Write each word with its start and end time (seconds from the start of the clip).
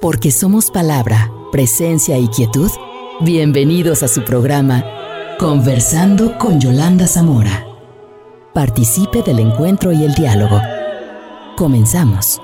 Porque 0.00 0.30
somos 0.30 0.70
palabra, 0.70 1.32
presencia 1.50 2.18
y 2.18 2.28
quietud. 2.28 2.70
Bienvenidos 3.20 4.04
a 4.04 4.08
su 4.08 4.22
programa 4.24 4.84
Conversando 5.40 6.38
con 6.38 6.60
Yolanda 6.60 7.08
Zamora. 7.08 7.66
Participe 8.54 9.22
del 9.22 9.40
encuentro 9.40 9.90
y 9.90 10.04
el 10.04 10.14
diálogo. 10.14 10.60
Comenzamos. 11.56 12.40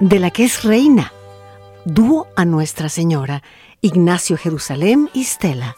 De 0.00 0.18
la 0.18 0.30
que 0.30 0.44
es 0.44 0.64
reina, 0.64 1.14
dúo 1.86 2.26
a 2.36 2.44
Nuestra 2.44 2.90
Señora, 2.90 3.42
Ignacio 3.80 4.36
Jerusalén 4.36 5.08
y 5.14 5.24
Stella. 5.24 5.76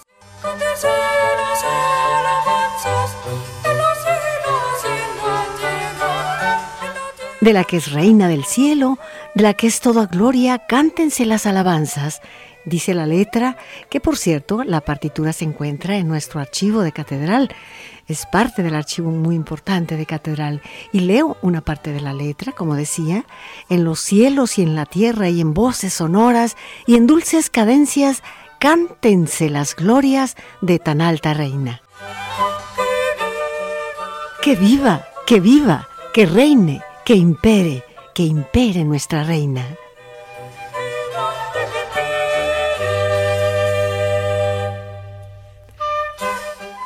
De 7.44 7.52
la 7.52 7.64
que 7.64 7.76
es 7.76 7.92
reina 7.92 8.26
del 8.26 8.46
cielo, 8.46 8.98
de 9.34 9.42
la 9.42 9.52
que 9.52 9.66
es 9.66 9.80
toda 9.80 10.06
gloria, 10.06 10.60
cántense 10.66 11.26
las 11.26 11.44
alabanzas, 11.44 12.22
dice 12.64 12.94
la 12.94 13.04
letra, 13.04 13.58
que 13.90 14.00
por 14.00 14.16
cierto 14.16 14.64
la 14.64 14.80
partitura 14.80 15.34
se 15.34 15.44
encuentra 15.44 15.98
en 15.98 16.08
nuestro 16.08 16.40
archivo 16.40 16.80
de 16.80 16.92
catedral. 16.92 17.54
Es 18.08 18.24
parte 18.24 18.62
del 18.62 18.74
archivo 18.74 19.10
muy 19.10 19.34
importante 19.34 19.98
de 19.98 20.06
catedral. 20.06 20.62
Y 20.90 21.00
leo 21.00 21.36
una 21.42 21.60
parte 21.60 21.92
de 21.92 22.00
la 22.00 22.14
letra, 22.14 22.52
como 22.52 22.76
decía, 22.76 23.26
en 23.68 23.84
los 23.84 24.00
cielos 24.00 24.56
y 24.56 24.62
en 24.62 24.74
la 24.74 24.86
tierra 24.86 25.28
y 25.28 25.42
en 25.42 25.52
voces 25.52 25.92
sonoras 25.92 26.56
y 26.86 26.96
en 26.96 27.06
dulces 27.06 27.50
cadencias, 27.50 28.22
cántense 28.58 29.50
las 29.50 29.76
glorias 29.76 30.34
de 30.62 30.78
tan 30.78 31.02
alta 31.02 31.34
reina. 31.34 31.82
Que 34.40 34.56
viva, 34.56 35.04
que 35.26 35.40
viva, 35.40 35.88
que 36.14 36.24
reine 36.24 36.82
que 37.04 37.14
impere, 37.14 37.84
que 38.14 38.22
impere 38.22 38.82
nuestra 38.84 39.24
reina. 39.24 39.62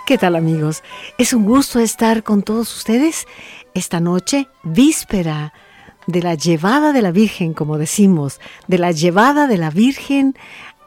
¿Qué 0.06 0.19
tal 0.19 0.34
amigos? 0.34 0.83
Es 1.19 1.33
un 1.33 1.44
gusto 1.44 1.78
estar 1.78 2.25
con 2.25 2.42
todos 2.42 2.75
ustedes 2.75 3.27
esta 3.75 4.00
noche, 4.00 4.48
víspera 4.64 5.52
de 6.08 6.22
la 6.22 6.34
llevada 6.34 6.92
de 6.92 7.03
la 7.03 7.12
Virgen, 7.12 7.53
como 7.53 7.78
decimos, 7.78 8.41
de 8.66 8.78
la 8.78 8.91
llevada 8.91 9.47
de 9.47 9.58
la 9.58 9.70
Virgen 9.70 10.36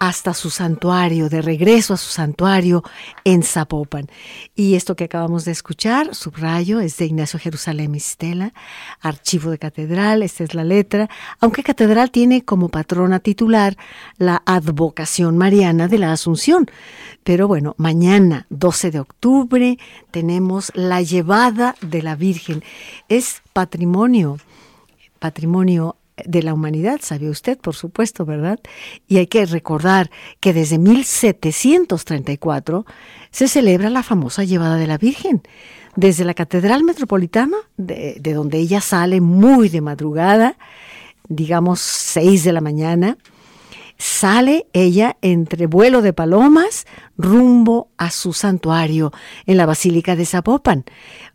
hasta 0.01 0.33
su 0.33 0.49
santuario, 0.49 1.29
de 1.29 1.43
regreso 1.43 1.93
a 1.93 1.97
su 1.97 2.09
santuario 2.09 2.81
en 3.23 3.43
Zapopan. 3.43 4.07
Y 4.55 4.73
esto 4.73 4.95
que 4.95 5.03
acabamos 5.03 5.45
de 5.45 5.51
escuchar, 5.51 6.15
subrayo, 6.15 6.79
es 6.79 6.97
de 6.97 7.05
Ignacio 7.05 7.37
Jerusalén 7.37 7.91
Mistela, 7.91 8.51
archivo 8.99 9.51
de 9.51 9.59
catedral, 9.59 10.23
esta 10.23 10.43
es 10.43 10.55
la 10.55 10.63
letra, 10.63 11.07
aunque 11.39 11.61
catedral 11.61 12.09
tiene 12.09 12.43
como 12.43 12.69
patrona 12.69 13.19
titular 13.19 13.77
la 14.17 14.41
advocación 14.47 15.37
mariana 15.37 15.87
de 15.87 15.99
la 15.99 16.13
Asunción. 16.13 16.65
Pero 17.23 17.47
bueno, 17.47 17.75
mañana, 17.77 18.47
12 18.49 18.89
de 18.89 18.99
octubre, 19.01 19.77
tenemos 20.09 20.71
la 20.73 21.03
llevada 21.03 21.75
de 21.81 22.01
la 22.01 22.15
Virgen. 22.15 22.63
Es 23.07 23.43
patrimonio 23.53 24.39
patrimonio 25.21 25.97
de 26.25 26.43
la 26.43 26.53
humanidad, 26.53 26.99
sabe 27.01 27.29
usted, 27.29 27.57
por 27.57 27.75
supuesto, 27.75 28.25
¿verdad? 28.25 28.59
Y 29.07 29.17
hay 29.17 29.27
que 29.27 29.45
recordar 29.45 30.09
que 30.39 30.53
desde 30.53 30.77
1734 30.77 32.85
se 33.31 33.47
celebra 33.47 33.89
la 33.89 34.03
famosa 34.03 34.43
llevada 34.43 34.77
de 34.77 34.87
la 34.87 34.97
Virgen. 34.97 35.41
Desde 35.95 36.23
la 36.23 36.33
Catedral 36.33 36.83
Metropolitana, 36.83 37.57
de, 37.77 38.15
de 38.19 38.33
donde 38.33 38.57
ella 38.57 38.81
sale 38.81 39.21
muy 39.21 39.69
de 39.69 39.81
madrugada, 39.81 40.57
digamos 41.27 41.79
6 41.81 42.43
de 42.43 42.53
la 42.53 42.61
mañana, 42.61 43.17
sale 43.97 44.65
ella 44.73 45.17
entre 45.21 45.67
vuelo 45.67 46.01
de 46.01 46.11
palomas 46.11 46.87
rumbo 47.21 47.89
a 47.97 48.11
su 48.11 48.33
santuario 48.33 49.11
en 49.45 49.57
la 49.57 49.65
Basílica 49.65 50.15
de 50.15 50.25
Zapopan, 50.25 50.85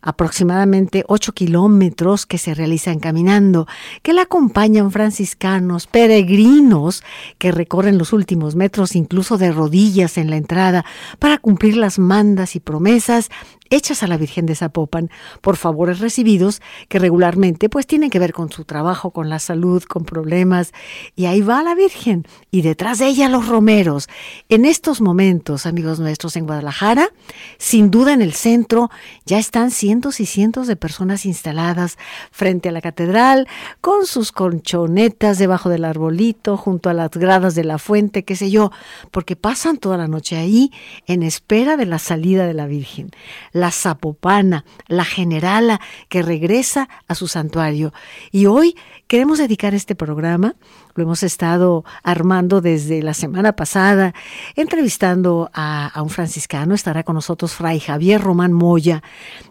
aproximadamente 0.01 1.03
8 1.07 1.33
kilómetros 1.33 2.25
que 2.25 2.37
se 2.37 2.53
realizan 2.53 2.99
caminando, 2.99 3.67
que 4.01 4.13
la 4.13 4.23
acompañan 4.23 4.91
franciscanos, 4.91 5.87
peregrinos 5.87 7.03
que 7.37 7.51
recorren 7.51 7.97
los 7.97 8.13
últimos 8.13 8.55
metros 8.55 8.95
incluso 8.95 9.37
de 9.37 9.51
rodillas 9.51 10.17
en 10.17 10.29
la 10.29 10.37
entrada 10.37 10.85
para 11.19 11.37
cumplir 11.37 11.77
las 11.77 11.99
mandas 11.99 12.55
y 12.55 12.59
promesas 12.59 13.29
hechas 13.69 14.03
a 14.03 14.07
la 14.07 14.17
Virgen 14.17 14.45
de 14.45 14.55
Zapopan 14.55 15.09
por 15.41 15.57
favores 15.57 15.99
recibidos 15.99 16.61
que 16.87 16.99
regularmente 16.99 17.69
pues 17.69 17.85
tienen 17.87 18.09
que 18.09 18.19
ver 18.19 18.33
con 18.33 18.51
su 18.51 18.65
trabajo, 18.65 19.11
con 19.11 19.29
la 19.29 19.39
salud, 19.39 19.83
con 19.83 20.05
problemas 20.05 20.73
y 21.15 21.25
ahí 21.25 21.41
va 21.41 21.63
la 21.63 21.75
Virgen 21.75 22.25
y 22.51 22.61
detrás 22.61 22.99
de 22.99 23.07
ella 23.07 23.29
los 23.29 23.47
romeros. 23.47 24.07
En 24.49 24.65
estos 24.65 25.01
momentos, 25.01 25.65
amigos 25.65 25.76
nuestros 25.83 26.35
en 26.35 26.45
Guadalajara. 26.45 27.09
Sin 27.57 27.91
duda 27.91 28.13
en 28.13 28.21
el 28.21 28.33
centro 28.33 28.89
ya 29.25 29.39
están 29.39 29.71
cientos 29.71 30.19
y 30.19 30.25
cientos 30.25 30.67
de 30.67 30.75
personas 30.75 31.25
instaladas 31.25 31.97
frente 32.31 32.69
a 32.69 32.71
la 32.71 32.81
catedral, 32.81 33.47
con 33.81 34.05
sus 34.05 34.31
colchonetas 34.31 35.37
debajo 35.37 35.69
del 35.69 35.85
arbolito, 35.85 36.57
junto 36.57 36.89
a 36.89 36.93
las 36.93 37.11
gradas 37.11 37.55
de 37.55 37.63
la 37.63 37.77
fuente, 37.77 38.23
qué 38.23 38.35
sé 38.35 38.51
yo, 38.51 38.71
porque 39.11 39.35
pasan 39.35 39.77
toda 39.77 39.97
la 39.97 40.07
noche 40.07 40.37
ahí 40.37 40.71
en 41.05 41.23
espera 41.23 41.77
de 41.77 41.85
la 41.85 41.99
salida 41.99 42.45
de 42.45 42.53
la 42.53 42.67
Virgen. 42.67 43.11
La 43.51 43.71
zapopana, 43.71 44.65
la 44.87 45.05
generala 45.05 45.79
que 46.09 46.21
regresa 46.21 46.89
a 47.07 47.15
su 47.15 47.27
santuario. 47.27 47.93
Y 48.31 48.45
hoy 48.45 48.75
queremos 49.07 49.37
dedicar 49.37 49.73
este 49.73 49.95
programa 49.95 50.55
lo 50.97 51.03
hemos 51.03 51.23
estado 51.23 51.85
armando 52.03 52.59
desde 52.59 53.03
la 53.03 53.13
semana 53.13 53.53
pasada, 53.53 54.13
entrevistando 54.55 55.49
a, 55.53 55.93
un 56.01 56.09
franciscano, 56.09 56.73
estará 56.73 57.03
con 57.03 57.15
nosotros 57.15 57.53
Fray 57.53 57.79
Javier 57.79 58.19
Román 58.19 58.51
Moya, 58.51 59.03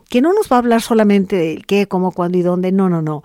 que 0.09 0.21
no 0.21 0.33
nos 0.33 0.51
va 0.51 0.57
a 0.57 0.59
hablar 0.59 0.83
solamente 0.83 1.37
de 1.37 1.65
qué, 1.67 1.87
cómo, 1.87 2.11
cuándo 2.11 2.37
y 2.37 2.43
dónde, 2.43 2.73
no, 2.73 2.89
no, 2.89 3.01
no. 3.01 3.23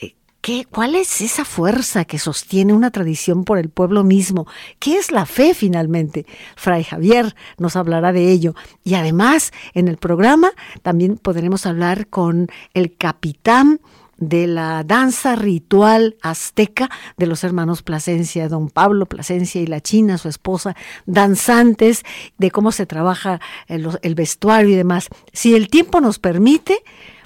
Eh, 0.00 0.14
¿Qué, 0.40 0.66
¿Cuál 0.70 0.94
es 0.94 1.20
esa 1.20 1.44
fuerza 1.44 2.04
que 2.04 2.18
sostiene 2.18 2.72
una 2.72 2.92
tradición 2.92 3.44
por 3.44 3.58
el 3.58 3.70
pueblo 3.70 4.04
mismo? 4.04 4.46
¿Qué 4.78 4.96
es 4.96 5.10
la 5.10 5.26
fe 5.26 5.52
finalmente? 5.52 6.26
Fray 6.54 6.84
Javier 6.84 7.34
nos 7.58 7.74
hablará 7.74 8.12
de 8.12 8.30
ello. 8.30 8.54
Y 8.84 8.94
además, 8.94 9.52
en 9.72 9.88
el 9.88 9.96
programa 9.96 10.52
también 10.82 11.16
podremos 11.16 11.66
hablar 11.66 12.06
con 12.06 12.48
el 12.72 12.96
capitán 12.96 13.80
de 14.28 14.46
la 14.46 14.84
danza 14.84 15.36
ritual 15.36 16.16
azteca 16.22 16.90
de 17.16 17.26
los 17.26 17.44
hermanos 17.44 17.82
Plasencia, 17.82 18.48
don 18.48 18.70
Pablo 18.70 19.06
Plasencia 19.06 19.60
y 19.60 19.66
la 19.66 19.80
China, 19.80 20.18
su 20.18 20.28
esposa, 20.28 20.76
danzantes, 21.06 22.02
de 22.38 22.50
cómo 22.50 22.72
se 22.72 22.86
trabaja 22.86 23.40
el, 23.66 23.88
el 24.02 24.14
vestuario 24.14 24.70
y 24.70 24.76
demás. 24.76 25.08
Si 25.32 25.54
el 25.54 25.68
tiempo 25.68 26.00
nos 26.00 26.18
permite, 26.18 26.82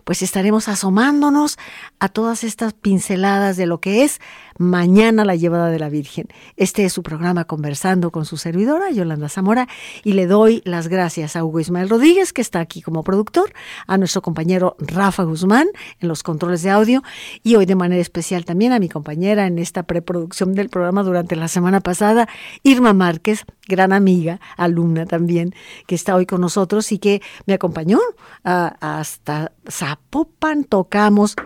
pues 0.08 0.22
estaremos 0.22 0.68
asomándonos 0.68 1.58
a 2.00 2.08
todas 2.08 2.42
estas 2.42 2.72
pinceladas 2.72 3.58
de 3.58 3.66
lo 3.66 3.78
que 3.78 4.04
es 4.04 4.20
mañana 4.58 5.24
la 5.24 5.36
llevada 5.36 5.70
de 5.70 5.78
la 5.78 5.88
Virgen. 5.88 6.26
Este 6.56 6.84
es 6.84 6.92
su 6.92 7.02
programa 7.02 7.44
Conversando 7.44 8.10
con 8.10 8.24
su 8.24 8.36
servidora, 8.36 8.90
Yolanda 8.90 9.28
Zamora, 9.28 9.68
y 10.04 10.12
le 10.12 10.26
doy 10.26 10.62
las 10.64 10.88
gracias 10.88 11.36
a 11.36 11.44
Hugo 11.44 11.60
Ismael 11.60 11.88
Rodríguez, 11.88 12.32
que 12.32 12.42
está 12.42 12.60
aquí 12.60 12.82
como 12.82 13.02
productor, 13.02 13.52
a 13.86 13.96
nuestro 13.96 14.22
compañero 14.22 14.76
Rafa 14.78 15.22
Guzmán 15.22 15.68
en 16.00 16.08
los 16.08 16.22
controles 16.22 16.62
de 16.62 16.70
audio, 16.70 17.02
y 17.42 17.56
hoy 17.56 17.66
de 17.66 17.76
manera 17.76 18.02
especial 18.02 18.44
también 18.44 18.72
a 18.72 18.78
mi 18.78 18.88
compañera 18.88 19.46
en 19.46 19.58
esta 19.58 19.84
preproducción 19.84 20.54
del 20.54 20.68
programa 20.68 21.02
durante 21.02 21.36
la 21.36 21.48
semana 21.48 21.80
pasada, 21.80 22.28
Irma 22.62 22.92
Márquez, 22.92 23.44
gran 23.66 23.92
amiga, 23.92 24.40
alumna 24.56 25.06
también, 25.06 25.54
que 25.86 25.94
está 25.94 26.16
hoy 26.16 26.26
con 26.26 26.40
nosotros 26.40 26.90
y 26.92 26.98
que 26.98 27.22
me 27.46 27.54
acompañó 27.54 28.00
hasta 28.42 29.52
Zapopan, 29.70 30.64
tocamos 30.64 31.36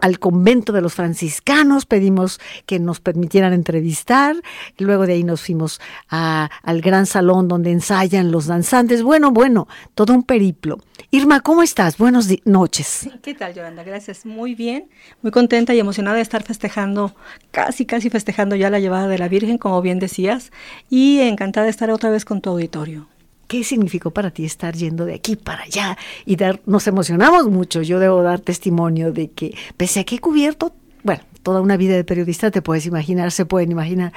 al 0.00 0.18
convento 0.18 0.72
de 0.72 0.80
los 0.80 0.94
franciscanos, 0.94 1.86
pedimos 1.86 2.40
que 2.66 2.78
nos 2.78 3.00
permitieran 3.00 3.52
entrevistar, 3.52 4.36
luego 4.78 5.06
de 5.06 5.14
ahí 5.14 5.24
nos 5.24 5.42
fuimos 5.42 5.80
al 6.08 6.80
gran 6.80 7.06
salón 7.06 7.48
donde 7.48 7.70
ensayan 7.70 8.30
los 8.30 8.46
danzantes, 8.46 9.02
bueno, 9.02 9.30
bueno, 9.30 9.68
todo 9.94 10.14
un 10.14 10.22
periplo. 10.22 10.78
Irma, 11.10 11.40
¿cómo 11.40 11.62
estás? 11.62 11.98
Buenas 11.98 12.28
noches. 12.44 13.08
¿Qué 13.22 13.34
tal, 13.34 13.54
Yolanda? 13.54 13.82
Gracias, 13.82 14.24
muy 14.24 14.54
bien, 14.54 14.88
muy 15.20 15.30
contenta 15.30 15.74
y 15.74 15.78
emocionada 15.78 16.16
de 16.16 16.22
estar 16.22 16.42
festejando, 16.42 17.14
casi, 17.50 17.84
casi 17.84 18.08
festejando 18.08 18.56
ya 18.56 18.70
la 18.70 18.80
llevada 18.80 19.08
de 19.08 19.18
la 19.18 19.28
Virgen, 19.28 19.58
como 19.58 19.82
bien 19.82 19.98
decías, 19.98 20.52
y 20.88 21.20
encantada 21.20 21.64
de 21.64 21.70
estar 21.70 21.90
otra 21.90 22.10
vez 22.10 22.24
con 22.24 22.40
tu 22.40 22.50
auditorio. 22.50 23.11
¿Qué 23.52 23.64
significó 23.64 24.12
para 24.12 24.30
ti 24.30 24.46
estar 24.46 24.74
yendo 24.74 25.04
de 25.04 25.12
aquí 25.12 25.36
para 25.36 25.64
allá? 25.64 25.98
Y 26.24 26.36
dar, 26.36 26.62
nos 26.64 26.86
emocionamos 26.86 27.50
mucho. 27.50 27.82
Yo 27.82 27.98
debo 27.98 28.22
dar 28.22 28.40
testimonio 28.40 29.12
de 29.12 29.30
que, 29.30 29.54
pese 29.76 30.00
a 30.00 30.04
que 30.04 30.14
he 30.14 30.18
cubierto, 30.20 30.74
bueno, 31.02 31.20
toda 31.42 31.60
una 31.60 31.76
vida 31.76 31.94
de 31.94 32.02
periodista 32.02 32.50
te 32.50 32.62
puedes 32.62 32.86
imaginar, 32.86 33.30
se 33.30 33.44
pueden 33.44 33.70
imaginar. 33.70 34.14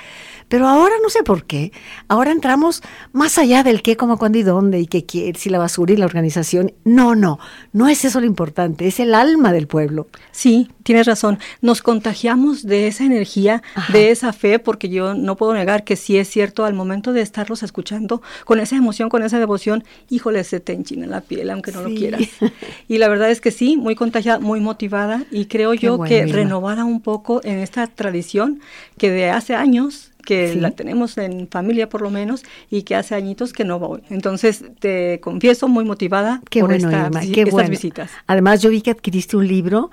Pero 0.47 0.69
ahora 0.69 0.95
no 1.03 1.09
sé 1.09 1.21
por 1.23 1.43
qué. 1.43 1.73
Ahora 2.07 2.31
entramos 2.31 2.81
más 3.11 3.37
allá 3.37 3.61
del 3.61 3.81
qué, 3.81 3.97
cómo, 3.97 4.17
cuándo 4.17 4.37
y 4.37 4.43
dónde 4.43 4.79
y 4.79 4.87
qué 4.87 5.05
quiere, 5.05 5.37
si 5.37 5.49
la 5.49 5.57
basura 5.57 5.91
y 5.91 5.97
la 5.97 6.05
organización. 6.05 6.71
No, 6.85 7.13
no, 7.13 7.37
no 7.73 7.89
es 7.89 8.05
eso 8.05 8.21
lo 8.21 8.25
importante, 8.27 8.87
es 8.87 9.01
el 9.01 9.13
alma 9.13 9.51
del 9.51 9.67
pueblo. 9.67 10.07
Sí, 10.31 10.71
tienes 10.85 11.07
razón. 11.07 11.39
Nos 11.61 11.81
contagiamos 11.81 12.63
de 12.63 12.85
esa 12.85 13.03
energía, 13.05 13.63
de 13.91 14.11
esa 14.11 14.31
fe, 14.33 14.59
porque 14.59 14.87
yo 14.87 15.15
no 15.15 15.35
puedo 15.35 15.55
negar 15.55 15.83
que 15.83 15.95
sí 15.95 16.15
es 16.17 16.29
cierto, 16.29 16.63
al 16.63 16.75
momento 16.75 17.11
de 17.11 17.21
estarlos 17.21 17.63
escuchando, 17.63 18.21
con 18.45 18.59
esa 18.59 18.75
emoción, 18.75 19.09
con 19.09 19.23
esa 19.23 19.39
devoción, 19.39 19.83
híjole, 20.11 20.43
se 20.43 20.59
te 20.59 20.73
enchina 20.73 21.07
la 21.07 21.21
piel, 21.21 21.49
aunque 21.49 21.71
no 21.71 21.81
lo 21.81 21.89
quieras. 21.89 22.21
Y 22.87 22.99
la 22.99 23.07
verdad 23.07 23.31
es 23.31 23.41
que 23.41 23.49
sí, 23.49 23.77
muy 23.77 23.95
contagiada, 23.95 24.39
muy 24.39 24.59
motivada 24.59 25.23
y 25.31 25.45
creo 25.45 25.73
yo 25.73 25.99
que 26.01 26.27
renovada 26.27 26.85
un 26.85 27.01
poco 27.01 27.41
en 27.43 27.57
esta 27.57 27.87
tradición 27.87 28.59
que 28.97 29.09
de 29.09 29.31
hace 29.31 29.55
años 29.55 30.11
que 30.25 30.55
la 30.55 30.71
tenemos 30.71 31.17
en 31.17 31.47
familia 31.47 31.87
por 31.87 32.01
lo 32.01 32.09
menos 32.09 32.43
y 32.69 32.81
que 32.81 32.95
hace 32.95 33.15
añitos 33.15 33.53
que 33.53 33.63
no 33.63 33.79
voy. 33.79 34.01
Entonces 34.09 34.65
te 34.79 35.19
confieso 35.21 35.67
muy 35.67 35.85
motivada 35.85 36.41
por 36.59 36.73
esta, 36.73 37.09
estas 37.21 37.69
visitas. 37.69 38.11
Además 38.27 38.61
yo 38.61 38.69
vi 38.69 38.81
que 38.81 38.91
adquiriste 38.91 39.37
un 39.37 39.47
libro 39.47 39.91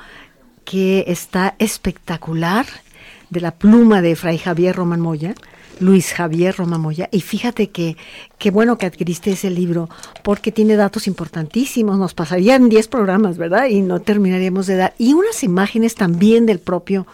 que 0.65 1.05
está 1.09 1.55
espectacular 1.59 2.67
de 3.31 3.41
la 3.41 3.53
pluma 3.53 4.03
de 4.03 4.17
Fray 4.17 4.39
Javier 4.39 4.77
Román 4.77 5.01
Moya. 5.01 5.35
Luis 5.81 6.13
Javier 6.13 6.55
Romamoya. 6.57 7.09
Y 7.13 7.21
fíjate 7.21 7.71
que 7.71 7.97
qué 8.39 8.51
bueno 8.51 8.79
que 8.79 8.87
adquiriste 8.87 9.33
ese 9.33 9.51
libro, 9.51 9.89
porque 10.23 10.53
tiene 10.53 10.77
datos 10.77 11.07
importantísimos. 11.07 11.99
Nos 11.99 12.15
pasarían 12.15 12.69
10 12.69 12.89
programas, 12.89 13.37
¿verdad? 13.37 13.67
Y 13.67 13.83
no 13.83 14.01
terminaríamos 14.01 14.67
de 14.67 14.77
dar. 14.77 14.95
Y 14.99 15.15
unas 15.15 15.43
imágenes 15.43 15.95
también 15.95 16.47
del 16.47 16.61
propio 16.61 17.07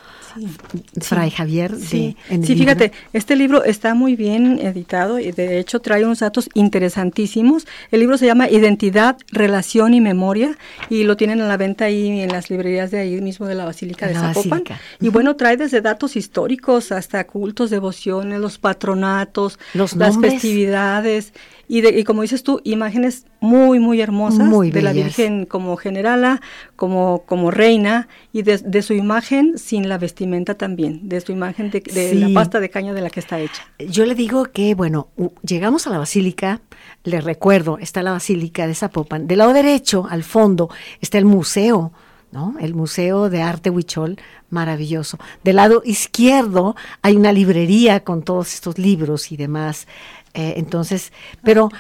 Fray 1.01 1.31
Javier. 1.31 1.75
sí, 1.77 2.17
fíjate, 2.29 2.93
este 3.13 3.37
libro 3.37 3.65
está 3.65 3.95
muy 3.95 4.17
bien 4.17 4.59
editado 4.59 5.19
y 5.19 5.33
de 5.33 5.59
hecho 5.59 5.81
trae 5.81 6.05
unos 6.05 6.21
datos 6.21 6.49
interesantísimos. 6.55 7.67
El 7.91 8.01
libro 8.01 8.19
se 8.19 8.27
llama 8.27 8.49
Identidad, 8.49 9.17
Relación 9.31 9.95
y 9.95 10.01
Memoria 10.01 10.57
y 10.91 11.05
lo 11.05 11.17
tienen 11.17 11.41
a 11.41 11.49
la 11.49 11.57
venta 11.57 11.87
ahí 11.87 12.21
en 12.21 12.31
las 12.31 12.51
librerías 12.51 12.91
de 12.91 12.99
ahí 12.99 13.21
mismo 13.21 13.47
de 13.47 13.55
la 13.55 13.65
Basílica 13.65 14.07
de 14.07 14.15
Zapopan. 14.15 14.65
Y 15.01 15.09
bueno, 15.09 15.37
trae 15.37 15.57
desde 15.57 15.81
datos 15.81 16.17
históricos 16.17 16.93
hasta 16.93 17.27
cultos, 17.27 17.71
devociones, 17.71 18.41
los 18.41 18.59
patronatos, 18.59 19.59
las 19.75 20.19
festividades 20.19 21.33
y, 21.69 22.05
como 22.05 22.23
dices 22.23 22.43
tú, 22.43 22.61
imágenes 22.65 23.27
muy, 23.41 23.79
muy 23.79 24.01
hermosas 24.01 24.51
de 24.73 24.83
la 24.83 24.93
Virgen 24.93 25.45
como 25.45 25.77
generala, 25.77 26.41
como, 26.77 27.25
como 27.27 27.51
reina, 27.51 28.09
y 28.33 28.43
de, 28.43 28.83
su 28.83 28.95
imagen 28.95 29.59
sin 29.59 29.89
la 29.89 29.99
vestimenta 29.99 30.55
también, 30.55 31.09
de 31.09 31.21
su 31.21 31.33
imagen 31.33 31.71
de, 31.71 32.15
la 32.15 32.31
pasta 32.33 32.59
de 32.59 32.71
caña 32.71 32.95
de 32.95 33.03
la 33.03 33.11
que 33.11 33.21
está 33.21 33.39
hecha. 33.39 33.63
Yo 33.79 34.07
le 34.07 34.15
digo 34.15 34.45
que, 34.45 34.75
bueno, 34.75 35.09
llegamos 35.43 35.87
a 35.87 35.91
la 35.91 35.99
basílica, 35.99 36.63
le 37.05 37.21
recuerdo, 37.21 37.77
está 37.79 38.03
la 38.03 38.13
basílica 38.13 38.67
de 38.67 38.75
Zapopan. 38.75 39.27
Del 39.27 39.39
lado 39.39 39.53
derecho, 39.53 40.07
al 40.09 40.25
fondo, 40.25 40.71
está 41.01 41.19
el 41.19 41.27
museo. 41.27 41.93
¿no? 42.31 42.55
El 42.61 42.75
Museo 42.75 43.31
de 43.31 43.43
Arte 43.43 43.71
Huichol, 43.71 44.19
maravilloso. 44.51 45.19
Del 45.45 45.57
lado 45.57 45.83
izquierdo 45.85 46.77
hay 47.03 47.17
una 47.17 47.33
librería 47.33 48.01
con 48.01 48.23
todos 48.23 48.53
estos 48.55 48.79
libros 48.79 49.33
y 49.33 49.37
demás. 49.37 49.87
Eh, 50.35 50.55
entonces, 50.57 51.13
pero 51.43 51.71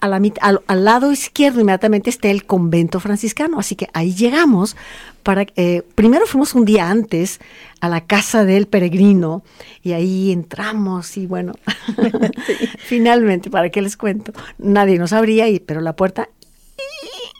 a 0.00 0.08
la, 0.08 0.20
al, 0.40 0.60
al, 0.66 0.84
lado 0.84 1.10
izquierdo 1.10 1.60
inmediatamente 1.60 2.10
está 2.10 2.28
el 2.30 2.44
convento 2.44 3.00
franciscano, 3.00 3.58
así 3.58 3.76
que 3.76 3.88
ahí 3.92 4.14
llegamos 4.14 4.76
para, 5.22 5.46
eh, 5.56 5.82
primero 5.94 6.26
fuimos 6.26 6.54
un 6.54 6.66
día 6.66 6.90
antes 6.90 7.40
a 7.80 7.88
la 7.88 8.02
casa 8.02 8.44
del 8.44 8.66
peregrino 8.66 9.42
y 9.82 9.92
ahí 9.92 10.32
entramos 10.32 11.16
y 11.16 11.26
bueno, 11.26 11.54
finalmente, 12.78 13.50
¿para 13.50 13.70
qué 13.70 13.80
les 13.80 13.96
cuento? 13.96 14.32
Nadie 14.58 14.98
nos 14.98 15.12
abría, 15.12 15.48
y, 15.48 15.58
pero 15.60 15.80
la 15.80 15.96
puerta 15.96 16.28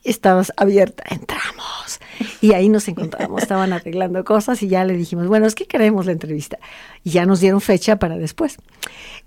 estaba 0.02 0.42
abierta, 0.56 1.04
entramos 1.10 2.00
y 2.40 2.52
ahí 2.52 2.68
nos 2.68 2.88
encontramos, 2.88 3.42
estaban 3.42 3.72
arreglando 3.72 4.24
cosas 4.24 4.62
y 4.62 4.68
ya 4.68 4.84
le 4.84 4.96
dijimos, 4.96 5.26
bueno, 5.26 5.46
es 5.46 5.54
que 5.54 5.66
queremos 5.66 6.06
la 6.06 6.12
entrevista. 6.12 6.58
Y 7.02 7.10
ya 7.10 7.26
nos 7.26 7.40
dieron 7.40 7.60
fecha 7.60 7.96
para 7.96 8.16
después. 8.16 8.58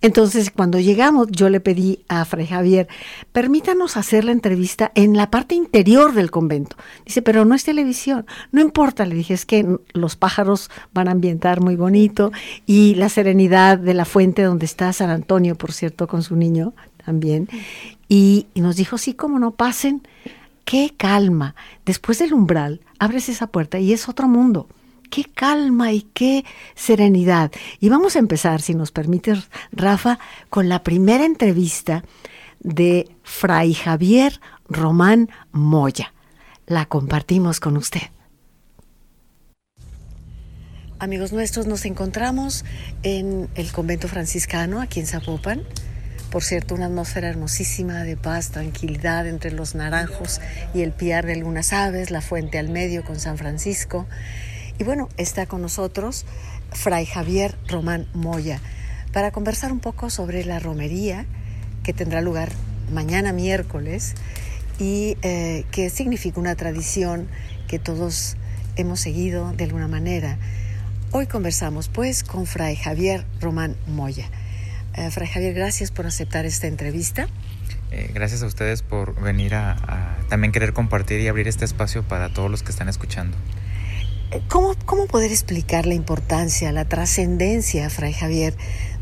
Entonces, 0.01 0.51
cuando 0.51 0.79
llegamos, 0.79 1.27
yo 1.31 1.49
le 1.49 1.59
pedí 1.59 1.99
a 2.07 2.23
Fray 2.23 2.45
Javier, 2.45 2.87
permítanos 3.31 3.97
hacer 3.97 4.25
la 4.25 4.31
entrevista 4.31 4.91
en 4.93 5.17
la 5.17 5.31
parte 5.31 5.55
interior 5.55 6.13
del 6.13 6.29
convento. 6.29 6.75
Dice, 7.03 7.23
pero 7.23 7.45
no 7.45 7.55
es 7.55 7.63
televisión. 7.63 8.25
No 8.51 8.61
importa, 8.61 9.05
le 9.05 9.15
dije, 9.15 9.33
es 9.33 9.45
que 9.45 9.77
los 9.93 10.15
pájaros 10.15 10.69
van 10.93 11.07
a 11.07 11.11
ambientar 11.11 11.61
muy 11.61 11.75
bonito 11.75 12.31
y 12.67 12.93
la 12.95 13.09
serenidad 13.09 13.79
de 13.79 13.95
la 13.95 14.05
fuente 14.05 14.43
donde 14.43 14.65
está 14.65 14.93
San 14.93 15.09
Antonio, 15.09 15.55
por 15.55 15.71
cierto, 15.71 16.07
con 16.07 16.21
su 16.21 16.35
niño 16.35 16.73
también. 17.03 17.49
Y, 18.07 18.45
y 18.53 18.61
nos 18.61 18.75
dijo, 18.75 18.99
sí, 18.99 19.13
como 19.13 19.39
no 19.39 19.51
pasen 19.51 20.03
qué 20.63 20.93
calma. 20.95 21.55
Después 21.85 22.19
del 22.19 22.33
umbral, 22.33 22.81
abres 22.99 23.29
esa 23.29 23.47
puerta 23.47 23.79
y 23.79 23.93
es 23.93 24.07
otro 24.07 24.27
mundo. 24.27 24.67
Qué 25.09 25.25
calma 25.25 25.91
y 25.91 26.01
qué 26.13 26.45
serenidad. 26.75 27.51
Y 27.79 27.89
vamos 27.89 28.15
a 28.15 28.19
empezar, 28.19 28.61
si 28.61 28.73
nos 28.73 28.91
permite, 28.91 29.35
Rafa, 29.71 30.19
con 30.49 30.69
la 30.69 30.83
primera 30.83 31.25
entrevista 31.25 32.03
de 32.59 33.09
Fray 33.23 33.73
Javier 33.73 34.39
Román 34.67 35.29
Moya. 35.51 36.13
La 36.65 36.85
compartimos 36.85 37.59
con 37.59 37.77
usted. 37.77 38.01
Amigos 40.99 41.31
nuestros, 41.31 41.67
nos 41.67 41.85
encontramos 41.85 42.65
en 43.03 43.49
el 43.55 43.71
convento 43.71 44.07
franciscano 44.07 44.81
aquí 44.81 44.99
en 44.99 45.05
Zapopan 45.05 45.63
por 46.29 46.43
cierto, 46.43 46.75
una 46.75 46.87
atmósfera 46.87 47.29
hermosísima 47.29 48.03
de 48.03 48.17
paz, 48.17 48.51
tranquilidad 48.51 49.27
entre 49.27 49.51
los 49.51 49.75
naranjos 49.75 50.41
y 50.73 50.81
el 50.81 50.91
piar 50.91 51.25
de 51.25 51.33
algunas 51.33 51.71
aves, 51.71 52.11
la 52.11 52.21
fuente 52.21 52.59
al 52.59 52.67
medio 52.67 53.05
con 53.05 53.17
San 53.19 53.37
Francisco. 53.37 54.05
Y 54.79 54.83
bueno, 54.83 55.09
está 55.17 55.45
con 55.47 55.61
nosotros 55.61 56.25
Fray 56.71 57.05
Javier 57.05 57.57
Román 57.67 58.07
Moya 58.13 58.61
para 59.11 59.31
conversar 59.31 59.71
un 59.71 59.79
poco 59.79 60.09
sobre 60.09 60.45
la 60.45 60.59
romería 60.59 61.25
que 61.83 61.93
tendrá 61.93 62.21
lugar 62.21 62.51
mañana 62.93 63.33
miércoles 63.33 64.13
y 64.79 65.17
eh, 65.21 65.65
que 65.71 65.89
significa 65.89 66.39
una 66.39 66.55
tradición 66.55 67.27
que 67.67 67.79
todos 67.79 68.37
hemos 68.75 68.99
seguido 68.99 69.51
de 69.53 69.63
alguna 69.63 69.87
manera. 69.87 70.37
Hoy 71.11 71.25
conversamos 71.25 71.87
pues 71.87 72.23
con 72.23 72.45
Fray 72.45 72.75
Javier 72.75 73.25
Román 73.41 73.75
Moya. 73.87 74.29
Eh, 74.93 75.09
Fray 75.09 75.27
Javier, 75.27 75.53
gracias 75.53 75.89
por 75.89 76.05
aceptar 76.05 76.45
esta 76.45 76.67
entrevista. 76.67 77.27
Eh, 77.91 78.11
gracias 78.13 78.43
a 78.43 78.45
ustedes 78.45 78.81
por 78.81 79.19
venir 79.21 79.55
a, 79.55 80.17
también 80.29 80.51
querer 80.51 80.73
compartir 80.73 81.21
y 81.21 81.27
abrir 81.27 81.47
este 81.47 81.65
espacio 81.65 82.03
para 82.03 82.29
todos 82.29 82.51
los 82.51 82.61
que 82.61 82.71
están 82.71 82.89
escuchando. 82.89 83.37
¿Cómo, 84.49 84.75
¿Cómo 84.85 85.07
poder 85.07 85.31
explicar 85.31 85.85
la 85.85 85.93
importancia, 85.93 86.73
la 86.73 86.83
trascendencia, 86.83 87.89
Fray 87.89 88.11
Javier, 88.11 88.55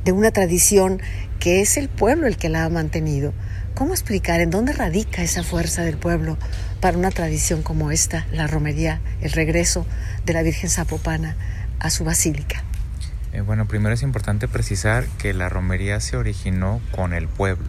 de 0.03 0.12
una 0.12 0.29
tradición 0.29 1.01
que 1.39 1.62
es 1.62 1.77
el 1.77 1.89
pueblo 1.89 2.27
el 2.27 2.38
que 2.38 2.48
la 2.48 2.63
ha 2.63 2.70
mantenido? 2.70 3.34
¿Cómo 3.74 3.94
explicar 3.94 4.39
en 4.39 4.51
dónde 4.51 4.72
radica 4.74 5.24
esa 5.24 5.44
fuerza 5.44 5.82
del 5.82 5.98
pueblo 5.98 6.38
para 6.79 6.98
una 6.98 7.10
tradición 7.10 7.63
como 7.63 7.89
esta, 7.89 8.27
la 8.32 8.46
romería, 8.46 9.01
el 9.20 9.32
regreso 9.32 9.88
de 10.25 10.34
la 10.34 10.44
Virgen 10.44 10.70
Zapopana 10.70 11.36
a 11.79 11.89
su 11.89 12.03
basílica? 12.03 12.63
Eh, 13.34 13.41
bueno, 13.41 13.67
primero 13.67 13.96
es 13.96 14.03
importante 14.03 14.48
precisar 14.48 15.08
que 15.17 15.34
la 15.34 15.50
romería 15.50 16.00
se 16.01 16.17
originó 16.17 16.82
con 16.91 17.13
el 17.13 17.27
pueblo. 17.27 17.67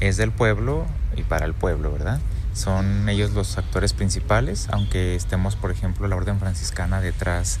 Es 0.00 0.18
del 0.18 0.32
pueblo 0.32 0.86
y 1.16 1.22
para 1.22 1.46
el 1.46 1.54
pueblo, 1.54 1.90
¿verdad? 1.92 2.20
Son 2.58 3.08
ellos 3.08 3.30
los 3.30 3.56
actores 3.56 3.92
principales, 3.92 4.66
aunque 4.72 5.14
estemos, 5.14 5.54
por 5.54 5.70
ejemplo, 5.70 6.08
la 6.08 6.16
Orden 6.16 6.40
Franciscana 6.40 7.00
detrás, 7.00 7.58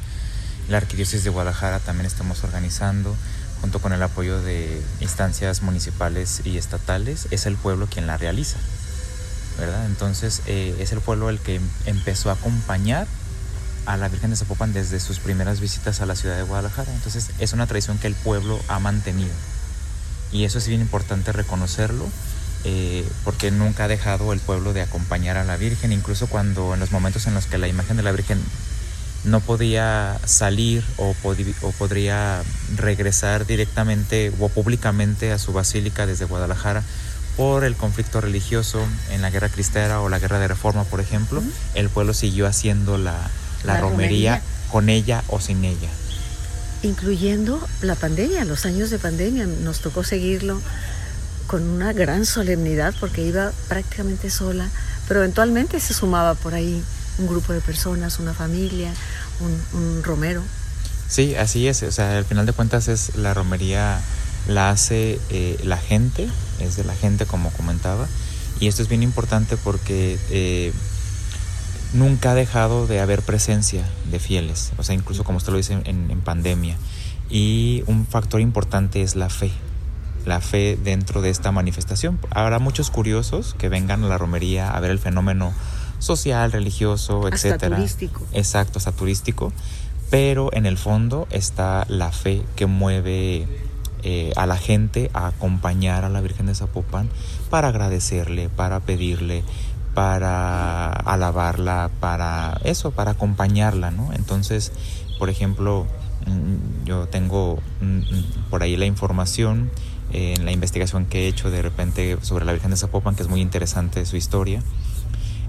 la 0.68 0.78
Arquidiócesis 0.78 1.22
de 1.22 1.30
Guadalajara 1.30 1.78
también 1.78 2.04
estamos 2.04 2.42
organizando, 2.42 3.14
junto 3.60 3.78
con 3.78 3.92
el 3.92 4.02
apoyo 4.02 4.42
de 4.42 4.82
instancias 5.00 5.62
municipales 5.62 6.42
y 6.44 6.58
estatales, 6.58 7.28
es 7.30 7.46
el 7.46 7.54
pueblo 7.54 7.86
quien 7.86 8.08
la 8.08 8.16
realiza, 8.16 8.58
¿verdad? 9.56 9.86
Entonces 9.86 10.42
eh, 10.46 10.74
es 10.80 10.90
el 10.90 11.00
pueblo 11.00 11.30
el 11.30 11.38
que 11.38 11.60
empezó 11.86 12.30
a 12.30 12.32
acompañar 12.32 13.06
a 13.86 13.96
la 13.96 14.08
Virgen 14.08 14.30
de 14.30 14.36
Zapopan 14.36 14.72
desde 14.72 14.98
sus 14.98 15.20
primeras 15.20 15.60
visitas 15.60 16.00
a 16.00 16.06
la 16.06 16.16
ciudad 16.16 16.36
de 16.36 16.42
Guadalajara. 16.42 16.92
Entonces 16.92 17.30
es 17.38 17.52
una 17.52 17.68
tradición 17.68 17.98
que 17.98 18.08
el 18.08 18.16
pueblo 18.16 18.58
ha 18.66 18.80
mantenido. 18.80 19.32
Y 20.32 20.42
eso 20.42 20.58
es 20.58 20.66
bien 20.66 20.80
importante 20.80 21.30
reconocerlo, 21.30 22.04
eh, 22.64 23.06
porque 23.24 23.50
nunca 23.50 23.84
ha 23.84 23.88
dejado 23.88 24.32
el 24.32 24.40
pueblo 24.40 24.72
de 24.72 24.82
acompañar 24.82 25.36
a 25.36 25.44
la 25.44 25.56
Virgen, 25.56 25.92
incluso 25.92 26.26
cuando 26.26 26.74
en 26.74 26.80
los 26.80 26.92
momentos 26.92 27.26
en 27.26 27.34
los 27.34 27.46
que 27.46 27.58
la 27.58 27.68
imagen 27.68 27.96
de 27.96 28.02
la 28.02 28.12
Virgen 28.12 28.40
no 29.24 29.40
podía 29.40 30.18
salir 30.24 30.84
o, 30.96 31.14
o 31.62 31.72
podría 31.72 32.42
regresar 32.76 33.46
directamente 33.46 34.32
o 34.38 34.48
públicamente 34.48 35.32
a 35.32 35.38
su 35.38 35.52
basílica 35.52 36.06
desde 36.06 36.24
Guadalajara 36.24 36.82
por 37.36 37.64
el 37.64 37.76
conflicto 37.76 38.20
religioso 38.20 38.84
en 39.10 39.22
la 39.22 39.30
guerra 39.30 39.48
cristera 39.48 40.00
o 40.00 40.08
la 40.08 40.18
guerra 40.18 40.40
de 40.40 40.48
reforma, 40.48 40.82
por 40.84 41.00
ejemplo, 41.00 41.40
el 41.74 41.88
pueblo 41.88 42.12
siguió 42.12 42.48
haciendo 42.48 42.98
la, 42.98 43.30
la, 43.62 43.80
romería, 43.80 44.42
con 44.72 44.88
ella 44.88 45.22
o 45.28 45.40
sin 45.40 45.64
ella. 45.64 45.88
Incluyendo 46.82 47.64
la 47.80 47.94
pandemia, 47.94 48.44
los 48.44 48.66
años 48.66 48.90
de 48.90 48.98
pandemia, 48.98 49.46
nos 49.46 49.80
tocó 49.80 50.02
seguirlo 50.02 50.60
con 51.48 51.64
una 51.64 51.92
gran 51.92 52.24
solemnidad 52.24 52.94
porque 53.00 53.24
iba 53.24 53.50
prácticamente 53.66 54.30
sola, 54.30 54.68
pero 55.08 55.20
eventualmente 55.20 55.80
se 55.80 55.94
sumaba 55.94 56.34
por 56.34 56.54
ahí 56.54 56.80
un 57.18 57.26
grupo 57.26 57.52
de 57.52 57.60
personas, 57.60 58.20
una 58.20 58.34
familia, 58.34 58.92
un, 59.40 60.02
romero. 60.04 60.42
Sí, 61.08 61.34
así 61.34 61.66
es, 61.66 61.82
o 61.82 61.90
sea, 61.90 62.16
al 62.18 62.24
final 62.24 62.46
de 62.46 62.52
cuentas 62.52 62.86
es 62.86 63.16
la 63.16 63.34
romería 63.34 63.98
la 64.46 64.70
hace 64.70 65.18
eh, 65.30 65.58
la 65.64 65.78
gente, 65.78 66.28
es 66.60 66.76
de 66.76 66.84
la 66.84 66.94
gente 66.94 67.26
como 67.26 67.50
comentaba, 67.50 68.06
y 68.60 68.68
esto 68.68 68.82
es 68.82 68.88
bien 68.88 69.02
importante 69.02 69.56
porque 69.56 70.18
eh, 70.30 70.72
nunca 71.94 72.32
ha 72.32 72.34
dejado 72.34 72.86
de 72.86 73.00
haber 73.00 73.22
presencia 73.22 73.88
de 74.10 74.18
fieles, 74.18 74.72
o 74.76 74.82
sea, 74.82 74.94
incluso 74.94 75.24
como 75.24 75.38
usted 75.38 75.52
lo 75.52 75.58
dice 75.58 75.80
en, 75.84 76.20
pandemia. 76.20 76.76
Y 77.30 77.82
un 77.86 78.06
factor 78.06 78.40
importante 78.40 79.02
es 79.02 79.14
la 79.14 79.28
fe, 79.28 79.50
la 80.24 80.40
fe 80.40 80.78
dentro 80.82 81.20
de 81.22 81.30
esta 81.30 81.52
manifestación. 81.52 82.18
Habrá 82.30 82.58
muchos 82.58 82.90
curiosos 82.90 83.54
que 83.58 83.68
vengan 83.68 84.04
a 84.04 84.08
la 84.08 84.18
romería 84.18 84.70
a 84.70 84.80
ver 84.80 84.90
el 84.90 84.98
fenómeno 84.98 85.52
social, 85.98 86.52
religioso, 86.52 87.26
hasta 87.26 87.48
etcétera. 87.48 87.76
turístico. 87.76 88.26
Exacto, 88.32 88.78
hasta 88.78 88.92
turístico. 88.92 89.52
Pero 90.10 90.50
en 90.52 90.66
el 90.66 90.78
fondo 90.78 91.26
está 91.30 91.84
la 91.88 92.12
fe 92.12 92.42
que 92.56 92.66
mueve 92.66 93.46
eh, 94.02 94.32
a 94.36 94.46
la 94.46 94.56
gente 94.56 95.10
a 95.12 95.26
acompañar 95.26 96.04
a 96.04 96.08
la 96.08 96.20
Virgen 96.20 96.46
de 96.46 96.54
Zapopan 96.54 97.08
para 97.50 97.68
agradecerle, 97.68 98.48
para 98.48 98.80
pedirle, 98.80 99.42
para 99.92 100.92
alabarla, 100.92 101.90
para 102.00 102.60
eso, 102.64 102.92
para 102.92 103.12
acompañarla, 103.12 103.90
¿no? 103.90 104.12
Entonces, 104.12 104.72
por 105.18 105.28
ejemplo, 105.28 105.86
mm, 106.26 106.84
yo 106.86 107.08
tengo 107.08 107.58
mm, 107.80 107.98
mm, 107.98 108.24
por 108.50 108.62
ahí 108.62 108.76
la 108.76 108.86
información 108.86 109.70
en 110.12 110.44
la 110.44 110.52
investigación 110.52 111.06
que 111.06 111.24
he 111.24 111.28
hecho 111.28 111.50
de 111.50 111.62
repente 111.62 112.18
sobre 112.22 112.44
la 112.44 112.52
Virgen 112.52 112.70
de 112.70 112.76
Zapopan, 112.76 113.14
que 113.14 113.22
es 113.22 113.28
muy 113.28 113.40
interesante 113.40 114.04
su 114.06 114.16
historia, 114.16 114.62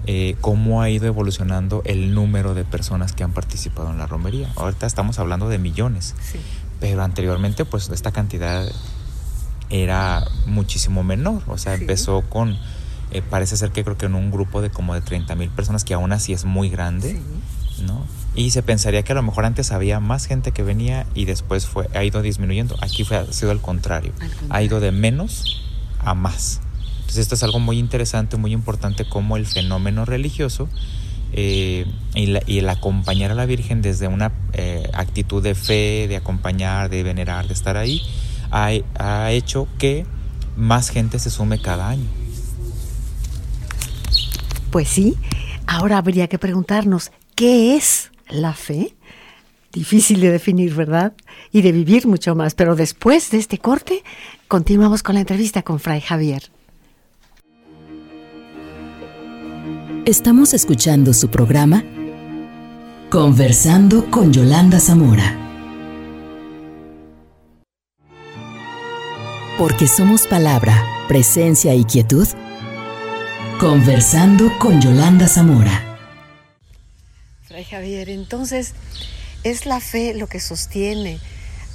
eh, 0.06 0.36
cómo 0.40 0.82
ha 0.82 0.90
ido 0.90 1.06
evolucionando 1.06 1.82
el 1.84 2.14
número 2.14 2.54
de 2.54 2.64
personas 2.64 3.12
que 3.12 3.24
han 3.24 3.32
participado 3.32 3.90
en 3.90 3.98
la 3.98 4.06
romería. 4.06 4.50
Ahorita 4.56 4.86
estamos 4.86 5.18
hablando 5.18 5.48
de 5.48 5.58
millones, 5.58 6.14
pero 6.80 7.02
anteriormente 7.02 7.64
pues 7.64 7.88
esta 7.90 8.12
cantidad 8.12 8.66
era 9.70 10.24
muchísimo 10.46 11.04
menor, 11.04 11.42
o 11.46 11.58
sea, 11.58 11.74
empezó 11.74 12.22
con 12.22 12.58
eh, 13.12 13.22
parece 13.22 13.56
ser 13.56 13.72
que 13.72 13.82
creo 13.82 13.96
que 13.96 14.06
en 14.06 14.14
un 14.14 14.30
grupo 14.30 14.62
de 14.62 14.70
como 14.70 14.94
de 14.94 15.00
30 15.00 15.34
mil 15.34 15.50
personas, 15.50 15.84
que 15.84 15.94
aún 15.94 16.12
así 16.12 16.32
es 16.32 16.44
muy 16.44 16.70
grande, 16.70 17.20
¿no? 17.82 18.06
Y 18.34 18.50
se 18.50 18.62
pensaría 18.62 19.02
que 19.02 19.12
a 19.12 19.14
lo 19.14 19.22
mejor 19.22 19.44
antes 19.44 19.72
había 19.72 20.00
más 20.00 20.26
gente 20.26 20.52
que 20.52 20.62
venía 20.62 21.06
y 21.14 21.24
después 21.24 21.66
fue, 21.66 21.88
ha 21.94 22.04
ido 22.04 22.22
disminuyendo. 22.22 22.76
Aquí 22.80 23.04
fue, 23.04 23.16
ha 23.16 23.32
sido 23.32 23.50
al 23.50 23.60
contrario. 23.60 24.12
Ha 24.48 24.62
ido 24.62 24.80
de 24.80 24.92
menos 24.92 25.62
a 25.98 26.14
más. 26.14 26.60
Entonces 27.00 27.18
esto 27.18 27.34
es 27.34 27.42
algo 27.42 27.58
muy 27.58 27.78
interesante, 27.78 28.36
muy 28.36 28.52
importante 28.52 29.04
como 29.08 29.36
el 29.36 29.46
fenómeno 29.46 30.04
religioso 30.04 30.68
eh, 31.32 31.86
y, 32.14 32.58
el 32.58 32.68
acompañar 32.68 33.30
a 33.30 33.34
la 33.34 33.46
Virgen 33.46 33.82
desde 33.82 34.08
una 34.08 34.32
eh, 34.52 34.88
actitud 34.94 35.42
de 35.42 35.54
fe, 35.54 36.06
de 36.08 36.16
acompañar, 36.16 36.88
de 36.88 37.02
venerar, 37.02 37.48
de 37.48 37.54
estar 37.54 37.76
ahí, 37.76 38.02
ha, 38.50 38.70
ha 38.98 39.32
hecho 39.32 39.66
que 39.78 40.06
más 40.56 40.90
gente 40.90 41.18
se 41.18 41.30
sume 41.30 41.60
cada 41.60 41.88
año. 41.88 42.06
Pues 44.70 44.88
sí, 44.88 45.16
ahora 45.66 45.98
habría 45.98 46.28
que 46.28 46.38
preguntarnos, 46.38 47.10
¿qué 47.40 47.74
es 47.74 48.10
la 48.28 48.52
fe? 48.52 48.94
Difícil 49.72 50.20
de 50.20 50.30
definir, 50.30 50.74
¿verdad? 50.74 51.14
Y 51.50 51.62
de 51.62 51.72
vivir 51.72 52.06
mucho 52.06 52.34
más. 52.34 52.54
Pero 52.54 52.76
después 52.76 53.30
de 53.30 53.38
este 53.38 53.56
corte, 53.56 54.04
continuamos 54.46 55.02
con 55.02 55.14
la 55.14 55.22
entrevista 55.22 55.62
con 55.62 55.80
Fray 55.80 56.02
Javier. 56.02 56.50
Estamos 60.04 60.52
escuchando 60.52 61.14
su 61.14 61.30
programa 61.30 61.82
Conversando 63.08 64.10
con 64.10 64.34
Yolanda 64.34 64.78
Zamora. 64.78 65.34
Porque 69.56 69.86
somos 69.86 70.26
palabra, 70.26 70.76
presencia 71.08 71.74
y 71.74 71.84
quietud 71.84 72.28
Conversando 73.58 74.52
con 74.58 74.78
Yolanda 74.82 75.26
Zamora. 75.26 75.89
Javier, 77.64 78.10
entonces 78.10 78.74
es 79.44 79.66
la 79.66 79.80
fe 79.80 80.14
lo 80.14 80.26
que 80.26 80.40
sostiene 80.40 81.18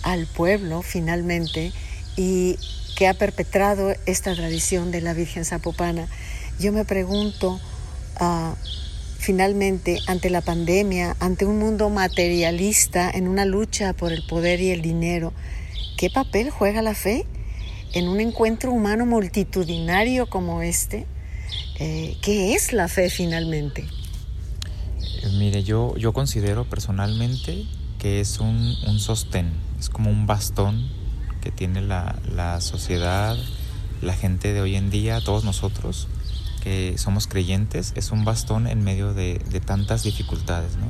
al 0.03 0.27
pueblo 0.27 0.81
finalmente 0.81 1.71
y 2.15 2.57
que 2.95 3.07
ha 3.07 3.13
perpetrado 3.13 3.93
esta 4.05 4.33
tradición 4.35 4.91
de 4.91 5.01
la 5.01 5.13
Virgen 5.13 5.45
Zapopana. 5.45 6.07
Yo 6.59 6.71
me 6.71 6.85
pregunto, 6.85 7.59
ah, 8.17 8.55
finalmente, 9.19 9.99
ante 10.07 10.29
la 10.29 10.41
pandemia, 10.41 11.17
ante 11.19 11.45
un 11.45 11.59
mundo 11.59 11.89
materialista, 11.89 13.09
en 13.09 13.27
una 13.27 13.45
lucha 13.45 13.93
por 13.93 14.13
el 14.13 14.25
poder 14.25 14.61
y 14.61 14.71
el 14.71 14.81
dinero, 14.81 15.33
¿qué 15.97 16.09
papel 16.09 16.49
juega 16.49 16.81
la 16.81 16.93
fe 16.93 17.25
en 17.93 18.07
un 18.07 18.21
encuentro 18.21 18.71
humano 18.71 19.05
multitudinario 19.05 20.29
como 20.29 20.61
este? 20.61 21.05
Eh, 21.79 22.15
¿qué 22.21 22.53
es 22.53 22.71
la 22.71 22.87
fe 22.87 23.09
finalmente? 23.09 23.85
Eh, 25.25 25.29
mire, 25.31 25.63
yo, 25.63 25.95
yo 25.97 26.13
considero 26.13 26.65
personalmente 26.65 27.65
que 27.99 28.19
es 28.19 28.39
un, 28.39 28.75
sostén, 28.99 29.51
es 29.79 29.89
como 29.89 30.11
un 30.11 30.27
bastón 30.27 30.87
que 31.41 31.51
tiene 31.51 31.81
la, 31.81 32.61
sociedad, 32.61 33.35
la 34.01 34.13
gente 34.13 34.53
de 34.53 34.61
hoy 34.61 34.75
en 34.75 34.89
día, 34.91 35.21
todos 35.21 35.43
nosotros 35.43 36.07
que 36.61 36.97
somos 36.97 37.27
creyentes, 37.27 37.93
es 37.95 38.11
un 38.11 38.25
bastón 38.25 38.67
en 38.67 38.83
medio 38.83 39.13
de, 39.13 39.39
tantas 39.65 40.03
dificultades, 40.03 40.77
¿no? 40.77 40.87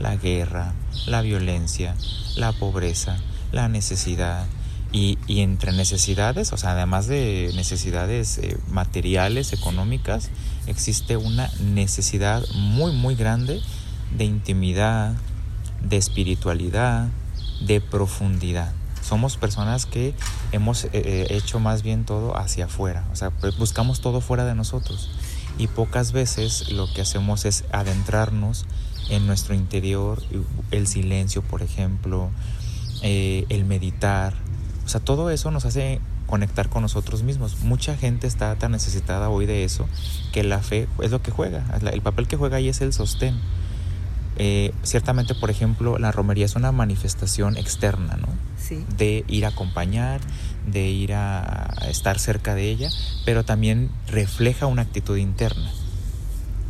La 0.00 0.16
guerra, 0.16 0.74
la 1.06 1.22
violencia, 1.22 1.94
la 2.36 2.52
pobreza, 2.52 3.16
la 3.52 3.68
necesidad, 3.68 4.46
y, 4.90 5.18
entre 5.28 5.72
necesidades, 5.72 6.52
o 6.52 6.56
sea, 6.56 6.72
además 6.72 7.06
de 7.06 7.52
necesidades 7.54 8.38
eh, 8.38 8.56
materiales, 8.68 9.52
económicas, 9.52 10.30
existe 10.66 11.16
una 11.16 11.50
necesidad 11.60 12.42
muy, 12.54 12.92
muy 12.92 13.14
grande 13.14 13.60
de 14.16 14.24
intimidad, 14.24 15.14
de 15.82 15.96
espiritualidad, 15.96 17.08
de 17.60 17.80
profundidad. 17.80 18.72
Somos 19.02 19.36
personas 19.36 19.86
que 19.86 20.14
hemos 20.52 20.84
eh, 20.84 20.90
eh, 20.92 21.26
hecho 21.30 21.60
más 21.60 21.82
bien 21.82 22.04
todo 22.04 22.36
hacia 22.36 22.66
afuera, 22.66 23.06
o 23.12 23.16
sea, 23.16 23.30
pues 23.30 23.56
buscamos 23.56 24.00
todo 24.00 24.20
fuera 24.20 24.44
de 24.44 24.54
nosotros. 24.54 25.10
Y 25.56 25.66
pocas 25.66 26.12
veces 26.12 26.70
lo 26.70 26.92
que 26.92 27.00
hacemos 27.00 27.44
es 27.44 27.64
adentrarnos 27.72 28.66
en 29.08 29.26
nuestro 29.26 29.54
interior, 29.54 30.22
el 30.70 30.86
silencio, 30.86 31.42
por 31.42 31.62
ejemplo, 31.62 32.30
el 33.02 33.64
meditar, 33.64 34.34
o 34.88 34.90
sea, 34.90 35.00
todo 35.00 35.28
eso 35.28 35.50
nos 35.50 35.66
hace 35.66 36.00
conectar 36.26 36.70
con 36.70 36.80
nosotros 36.80 37.22
mismos. 37.22 37.58
Mucha 37.60 37.94
gente 37.94 38.26
está 38.26 38.56
tan 38.56 38.72
necesitada 38.72 39.28
hoy 39.28 39.44
de 39.44 39.64
eso 39.64 39.86
que 40.32 40.42
la 40.42 40.60
fe 40.60 40.88
es 41.02 41.10
lo 41.10 41.20
que 41.20 41.30
juega. 41.30 41.62
El 41.92 42.00
papel 42.00 42.26
que 42.26 42.38
juega 42.38 42.56
ahí 42.56 42.70
es 42.70 42.80
el 42.80 42.94
sostén. 42.94 43.38
Eh, 44.40 44.72
ciertamente, 44.84 45.34
por 45.34 45.50
ejemplo, 45.50 45.98
la 45.98 46.12
romería 46.12 46.46
es 46.46 46.54
una 46.54 46.70
manifestación 46.70 47.56
externa, 47.56 48.16
¿no? 48.16 48.28
Sí. 48.56 48.84
De 48.96 49.24
ir 49.26 49.44
a 49.44 49.48
acompañar, 49.48 50.20
de 50.70 50.88
ir 50.88 51.12
a, 51.14 51.74
estar 51.88 52.18
cerca 52.18 52.54
de 52.54 52.70
ella, 52.70 52.88
pero 53.24 53.44
también 53.44 53.90
refleja 54.06 54.66
una 54.66 54.82
actitud 54.82 55.16
interna. 55.16 55.70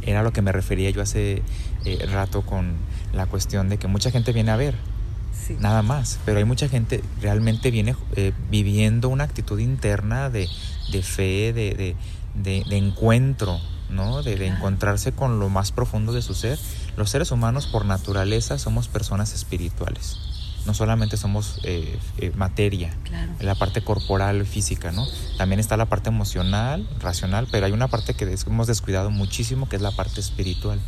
Era 0.01 0.23
lo 0.23 0.33
que 0.33 0.41
me 0.41 0.53
refería 0.53 0.89
yo 0.91 1.03
hace 1.03 1.43
eh, 1.85 2.07
rato 2.11 2.43
con 2.43 2.77
la 3.13 3.27
cuestión 3.27 3.69
de 3.69 3.77
que 3.77 3.87
mucha 3.87 4.11
gente 4.11 4.33
viene 4.33 4.51
a 4.51 4.57
ver, 4.57 4.75
nada 5.61 5.83
más. 5.83 6.19
Pero 6.25 6.39
hay 6.39 6.45
mucha 6.45 6.69
gente 6.69 7.03
realmente 7.21 7.71
viene 7.71 7.95
eh, 8.17 8.33
viviendo 8.51 9.09
una 9.09 9.25
actitud 9.25 9.59
interna 9.59 10.31
de, 10.31 10.49
fe, 11.03 11.53
de, 11.53 12.65
encuentro, 12.71 13.61
¿no? 13.91 14.23
De, 14.23 14.47
encontrarse 14.47 15.13
con 15.13 15.39
lo 15.39 15.49
más 15.49 15.73
profundo 15.73 16.13
de 16.13 16.23
su 16.23 16.35
ser. 16.35 16.59
Los 16.97 17.11
seres 17.11 17.31
humanos 17.31 17.67
por 17.67 17.85
naturaleza 17.85 18.59
somos 18.59 18.89
personas 18.89 19.35
espirituales. 19.35 20.19
No 20.67 20.75
solamente 20.75 21.17
somos 21.17 21.61
eh, 21.63 21.99
eh, 22.19 22.33
materia, 22.37 22.95
la 23.41 23.55
parte 23.55 23.83
corporal, 23.83 24.45
física, 24.45 24.93
¿no? 24.93 25.07
También 25.39 25.61
está 25.61 25.77
la 25.77 25.87
parte 25.87 26.11
emocional, 26.11 26.87
racional, 27.01 27.49
pero 27.51 27.65
hay 27.65 27.73
una 27.73 27.89
parte 27.89 28.15
que 28.15 28.37
hemos 28.47 28.67
descuidado 28.67 29.11
muchísimo, 29.11 29.69
que 29.69 29.77
es 29.77 29.83
la 29.83 29.93
parte 29.93 30.21
espiritual. 30.21 30.79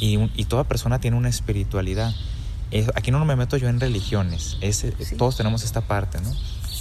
Y, 0.00 0.18
y 0.34 0.46
toda 0.46 0.64
persona 0.64 0.98
tiene 0.98 1.16
una 1.16 1.28
espiritualidad 1.28 2.12
aquí 2.94 3.10
no 3.10 3.24
me 3.24 3.36
meto 3.36 3.56
yo 3.56 3.68
en 3.68 3.80
religiones, 3.80 4.56
todos 5.18 5.36
tenemos 5.36 5.64
esta 5.64 5.80
parte, 5.80 6.20
¿no? 6.20 6.30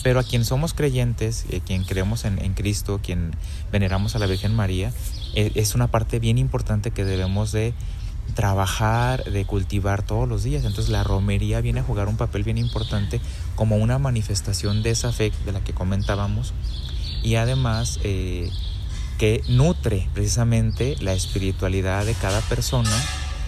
Pero 0.04 0.20
a 0.20 0.24
quien 0.24 0.46
somos 0.46 0.74
creyentes, 0.74 1.46
eh, 1.50 1.62
quien 1.66 1.84
creemos 1.84 2.26
en, 2.26 2.54
Cristo, 2.54 3.00
quien 3.04 3.36
veneramos 3.72 4.16
a 4.16 4.20
la 4.20 4.28
Virgen 4.28 4.56
María, 4.56 4.94
eh, 5.36 5.52
es 5.56 5.76
una 5.76 5.88
parte 5.88 6.20
bien 6.20 6.38
importante 6.38 6.92
que 6.92 7.04
debemos 7.04 7.52
de 7.52 7.74
trabajar, 8.34 9.24
de 9.26 9.46
cultivar 9.46 10.04
todos 10.04 10.28
los 10.28 10.44
días. 10.44 10.64
Entonces 10.64 10.90
la 10.90 11.04
romería 11.04 11.62
viene 11.62 11.82
a 11.82 11.84
jugar 11.84 12.08
un 12.08 12.18
papel 12.18 12.44
bien 12.44 12.58
importante 12.58 13.20
como 13.56 13.78
una 13.78 14.00
manifestación 14.00 14.84
de 14.84 14.92
esa 14.92 15.12
fe 15.12 15.32
de 15.46 15.52
la 15.52 15.62
que 15.64 15.74
comentábamos 15.74 16.54
y 17.24 17.36
además 17.36 18.00
eh, 18.04 18.50
que 19.18 19.44
nutre 19.50 20.08
precisamente 20.14 20.96
la 21.02 21.14
espiritualidad 21.14 22.06
de 22.06 22.14
cada 22.14 22.42
persona, 22.42 22.92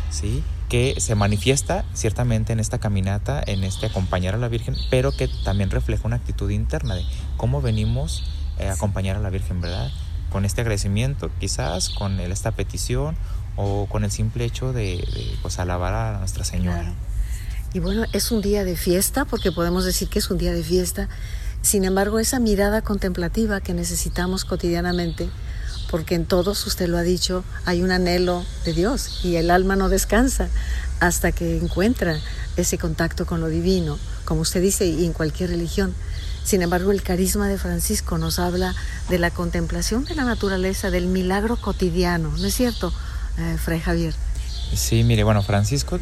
¿sí? 0.10 0.44
Que 0.72 0.96
se 1.02 1.16
manifiesta 1.16 1.84
ciertamente 1.94 2.54
en 2.54 2.62
esta 2.62 2.80
caminata, 2.80 3.44
en 3.46 3.66
este 3.66 3.88
acompañar 3.88 4.36
a 4.36 4.38
la 4.38 4.48
Virgen, 4.48 4.78
pero 4.90 5.12
que 5.12 5.28
también 5.44 5.70
refleja 5.70 6.04
una 6.06 6.16
actitud 6.16 6.50
interna 6.50 6.96
de 6.96 7.04
cómo 7.36 7.62
venimos 7.62 8.24
eh, 8.58 8.70
a 8.70 8.74
acompañar 8.76 9.18
a 9.18 9.20
la 9.20 9.30
Virgen, 9.30 9.60
¿verdad? 9.60 9.92
Con 10.32 10.46
este 10.46 10.62
agradecimiento, 10.62 11.30
quizás 11.42 11.90
con 11.90 12.22
esta 12.22 12.54
petición 12.54 13.18
o 13.58 13.88
con 13.88 14.06
el 14.06 14.12
simple 14.12 14.46
hecho 14.46 14.72
de, 14.72 15.06
pues, 15.42 15.60
alabar 15.60 15.94
a 15.94 16.20
Nuestra 16.20 16.46
Señora. 16.46 16.94
Y 17.74 17.80
bueno, 17.80 18.06
es 18.14 18.32
un 18.32 18.42
día 18.42 18.64
de 18.64 18.78
fiesta, 18.78 19.26
porque 19.26 19.52
podemos 19.52 19.84
decir 19.84 20.08
que 20.08 20.20
es 20.20 20.32
un 20.32 20.38
día 20.38 20.54
de 20.54 20.64
fiesta. 20.64 21.10
Sin 21.62 21.84
embargo, 21.84 22.18
esa 22.18 22.40
mirada 22.40 22.82
contemplativa 22.82 23.60
que 23.60 23.74
necesitamos 23.74 24.46
cotidianamente, 24.46 25.32
porque 25.92 26.16
en 26.16 26.26
todos, 26.26 26.66
usted 26.66 26.88
lo 26.88 26.98
ha 26.98 27.04
dicho, 27.04 27.44
hay 27.66 27.84
un 27.84 27.92
anhelo 27.92 28.46
de 28.66 28.74
Dios 28.74 29.20
y 29.24 29.36
el 29.36 29.52
alma 29.52 29.76
no 29.76 29.90
descansa 29.90 30.48
hasta 31.02 31.34
que 31.34 31.58
encuentra 31.58 32.18
ese 32.56 32.78
contacto 32.78 33.26
con 33.26 33.42
lo 33.42 33.48
divino, 33.48 34.00
como 34.24 34.42
usted 34.42 34.62
dice, 34.62 34.86
y 34.86 35.06
en 35.06 35.14
cualquier 35.14 35.50
religión. 35.50 35.94
Sin 36.44 36.62
embargo, 36.62 36.92
el 36.92 37.04
carisma 37.04 37.48
de 37.48 37.58
Francisco 37.58 38.18
nos 38.18 38.40
habla 38.40 38.74
de 39.10 39.20
la 39.20 39.32
contemplación 39.32 40.06
de 40.06 40.16
la 40.16 40.24
naturaleza, 40.24 40.90
del 40.90 41.08
milagro 41.08 41.58
cotidiano, 41.58 42.32
¿no 42.38 42.48
es 42.48 42.56
cierto? 42.56 42.94
eh, 43.38 43.58
Fray 43.64 43.80
Javier. 43.80 44.14
Sí, 44.74 45.04
mire, 45.04 45.24
bueno, 45.24 45.44
Francisco 45.44 46.00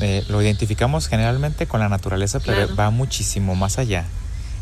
eh, 0.00 0.24
lo 0.28 0.40
identificamos 0.42 1.08
generalmente 1.08 1.66
con 1.66 1.80
la 1.80 1.88
naturaleza, 1.88 2.40
pero 2.40 2.74
va 2.74 2.90
muchísimo 2.90 3.54
más 3.54 3.78
allá. 3.78 4.04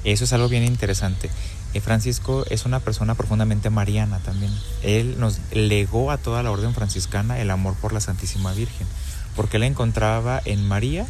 Eso 0.02 0.24
es 0.24 0.32
algo 0.32 0.48
bien 0.48 0.64
interesante. 0.64 1.30
Eh, 1.74 1.80
Francisco 1.80 2.44
es 2.50 2.64
una 2.64 2.80
persona 2.80 3.14
profundamente 3.14 3.68
mariana 3.68 4.20
también. 4.20 4.52
Él 4.82 5.16
nos 5.18 5.40
legó 5.52 6.10
a 6.10 6.18
toda 6.18 6.42
la 6.42 6.50
orden 6.50 6.72
franciscana 6.72 7.40
el 7.40 7.50
amor 7.50 7.74
por 7.74 7.92
la 7.92 8.00
Santísima 8.00 8.52
Virgen, 8.52 8.86
porque 9.34 9.56
él 9.56 9.64
encontraba 9.64 10.40
en 10.44 10.66
María 10.66 11.06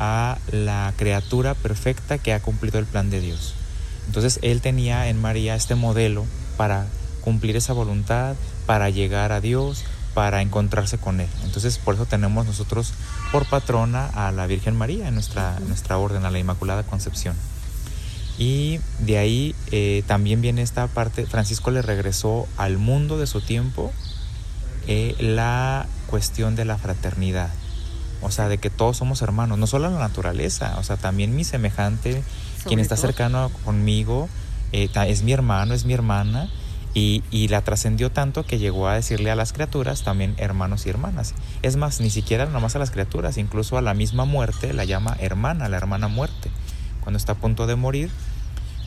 a 0.00 0.38
la 0.50 0.92
criatura 0.96 1.54
perfecta 1.54 2.18
que 2.18 2.32
ha 2.32 2.42
cumplido 2.42 2.78
el 2.78 2.86
plan 2.86 3.10
de 3.10 3.20
Dios. 3.20 3.54
Entonces 4.06 4.40
él 4.42 4.60
tenía 4.60 5.08
en 5.08 5.20
María 5.20 5.54
este 5.54 5.76
modelo 5.76 6.26
para 6.56 6.86
cumplir 7.20 7.56
esa 7.56 7.72
voluntad, 7.72 8.34
para 8.66 8.90
llegar 8.90 9.30
a 9.30 9.40
Dios, 9.40 9.84
para 10.14 10.42
encontrarse 10.42 10.98
con 10.98 11.20
Él. 11.20 11.28
Entonces 11.44 11.78
por 11.78 11.94
eso 11.94 12.06
tenemos 12.06 12.46
nosotros 12.46 12.94
por 13.30 13.46
patrona 13.48 14.06
a 14.06 14.32
la 14.32 14.46
Virgen 14.46 14.76
María 14.76 15.06
en 15.06 15.14
nuestra, 15.14 15.60
nuestra 15.60 15.98
orden, 15.98 16.24
a 16.24 16.30
la 16.30 16.38
Inmaculada 16.38 16.82
Concepción. 16.82 17.36
Y 18.40 18.80
de 19.00 19.18
ahí 19.18 19.54
eh, 19.70 20.02
también 20.06 20.40
viene 20.40 20.62
esta 20.62 20.86
parte, 20.86 21.26
Francisco 21.26 21.70
le 21.70 21.82
regresó 21.82 22.48
al 22.56 22.78
mundo 22.78 23.18
de 23.18 23.26
su 23.26 23.42
tiempo 23.42 23.92
eh, 24.88 25.14
la 25.20 25.86
cuestión 26.06 26.56
de 26.56 26.64
la 26.64 26.78
fraternidad, 26.78 27.50
o 28.22 28.30
sea, 28.30 28.48
de 28.48 28.56
que 28.56 28.70
todos 28.70 28.96
somos 28.96 29.20
hermanos, 29.20 29.58
no 29.58 29.66
solo 29.66 29.88
en 29.88 29.92
la 29.92 30.00
naturaleza, 30.00 30.74
o 30.78 30.82
sea, 30.82 30.96
también 30.96 31.36
mi 31.36 31.44
semejante, 31.44 32.22
quien 32.64 32.80
está 32.80 32.96
cercano 32.96 33.50
conmigo, 33.66 34.26
eh, 34.72 34.88
es 35.06 35.22
mi 35.22 35.32
hermano, 35.32 35.74
es 35.74 35.84
mi 35.84 35.92
hermana, 35.92 36.48
y, 36.94 37.22
la 37.48 37.60
trascendió 37.60 38.10
tanto 38.10 38.46
que 38.46 38.58
llegó 38.58 38.88
a 38.88 38.94
decirle 38.94 39.30
a 39.30 39.36
las 39.36 39.52
criaturas 39.52 40.02
también 40.02 40.34
hermanos 40.38 40.86
y 40.86 40.88
hermanas. 40.88 41.34
Es 41.62 41.76
más, 41.76 42.00
ni 42.00 42.08
siquiera 42.10 42.46
nomás 42.46 42.74
a 42.74 42.78
las 42.78 42.90
criaturas, 42.90 43.36
incluso 43.36 43.76
a 43.76 43.82
la 43.82 43.92
misma 43.94 44.24
muerte 44.24 44.72
la 44.72 44.84
llama 44.84 45.16
hermana, 45.20 45.68
la 45.68 45.76
hermana 45.76 46.08
muerte. 46.08 46.50
Cuando 47.00 47.16
está 47.16 47.32
a 47.32 47.36
punto 47.36 47.68
de 47.68 47.76
morir, 47.76 48.10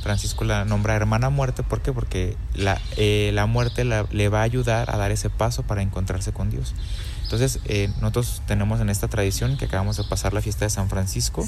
Francisco 0.04 0.44
la 0.44 0.66
nombra 0.66 0.96
hermana 0.96 1.30
muerte. 1.30 1.64
¿Por 1.64 1.82
qué? 1.82 1.92
Porque 1.94 2.38
la, 2.54 2.80
eh, 2.98 3.32
la 3.34 3.46
muerte 3.46 3.86
le 3.86 4.30
va 4.30 4.42
a 4.42 4.44
ayudar 4.44 4.94
a 4.94 4.98
dar 4.98 5.12
ese 5.12 5.30
paso 5.30 5.64
para 5.64 5.82
encontrarse 5.82 6.34
con 6.34 6.50
Dios. 6.50 6.76
Entonces, 7.24 7.60
eh, 7.66 7.90
nosotros 8.02 8.42
tenemos 8.46 8.82
en 8.82 8.90
esta 8.90 9.08
tradición 9.08 9.58
que 9.58 9.66
acabamos 9.66 9.98
de 9.98 10.04
pasar 10.04 10.34
la 10.34 10.42
fiesta 10.42 10.66
de 10.66 10.70
San 10.70 10.89
Francisco, 10.89 11.44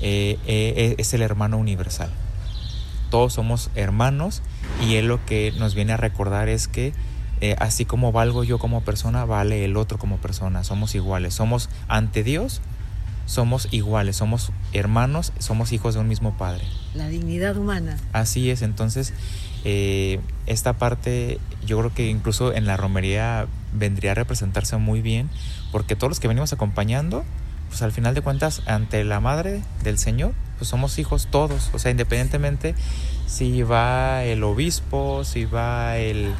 eh, 0.00 0.94
es 0.98 1.14
el 1.14 1.22
hermano 1.22 1.58
universal 1.58 2.10
todos 3.10 3.32
somos 3.32 3.70
hermanos 3.74 4.40
y 4.86 4.94
él 4.94 5.08
lo 5.08 5.24
que 5.26 5.52
nos 5.58 5.74
viene 5.74 5.94
a 5.94 5.96
recordar 5.96 6.48
es 6.48 6.68
que 6.68 6.94
así 7.58 7.84
como 7.84 8.12
valgo 8.12 8.44
yo 8.44 8.60
como 8.60 8.82
persona, 8.82 9.24
vale 9.24 9.64
el 9.64 9.76
otro 9.76 9.98
como 9.98 10.18
persona, 10.18 10.62
somos 10.62 10.94
iguales, 10.94 11.34
somos 11.34 11.70
ante 11.88 12.22
Dios, 12.22 12.60
somos 13.26 13.68
iguales, 13.72 14.16
somos 14.16 14.52
hermanos, 14.72 15.32
somos 15.38 15.72
hijos 15.72 15.94
de 15.94 16.00
un 16.00 16.08
mismo 16.08 16.36
Padre. 16.36 16.64
La 16.94 17.08
dignidad 17.08 17.56
humana. 17.56 17.96
Así 18.12 18.50
es, 18.50 18.62
entonces 18.62 19.12
eh, 19.64 20.20
esta 20.46 20.72
parte 20.74 21.38
yo 21.64 21.78
creo 21.78 21.94
que 21.94 22.08
incluso 22.08 22.52
en 22.52 22.66
la 22.66 22.76
romería 22.76 23.46
vendría 23.72 24.12
a 24.12 24.14
representarse 24.14 24.76
muy 24.76 25.02
bien, 25.02 25.28
porque 25.72 25.96
todos 25.96 26.10
los 26.10 26.20
que 26.20 26.28
venimos 26.28 26.52
acompañando, 26.52 27.24
pues 27.68 27.82
al 27.82 27.92
final 27.92 28.14
de 28.14 28.22
cuentas, 28.22 28.62
ante 28.66 29.04
la 29.04 29.20
Madre 29.20 29.62
del 29.84 29.98
Señor, 29.98 30.32
pues 30.60 30.68
somos 30.68 30.98
hijos 30.98 31.28
todos, 31.30 31.70
o 31.72 31.78
sea, 31.78 31.90
independientemente 31.90 32.74
si 33.26 33.62
va 33.62 34.24
el 34.24 34.44
obispo, 34.44 35.24
si 35.24 35.46
va 35.46 35.96
el, 35.96 36.34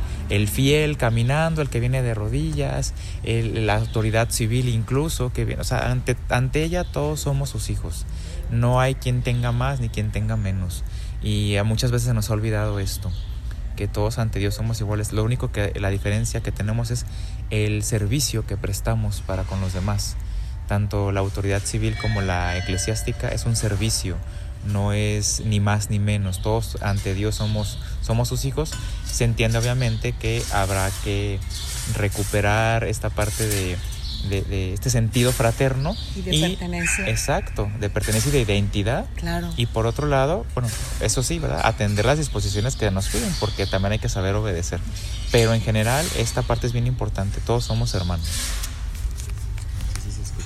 fiel 0.47 0.99
caminando, 0.99 1.63
el 1.63 1.71
que 1.71 1.81
viene 1.81 2.03
de 2.03 2.13
rodillas, 2.13 2.93
la 3.25 3.77
autoridad 3.77 4.29
civil 4.29 4.69
incluso, 4.69 5.33
que 5.33 5.47
viene, 5.47 5.63
o 5.63 5.65
sea, 5.65 5.91
ante, 5.91 6.19
ante 6.29 6.65
ella 6.65 6.85
todos 6.85 7.21
somos 7.21 7.49
sus 7.49 7.71
hijos. 7.71 8.05
No 8.51 8.79
hay 8.79 8.95
quien 8.95 9.23
tenga 9.23 9.53
más 9.53 9.81
ni 9.81 9.89
quien 9.89 10.13
tenga 10.13 10.37
menos. 10.37 10.85
Y 11.23 11.57
muchas 11.65 11.91
veces 11.91 12.09
se 12.09 12.15
nos 12.15 12.29
ha 12.29 12.35
olvidado 12.35 12.79
esto, 12.79 13.11
que 13.75 13.89
todos 13.89 14.19
ante 14.19 14.39
Dios 14.39 14.55
somos 14.55 14.79
iguales. 14.83 15.15
Lo 15.15 15.25
único 15.25 15.51
que 15.51 15.73
la 15.81 15.89
diferencia 15.89 16.43
que 16.43 16.53
tenemos 16.53 16.91
es 16.91 17.07
el 17.49 17.85
servicio 17.85 18.47
que 18.47 18.59
prestamos 18.59 19.23
para 19.23 19.45
con 19.45 19.63
los 19.63 19.73
demás 19.73 20.17
tanto 20.71 21.11
la 21.11 21.19
autoridad 21.19 21.63
civil 21.63 21.97
como 22.01 22.21
la 22.21 22.57
eclesiástica 22.57 23.27
es 23.31 23.45
un 23.45 23.57
servicio, 23.57 24.17
no 24.67 24.93
es 24.93 25.43
ni 25.45 25.59
más 25.59 25.91
ni 25.91 25.99
menos. 25.99 26.43
Todos 26.43 26.79
ante 26.81 27.13
Dios 27.13 27.35
somos, 27.35 27.81
somos 28.03 28.29
sus 28.29 28.45
hijos. 28.45 28.71
Se 29.05 29.25
entiende 29.25 29.59
obviamente 29.59 30.13
que 30.13 30.45
habrá 30.53 30.89
que 31.03 31.41
recuperar 31.97 32.85
esta 32.85 33.11
parte 33.11 33.49
de, 33.49 34.73
este 34.73 34.91
sentido 34.91 35.33
fraterno. 35.33 35.97
Y 36.15 36.23
de 36.23 36.39
pertenencia. 36.39 37.09
Exacto, 37.09 37.69
de 37.81 37.91
pertenencia 37.91 38.29
y 38.29 38.33
de 38.33 38.43
identidad. 38.43 39.07
Claro. 39.17 39.53
Y 39.57 39.67
por 39.67 39.89
otro 39.89 40.07
lado, 40.07 40.47
bueno, 40.55 40.71
eso 41.01 41.25
sí, 41.25 41.41
¿verdad? 41.41 41.63
Atender 41.65 42.05
las 42.05 42.19
disposiciones 42.19 42.77
que 42.77 42.89
nos 42.93 43.09
piden, 43.09 43.35
porque 43.41 43.67
también 43.67 43.91
hay 43.91 43.99
que 43.99 44.09
saber 44.09 44.37
obedecer. 44.37 44.79
Pero 45.33 45.53
en 45.53 45.63
general, 45.63 46.07
esta 46.17 46.43
parte 46.43 46.69
es 46.69 46.73
bien 46.73 46.87
importante. 46.87 47.41
Todos 47.41 47.65
somos 47.65 47.93
hermanos. 47.95 48.29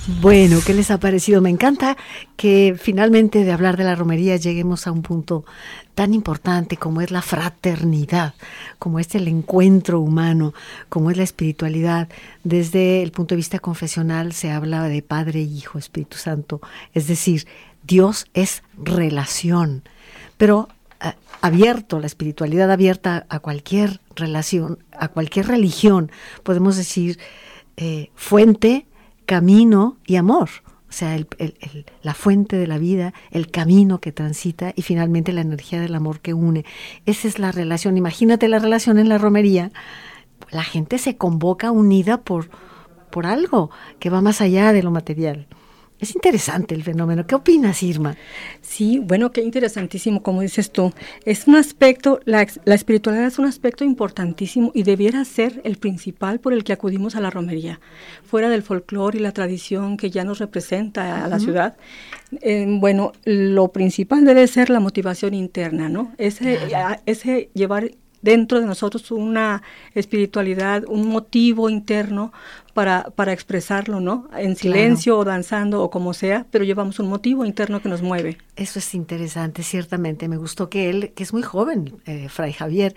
Bueno, 0.07 0.59
¿qué 0.63 0.75
les 0.75 0.91
ha 0.91 0.99
parecido? 0.99 1.41
Me 1.41 1.49
encanta 1.49 1.97
que 2.37 2.75
finalmente 2.79 3.43
de 3.43 3.51
hablar 3.51 3.75
de 3.75 3.85
la 3.85 3.95
romería 3.95 4.35
lleguemos 4.35 4.85
a 4.85 4.91
un 4.91 5.01
punto 5.01 5.45
tan 5.95 6.13
importante 6.13 6.77
como 6.77 7.01
es 7.01 7.09
la 7.09 7.23
fraternidad, 7.23 8.35
como 8.77 8.99
es 8.99 9.15
el 9.15 9.27
encuentro 9.27 9.99
humano, 9.99 10.53
como 10.89 11.09
es 11.09 11.17
la 11.17 11.23
espiritualidad. 11.23 12.07
Desde 12.43 13.01
el 13.01 13.11
punto 13.11 13.33
de 13.33 13.37
vista 13.37 13.57
confesional 13.57 14.33
se 14.33 14.51
habla 14.51 14.83
de 14.83 15.01
Padre, 15.01 15.41
Hijo, 15.41 15.79
Espíritu 15.79 16.17
Santo, 16.17 16.61
es 16.93 17.07
decir, 17.07 17.47
Dios 17.81 18.27
es 18.35 18.61
relación, 18.77 19.81
pero 20.37 20.69
eh, 21.01 21.13
abierto, 21.41 21.99
la 21.99 22.05
espiritualidad 22.05 22.69
abierta 22.69 23.25
a 23.27 23.39
cualquier 23.39 24.01
relación, 24.15 24.77
a 24.91 25.07
cualquier 25.07 25.47
religión, 25.47 26.11
podemos 26.43 26.77
decir 26.77 27.17
eh, 27.77 28.11
fuente, 28.13 28.85
camino 29.25 29.97
y 30.05 30.15
amor. 30.15 30.49
O 30.89 30.93
sea, 30.97 31.17
la 32.03 32.13
fuente 32.13 32.55
de 32.55 32.67
la 32.67 32.77
vida, 32.77 33.13
el 33.31 33.51
camino 33.51 33.99
que 33.99 34.11
transita 34.11 34.71
y 34.75 34.81
finalmente 34.81 35.33
la 35.33 35.41
energía 35.41 35.81
del 35.81 35.95
amor 35.95 36.21
que 36.21 36.33
une. 36.33 36.63
Esa 37.05 37.27
es 37.27 37.37
la 37.37 37.51
relación. 37.51 37.97
Imagínate 37.97 38.47
la 38.47 38.59
relación 38.59 38.97
en 38.97 39.09
la 39.09 39.17
romería. 39.17 39.71
La 40.51 40.63
gente 40.63 40.97
se 40.97 41.17
convoca 41.17 41.71
unida 41.71 42.21
por, 42.21 42.49
por 43.09 43.25
algo 43.25 43.71
que 43.99 44.09
va 44.09 44.21
más 44.21 44.39
allá 44.41 44.71
de 44.71 44.83
lo 44.83 44.91
material. 44.91 45.47
Es 45.99 46.13
interesante 46.13 46.75
el 46.75 46.83
fenómeno. 46.83 47.25
¿Qué 47.25 47.35
opinas, 47.35 47.81
Irma? 47.81 48.17
Sí, 48.61 48.99
bueno, 48.99 49.31
qué 49.31 49.41
interesantísimo, 49.41 50.21
como 50.21 50.41
dices 50.41 50.71
tú. 50.71 50.93
Es 51.23 51.47
un 51.47 51.55
aspecto, 51.55 52.19
la, 52.25 52.45
la, 52.65 52.75
espiritualidad 52.75 53.27
es 53.27 53.39
un 53.39 53.45
aspecto 53.45 53.85
importantísimo 53.85 54.71
y 54.73 54.83
debiera 54.83 55.23
ser 55.23 55.61
el 55.63 55.77
principal 55.77 56.39
por 56.39 56.51
el 56.51 56.65
que 56.65 56.73
acudimos 56.73 57.15
a 57.15 57.21
la 57.21 57.29
romería. 57.29 57.79
Fuera 58.25 58.49
del 58.49 58.61
folclore 58.61 59.19
y 59.19 59.21
la 59.21 59.31
tradición 59.31 59.95
que 59.95 60.09
ya 60.11 60.25
nos 60.25 60.39
representa 60.39 61.23
a 61.23 61.27
la 61.29 61.39
ciudad, 61.39 61.77
eh, 62.41 62.65
bueno, 62.67 63.13
lo 63.23 63.69
principal 63.69 64.25
debe 64.25 64.47
ser 64.47 64.69
la 64.69 64.81
motivación 64.81 65.33
interna, 65.33 65.87
¿no? 65.87 66.11
Ese, 66.17 66.59
ese 67.05 67.49
llevar 67.53 67.91
dentro 68.25 68.59
de 68.59 68.65
nosotros 68.65 69.11
una 69.11 69.61
espiritualidad, 69.93 70.83
un 70.87 71.07
motivo 71.07 71.69
interno 71.69 72.33
para, 72.73 73.03
para 73.15 73.31
expresarlo, 73.31 73.99
¿no? 73.99 74.27
En 74.35 74.55
silencio 74.55 75.17
o 75.19 75.23
danzando 75.23 75.83
o 75.83 75.91
como 75.91 76.13
sea, 76.13 76.47
pero 76.49 76.65
llevamos 76.65 76.99
un 76.99 77.07
motivo 77.07 77.45
interno 77.45 77.81
que 77.83 77.87
nos 77.87 78.01
mueve. 78.01 78.39
Eso 78.55 78.79
es 78.79 78.95
interesante, 78.95 79.61
ciertamente. 79.61 80.27
Me 80.27 80.37
gustó 80.37 80.69
que 80.69 80.89
él, 80.89 81.11
que 81.15 81.21
es 81.21 81.33
muy 81.33 81.43
joven, 81.43 81.93
eh, 82.07 82.27
Fray 82.27 82.51
Javier. 82.51 82.95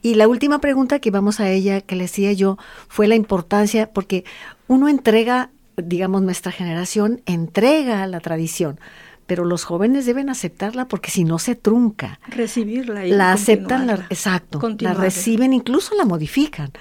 Y 0.00 0.14
la 0.14 0.28
última 0.28 0.60
pregunta 0.60 1.00
que 1.00 1.10
vamos 1.10 1.40
a 1.40 1.50
ella, 1.50 1.80
que 1.80 1.96
le 1.96 2.04
decía 2.04 2.32
yo, 2.32 2.56
fue 2.86 3.08
la 3.08 3.16
importancia, 3.16 3.90
porque 3.92 4.24
uno 4.68 4.88
entrega, 4.88 5.50
digamos, 5.76 6.22
nuestra 6.22 6.52
generación 6.52 7.20
entrega 7.26 8.06
la 8.06 8.20
tradición 8.20 8.78
pero 9.28 9.44
los 9.44 9.64
jóvenes 9.64 10.06
deben 10.06 10.30
aceptarla 10.30 10.88
porque 10.88 11.10
si 11.10 11.22
no 11.22 11.38
se 11.38 11.54
trunca. 11.54 12.18
Recibirla 12.28 13.06
y 13.06 13.10
la 13.10 13.32
aceptan, 13.32 13.86
la, 13.86 14.06
exacto, 14.08 14.58
la 14.80 14.94
reciben, 14.94 15.52
incluso 15.52 15.94
la 15.94 16.06
modifican 16.06 16.72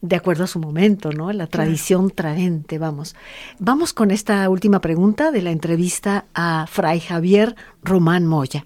de 0.00 0.14
acuerdo 0.14 0.44
a 0.44 0.46
su 0.46 0.60
momento, 0.60 1.10
¿no? 1.10 1.32
La 1.32 1.48
tradición 1.48 2.10
tradente, 2.10 2.78
vamos. 2.78 3.16
Vamos 3.58 3.92
con 3.92 4.12
esta 4.12 4.48
última 4.48 4.80
pregunta 4.80 5.32
de 5.32 5.42
la 5.42 5.50
entrevista 5.50 6.26
a 6.34 6.66
Fray 6.68 7.00
Javier 7.00 7.56
Román 7.82 8.24
Moya. 8.24 8.64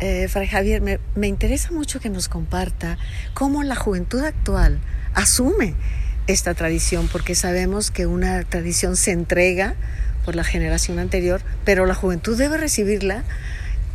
Eh, 0.00 0.26
Fray 0.26 0.48
Javier, 0.48 0.82
me, 0.82 0.98
me 1.14 1.28
interesa 1.28 1.70
mucho 1.70 2.00
que 2.00 2.10
nos 2.10 2.28
comparta 2.28 2.98
cómo 3.34 3.62
la 3.62 3.76
juventud 3.76 4.24
actual 4.24 4.80
asume 5.14 5.76
esta 6.26 6.54
tradición, 6.54 7.08
porque 7.10 7.36
sabemos 7.36 7.92
que 7.92 8.06
una 8.06 8.42
tradición 8.42 8.96
se 8.96 9.12
entrega 9.12 9.76
por 10.24 10.36
la 10.36 10.44
generación 10.44 10.98
anterior, 10.98 11.40
pero 11.64 11.86
la 11.86 11.94
juventud 11.94 12.36
debe 12.36 12.56
recibirla 12.56 13.24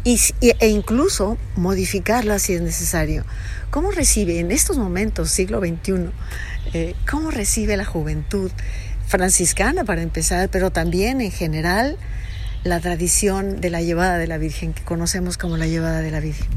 y, 0.04 0.20
e 0.40 0.68
incluso 0.68 1.38
modificarla 1.56 2.40
si 2.40 2.54
es 2.54 2.62
necesario. 2.62 3.26
¿Cómo 3.72 3.92
recibe 3.92 4.40
en 4.40 4.52
estos 4.52 4.78
momentos, 4.78 5.32
siglo 5.32 5.60
XXI, 5.60 6.12
eh, 6.74 6.96
cómo 7.10 7.32
recibe 7.32 7.76
la 7.76 7.86
juventud 7.86 8.52
franciscana 9.08 9.84
para 9.84 10.02
empezar, 10.02 10.50
pero 10.50 10.72
también 10.72 11.22
en 11.22 11.32
general 11.32 11.98
la 12.64 12.80
tradición 12.80 13.62
de 13.62 13.70
la 13.70 13.82
llevada 13.82 14.18
de 14.18 14.28
la 14.28 14.38
Virgen, 14.38 14.74
que 14.74 14.84
conocemos 14.84 15.38
como 15.38 15.58
la 15.58 15.68
llevada 15.68 16.02
de 16.02 16.12
la 16.12 16.20
Virgen? 16.20 16.48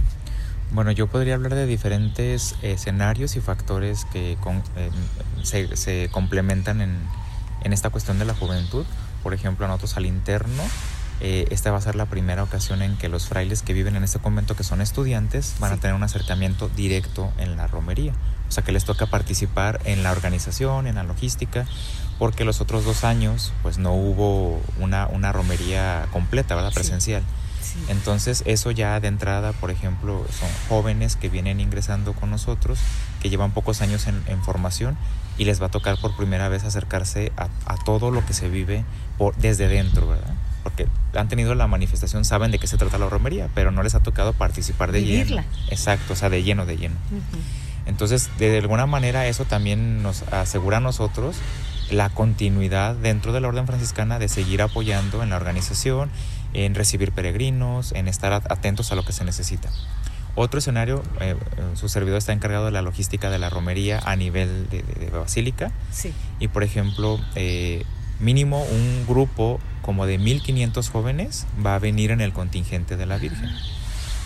Bueno, 0.71 0.93
yo 0.93 1.07
podría 1.07 1.35
hablar 1.35 1.55
de 1.55 1.67
diferentes 1.67 2.55
escenarios 2.63 3.37
y 3.37 3.41
factores 3.41 4.05
que 4.13 4.33
eh, 4.33 4.91
se, 5.43 5.75
se, 5.77 6.11
complementan 6.13 6.83
en, 6.83 6.99
en 7.65 7.73
esta 7.73 7.89
cuestión 7.89 8.19
de 8.19 8.27
la 8.27 8.35
juventud 8.35 8.85
por 9.23 9.35
ejemplo, 9.35 9.67
nosotros 9.67 9.97
al 9.97 10.07
interno, 10.07 10.63
eh, 11.21 11.47
esta 11.51 11.73
va 11.73 11.79
a 11.79 11.81
ser 11.81 11.97
la 11.97 12.07
primera 12.07 12.45
ocasión 12.45 12.81
en 12.81 12.97
que 12.97 13.09
los 13.09 13.27
frailes 13.27 13.63
que 13.63 13.73
viven 13.73 13.97
en 13.97 14.05
este 14.05 14.21
convento, 14.21 14.55
que 14.55 14.63
son 14.63 14.81
estudiantes, 14.81 15.57
van 15.59 15.73
a 15.73 15.77
tener 15.79 15.97
un 15.97 16.05
acercamiento 16.05 16.69
directo 16.69 17.33
en 17.39 17.57
la 17.57 17.67
romería. 17.67 18.13
O 18.49 18.53
sea, 18.53 18.63
que 18.63 18.73
les 18.73 18.85
toca 18.85 19.07
participar 19.07 19.81
en 19.85 20.03
la 20.03 20.13
organización, 20.13 20.87
en 20.87 20.95
la 20.95 21.03
logística, 21.03 21.67
porque 22.19 22.45
los 22.45 22.61
otros 22.61 22.85
dos 22.85 23.05
años, 23.05 23.53
pues 23.63 23.79
no 23.79 23.93
hubo 23.95 24.61
una, 24.79 25.07
una 25.09 25.33
romería 25.33 26.07
completa, 26.13 26.55
¿verdad? 26.55 26.73
Presencial. 26.73 27.23
Entonces, 27.89 28.43
eso 28.47 28.71
ya 28.71 28.99
de 28.99 29.09
entrada, 29.09 29.53
por 29.53 29.71
ejemplo, 29.71 30.25
son 30.39 30.49
jóvenes 30.69 31.17
que 31.17 31.29
vienen 31.29 31.61
ingresando 31.61 32.13
con 32.13 32.31
nosotros, 32.31 32.79
que 33.21 33.29
llevan 33.29 33.53
pocos 33.53 33.83
años 33.83 34.07
en, 34.07 34.23
en 34.27 34.43
formación 34.43 34.97
y 35.37 35.45
les 35.45 35.61
va 35.61 35.67
a 35.67 35.71
tocar 35.71 36.01
por 36.01 36.17
primera 36.17 36.49
vez 36.49 36.65
acercarse 36.65 37.33
a, 37.37 37.49
a 37.67 37.77
todo 37.85 38.11
lo 38.11 38.25
que 38.25 38.33
se 38.33 38.49
vive 38.49 38.85
por, 39.19 39.37
desde 39.37 39.69
dentro, 39.69 40.09
¿verdad? 40.09 40.35
Porque 40.63 40.87
han 41.15 41.29
tenido 41.29 41.55
la 41.55 41.67
manifestación, 41.67 42.25
saben 42.25 42.51
de 42.51 42.59
qué 42.59 42.67
se 42.67 42.79
trata 42.79 42.99
la 42.99 43.09
romería, 43.09 43.49
pero 43.55 43.71
no 43.71 43.83
les 43.83 43.95
ha 43.95 44.01
tocado 44.01 44.33
participar 44.33 44.93
de 44.93 45.05
lleno. 45.05 45.43
Exacto, 45.69 46.15
o 46.15 46.17
sea, 46.17 46.31
de 46.31 46.43
lleno, 46.43 46.65
de 46.65 46.77
lleno. 46.77 46.97
Entonces, 47.87 48.31
de 48.39 48.59
alguna 48.59 48.87
manera 48.87 49.27
eso 49.27 49.45
también 49.45 50.03
nos 50.03 50.23
asegura 50.25 50.77
a 50.77 50.81
nosotros 50.81 51.37
la 51.91 52.11
continuidad 52.11 52.95
dentro 52.95 53.33
de 53.33 53.41
la 53.41 53.49
orden 53.49 53.67
franciscana 53.67 54.19
de 54.19 54.29
seguir 54.29 54.63
apoyando 54.63 55.23
en 55.23 55.31
la 55.31 55.37
organización, 55.37 56.11
en 56.53 56.75
recibir 56.75 57.13
peregrinos, 57.13 57.93
en 57.93 58.09
estar 58.09 58.33
atentos 58.33 58.93
a 58.93 58.95
lo 58.95 59.05
que 59.05 59.13
se 59.13 59.25
necesita. 59.25 59.71
Otro 60.35 60.59
escenario, 60.59 61.03
eh, 61.21 61.35
su 61.75 61.89
servidor 61.89 62.19
está 62.19 62.33
encargado 62.33 62.67
de 62.67 62.71
la 62.71 62.83
logística 62.83 63.29
de 63.31 63.39
la 63.39 63.51
romería 63.51 64.01
a 64.05 64.15
nivel 64.15 64.69
de, 64.69 65.11
basílica. 65.11 65.73
Sí. 65.91 66.13
Y 66.39 66.49
por 66.49 66.63
ejemplo, 66.63 67.19
eh, 67.35 67.85
mínimo 68.21 68.63
un 68.63 69.07
grupo 69.07 69.61
como 69.83 70.07
de 70.07 70.19
1500 70.19 70.89
jóvenes 70.91 71.47
va 71.65 71.75
a 71.75 71.79
venir 71.79 72.11
en 72.11 72.21
el 72.21 72.33
contingente 72.33 72.97
de 72.97 73.07
la 73.07 73.19
Virgen. 73.19 73.51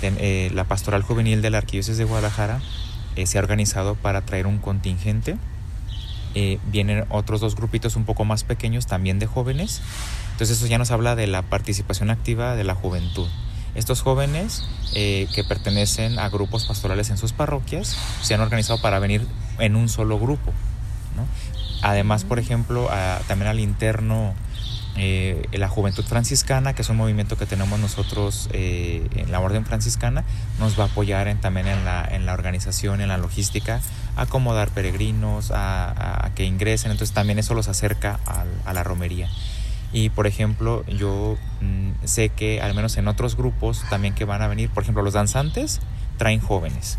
Eh, 0.02 0.50
la 0.52 0.64
pastoral 0.64 1.02
juvenil 1.02 1.42
de 1.42 1.50
la 1.50 1.58
Arquidiócesis 1.58 1.98
de 1.98 2.04
Guadalajara 2.04 2.60
se 3.24 3.38
ha 3.38 3.40
organizado 3.40 3.94
para 3.94 4.22
traer 4.22 4.46
un 4.46 4.58
contingente. 4.58 5.36
vienen 6.72 7.04
otros 7.10 7.40
dos 7.40 7.54
grupitos 7.54 7.94
un 7.94 8.04
poco 8.04 8.24
más 8.24 8.42
pequeños 8.42 8.86
también 8.86 9.18
de 9.18 9.26
jóvenes. 9.26 9.80
Entonces 10.32 10.58
eso 10.58 10.66
ya 10.66 10.78
nos 10.78 10.90
habla 10.90 11.14
de 11.14 11.26
la 11.26 11.42
participación 11.42 12.10
activa 12.10 12.56
de 12.56 12.64
la 12.64 12.74
juventud. 12.74 13.28
Estos 13.74 14.02
jóvenes 14.02 14.64
eh, 14.94 15.28
que 15.34 15.44
pertenecen 15.44 16.18
a 16.18 16.28
grupos 16.28 16.66
pastorales 16.66 17.08
en 17.08 17.16
sus 17.16 17.32
parroquias 17.32 17.96
se 18.20 18.34
han 18.34 18.40
organizado 18.40 18.80
para 18.82 18.98
venir 18.98 19.26
en 19.58 19.76
un 19.76 19.88
solo 19.88 20.18
grupo. 20.18 20.52
Además, 21.82 22.24
por 22.24 22.38
ejemplo, 22.38 22.88
también 23.26 23.50
al 23.50 23.60
interno, 23.60 24.34
eh, 24.96 25.46
la 25.52 25.68
Juventud 25.68 26.04
Franciscana, 26.04 26.74
que 26.74 26.82
es 26.82 26.88
un 26.88 26.96
movimiento 26.96 27.36
que 27.36 27.46
tenemos 27.46 27.78
nosotros 27.80 28.48
eh, 28.52 29.08
en 29.16 29.32
la 29.32 29.40
Orden 29.40 29.64
Franciscana, 29.64 30.24
nos 30.58 30.78
va 30.78 30.84
a 30.84 30.86
apoyar 30.86 31.34
también 31.40 31.66
en 31.66 31.84
la, 31.84 32.32
organización, 32.32 33.00
en 33.00 33.08
la 33.08 33.16
logística, 33.16 33.80
a 34.16 34.22
acomodar 34.22 34.70
peregrinos, 34.70 35.50
a, 35.54 36.30
que 36.34 36.44
ingresen. 36.44 36.90
Entonces 36.90 37.14
también 37.14 37.38
eso 37.38 37.54
los 37.54 37.68
acerca 37.68 38.20
a 38.64 38.72
la 38.72 38.82
romería. 38.84 39.28
Y 39.92 40.08
por 40.08 40.26
ejemplo, 40.26 40.84
yo 40.86 41.36
mm, 41.60 42.04
sé 42.04 42.30
que 42.30 42.60
al 42.62 42.74
menos 42.74 42.96
en 42.96 43.08
otros 43.08 43.36
grupos 43.36 43.84
también 43.90 44.14
que 44.14 44.24
van 44.24 44.40
a 44.40 44.48
venir, 44.48 44.70
por 44.70 44.82
ejemplo, 44.82 45.02
los 45.02 45.12
danzantes 45.12 45.80
traen 46.16 46.40
jóvenes. 46.40 46.98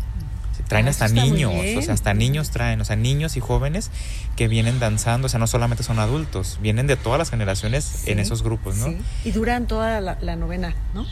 Traen 0.68 0.88
hasta 0.88 1.08
niños, 1.08 1.52
o 1.76 1.82
sea, 1.82 1.94
hasta 1.94 2.14
niños 2.14 2.50
traen, 2.50 2.80
o 2.80 2.84
sea, 2.84 2.96
niños 2.96 3.36
y 3.36 3.40
jóvenes 3.40 3.90
que 4.36 4.48
vienen 4.48 4.80
danzando, 4.80 5.26
o 5.26 5.28
sea, 5.28 5.38
no 5.38 5.46
solamente 5.46 5.84
son 5.84 5.98
adultos, 5.98 6.58
vienen 6.62 6.86
de 6.86 6.96
todas 6.96 7.18
las 7.18 7.30
generaciones 7.30 8.06
en 8.06 8.18
esos 8.18 8.42
grupos, 8.42 8.76
¿no? 8.76 8.94
Y 9.24 9.30
duran 9.30 9.66
toda 9.66 10.00
la 10.00 10.36
novena, 10.36 10.74
¿no? 10.94 11.06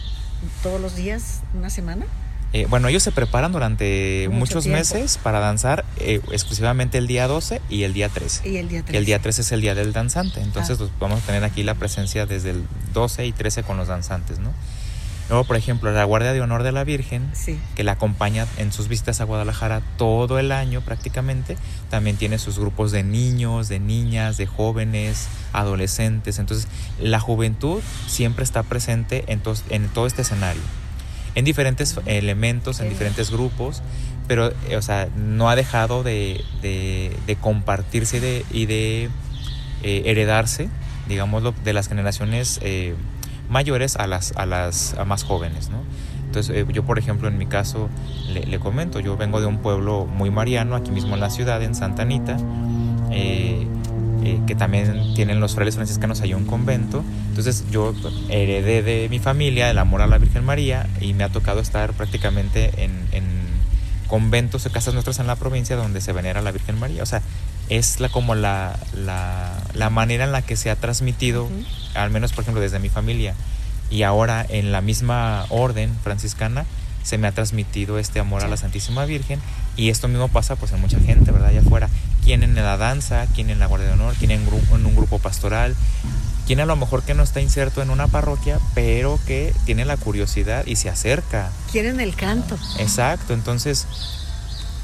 Todos 0.62 0.81
los 0.81 0.97
días, 0.97 1.43
una 1.55 1.71
semana. 1.71 2.07
Eh, 2.55 2.67
bueno, 2.69 2.88
ellos 2.88 3.03
se 3.03 3.12
preparan 3.12 3.53
durante 3.53 4.29
muchos 4.31 4.67
meses 4.67 5.19
para 5.23 5.41
danzar 5.41 5.87
eh, 5.97 6.21
exclusivamente 6.33 6.99
el 6.99 7.07
día 7.07 7.27
12 7.27 7.62
y 7.71 7.85
el 7.85 7.95
día 7.95 8.11
13. 8.11 8.47
Y 8.47 8.57
el 8.59 8.69
día 8.69 8.83
13. 8.83 8.99
El 8.99 9.05
día 9.07 9.19
13 9.21 9.41
es 9.41 9.53
el 9.53 9.61
día 9.62 9.75
del 9.75 9.93
danzante. 9.95 10.41
Entonces, 10.41 10.77
ah. 10.77 10.79
pues, 10.81 10.91
vamos 11.01 11.23
a 11.23 11.27
tener 11.27 11.45
aquí 11.45 11.62
la 11.62 11.75
presencia 11.75 12.27
desde 12.27 12.51
el 12.51 12.65
12 12.93 13.27
y 13.27 13.33
13 13.33 13.62
con 13.62 13.79
los 13.79 13.88
danzantes, 13.88 14.38
¿no? 14.38 14.53
Luego, 15.29 15.45
por 15.45 15.57
ejemplo, 15.57 15.91
la 15.93 16.05
Guardia 16.05 16.33
de 16.33 16.41
Honor 16.41 16.63
de 16.63 16.73
la 16.73 16.85
Virgen, 16.85 17.31
que 17.75 17.85
la 17.85 17.93
acompaña 17.93 18.47
en 18.59 18.73
sus 18.73 18.89
visitas 18.89 19.21
a 19.21 19.25
Guadalajara 19.25 19.81
todo 19.97 20.39
el 20.39 20.53
año 20.53 20.83
prácticamente, 20.83 21.57
también 21.91 22.17
tiene 22.17 22.39
sus 22.39 22.59
grupos 22.59 22.93
de 22.93 23.03
niños, 23.03 23.69
de 23.69 23.81
niñas, 23.81 24.37
de 24.37 24.47
jóvenes, 24.47 25.29
adolescentes. 25.53 26.39
Entonces, 26.39 26.69
la 27.01 27.21
juventud 27.21 27.83
siempre 28.07 28.45
está 28.45 28.63
presente 28.63 29.25
en, 29.29 29.43
en 29.71 29.89
todo 29.89 30.07
este 30.07 30.23
escenario 30.23 30.63
en 31.35 31.45
diferentes 31.45 31.99
elementos, 32.07 32.81
en 32.81 32.89
diferentes 32.89 33.31
grupos, 33.31 33.83
pero, 34.29 34.53
eh, 34.69 34.77
o 34.77 34.83
sea, 34.83 35.09
no 35.17 35.49
ha 35.49 35.57
dejado 35.57 36.03
de, 36.03 36.45
de, 36.63 37.37
compartirse 37.41 38.21
de, 38.21 38.45
y 38.51 38.67
de 38.67 39.09
eh, 39.83 40.03
heredarse, 40.07 40.69
digamos, 41.09 41.43
de 41.65 41.73
las 41.73 41.89
generaciones 41.89 42.61
eh, 42.63 42.95
mayores 43.53 43.97
a 43.97 44.07
las, 44.07 44.33
a 44.37 44.47
las 44.47 44.97
más 45.07 45.23
jóvenes, 45.23 45.71
¿no? 45.71 45.79
Entonces, 46.27 46.67
yo, 46.73 46.83
por 46.83 46.99
ejemplo, 46.99 47.29
en 47.29 47.37
mi 47.37 47.45
caso, 47.45 47.91
le, 48.33 48.47
le, 48.47 48.59
comento, 48.59 49.01
yo 49.01 49.19
vengo 49.19 49.41
de 49.41 49.47
un 49.47 49.59
pueblo 49.59 50.07
muy 50.07 50.31
mariano, 50.31 50.75
aquí 50.75 50.91
mismo 50.91 51.15
en 51.15 51.21
la 51.21 51.29
ciudad, 51.29 51.62
en 51.62 51.75
Santa 51.75 52.03
Anita, 52.03 52.38
eh, 53.11 53.67
que 54.47 54.55
también 54.55 55.15
tienen 55.15 55.41
los 55.41 55.55
frailes 55.55 55.75
franciscanos 55.75 56.21
ahí 56.21 56.33
un 56.33 56.47
convento. 56.47 57.05
Entonces 57.29 57.65
yo 57.71 57.93
heredé 58.29 58.83
de 58.83 59.09
mi 59.09 59.19
familia 59.19 59.69
el 59.69 59.79
amor 59.79 60.01
a 60.01 60.07
la 60.07 60.19
Virgen 60.19 60.45
María 60.45 60.87
y 61.01 61.12
me 61.12 61.25
ha 61.25 61.29
tocado 61.29 61.61
estar 61.61 61.93
prácticamente 61.93 62.71
en, 62.85 62.93
conventos 64.07 64.67
o 64.67 64.71
casas 64.71 64.93
nuestras 64.93 65.21
en 65.21 65.27
la 65.27 65.37
provincia 65.37 65.75
donde 65.75 66.03
se 66.03 66.12
venera 66.12 66.41
a 66.41 66.43
la 66.43 66.53
Virgen 66.53 66.79
María. 66.79 67.03
O 67.03 67.07
sea, 67.07 67.23
es 67.79 68.01
la, 68.01 68.09
como 68.09 68.35
la, 68.35 68.79
la, 68.95 69.91
manera 69.91 70.25
en 70.25 70.33
la 70.33 70.43
que 70.43 70.57
se 70.57 70.71
ha 70.71 70.77
transmitido, 70.77 71.49
al 71.95 72.11
menos 72.11 72.33
por 72.33 72.43
ejemplo 72.43 72.61
desde 72.61 72.79
mi 72.79 72.89
familia. 72.89 73.35
Y 73.91 74.03
ahora 74.05 74.45
en 74.49 74.73
la 74.73 74.81
misma 74.81 75.47
orden 75.51 75.95
franciscana, 76.03 76.65
se 77.03 77.19
me 77.19 77.27
ha 77.27 77.33
transmitido 77.33 77.99
este 77.99 78.21
amor 78.21 78.43
a 78.43 78.49
la 78.49 78.57
Santísima 78.57 79.05
Virgen. 79.05 79.41
Y 79.77 79.89
esto 79.89 80.09
mismo 80.09 80.29
pasa 80.29 80.57
pues 80.57 80.73
en 80.73 80.81
mucha 80.81 81.01
gente, 81.01 81.31
¿verdad? 81.33 81.49
Allá 81.49 81.61
afuera, 81.61 81.89
quien 82.25 82.43
en 82.43 82.55
la 82.55 82.77
danza, 82.77 83.27
quien 83.35 83.51
en 83.51 83.59
la 83.59 83.67
Guardia 83.67 83.89
de 83.89 83.95
Honor, 83.95 84.15
quien 84.15 84.31
en, 84.31 84.47
grupo, 84.47 84.77
en 84.77 84.87
un 84.87 84.95
grupo 84.95 85.19
pastoral 85.19 85.75
quien 86.47 86.61
a 86.61 86.67
lo 86.67 86.77
mejor 86.77 87.03
que 87.03 87.15
no 87.15 87.23
está 87.23 87.41
inserto 87.41 87.83
en 87.83 87.91
una 87.91 88.09
parroquia, 88.09 88.59
pero 88.75 89.19
que 89.27 89.55
tiene 89.65 89.85
la 89.85 89.97
curiosidad 89.97 90.67
y 90.67 90.77
se 90.77 90.89
acerca. 90.89 91.51
Quieren 91.71 92.01
el 92.01 92.17
canto. 92.17 92.59
Exacto, 92.79 93.33
entonces 93.33 93.87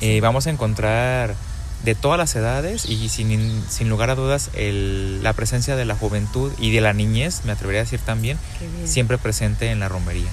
eh, 0.00 0.20
vamos 0.20 0.46
a 0.46 0.50
encontrar 0.50 1.34
de 1.84 1.94
todas 1.94 2.18
las 2.18 2.34
edades 2.34 2.86
y 2.86 3.08
sin, 3.08 3.62
sin 3.68 3.88
lugar 3.88 4.10
a 4.10 4.14
dudas 4.14 4.50
el, 4.54 5.22
la 5.22 5.32
presencia 5.32 5.76
de 5.76 5.84
la 5.84 5.94
juventud 5.94 6.52
y 6.58 6.72
de 6.72 6.80
la 6.80 6.92
niñez, 6.92 7.42
me 7.44 7.52
atrevería 7.52 7.80
a 7.80 7.84
decir 7.84 8.00
también, 8.00 8.38
siempre 8.84 9.18
presente 9.18 9.70
en 9.70 9.80
la 9.80 9.88
romería. 9.88 10.28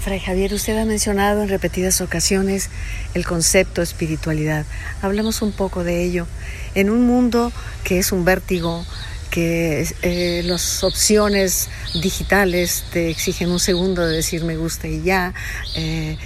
Fray 0.00 0.20
Javier, 0.20 0.54
usted 0.54 0.78
ha 0.78 0.84
mencionado 0.84 1.42
en 1.42 1.48
repetidas 1.48 2.00
ocasiones 2.00 2.70
el 3.14 3.26
concepto 3.26 3.82
espiritualidad. 3.82 4.64
Hablamos 5.02 5.42
un 5.42 5.52
poco 5.52 5.84
de 5.84 6.02
ello. 6.02 6.26
En 6.74 6.88
un 6.88 7.06
mundo 7.06 7.52
que 7.84 7.98
es 7.98 8.12
un 8.12 8.24
vértigo, 8.24 8.86
que 9.30 9.86
eh, 10.02 10.42
las 10.44 10.82
opciones 10.82 11.68
digitales 12.00 12.84
te 12.92 13.10
exigen 13.10 13.50
un 13.50 13.60
segundo 13.60 14.06
de 14.06 14.16
decir 14.16 14.44
me 14.44 14.56
gusta 14.56 14.88
y 14.88 15.02
ya, 15.02 15.34
eh, 15.74 16.16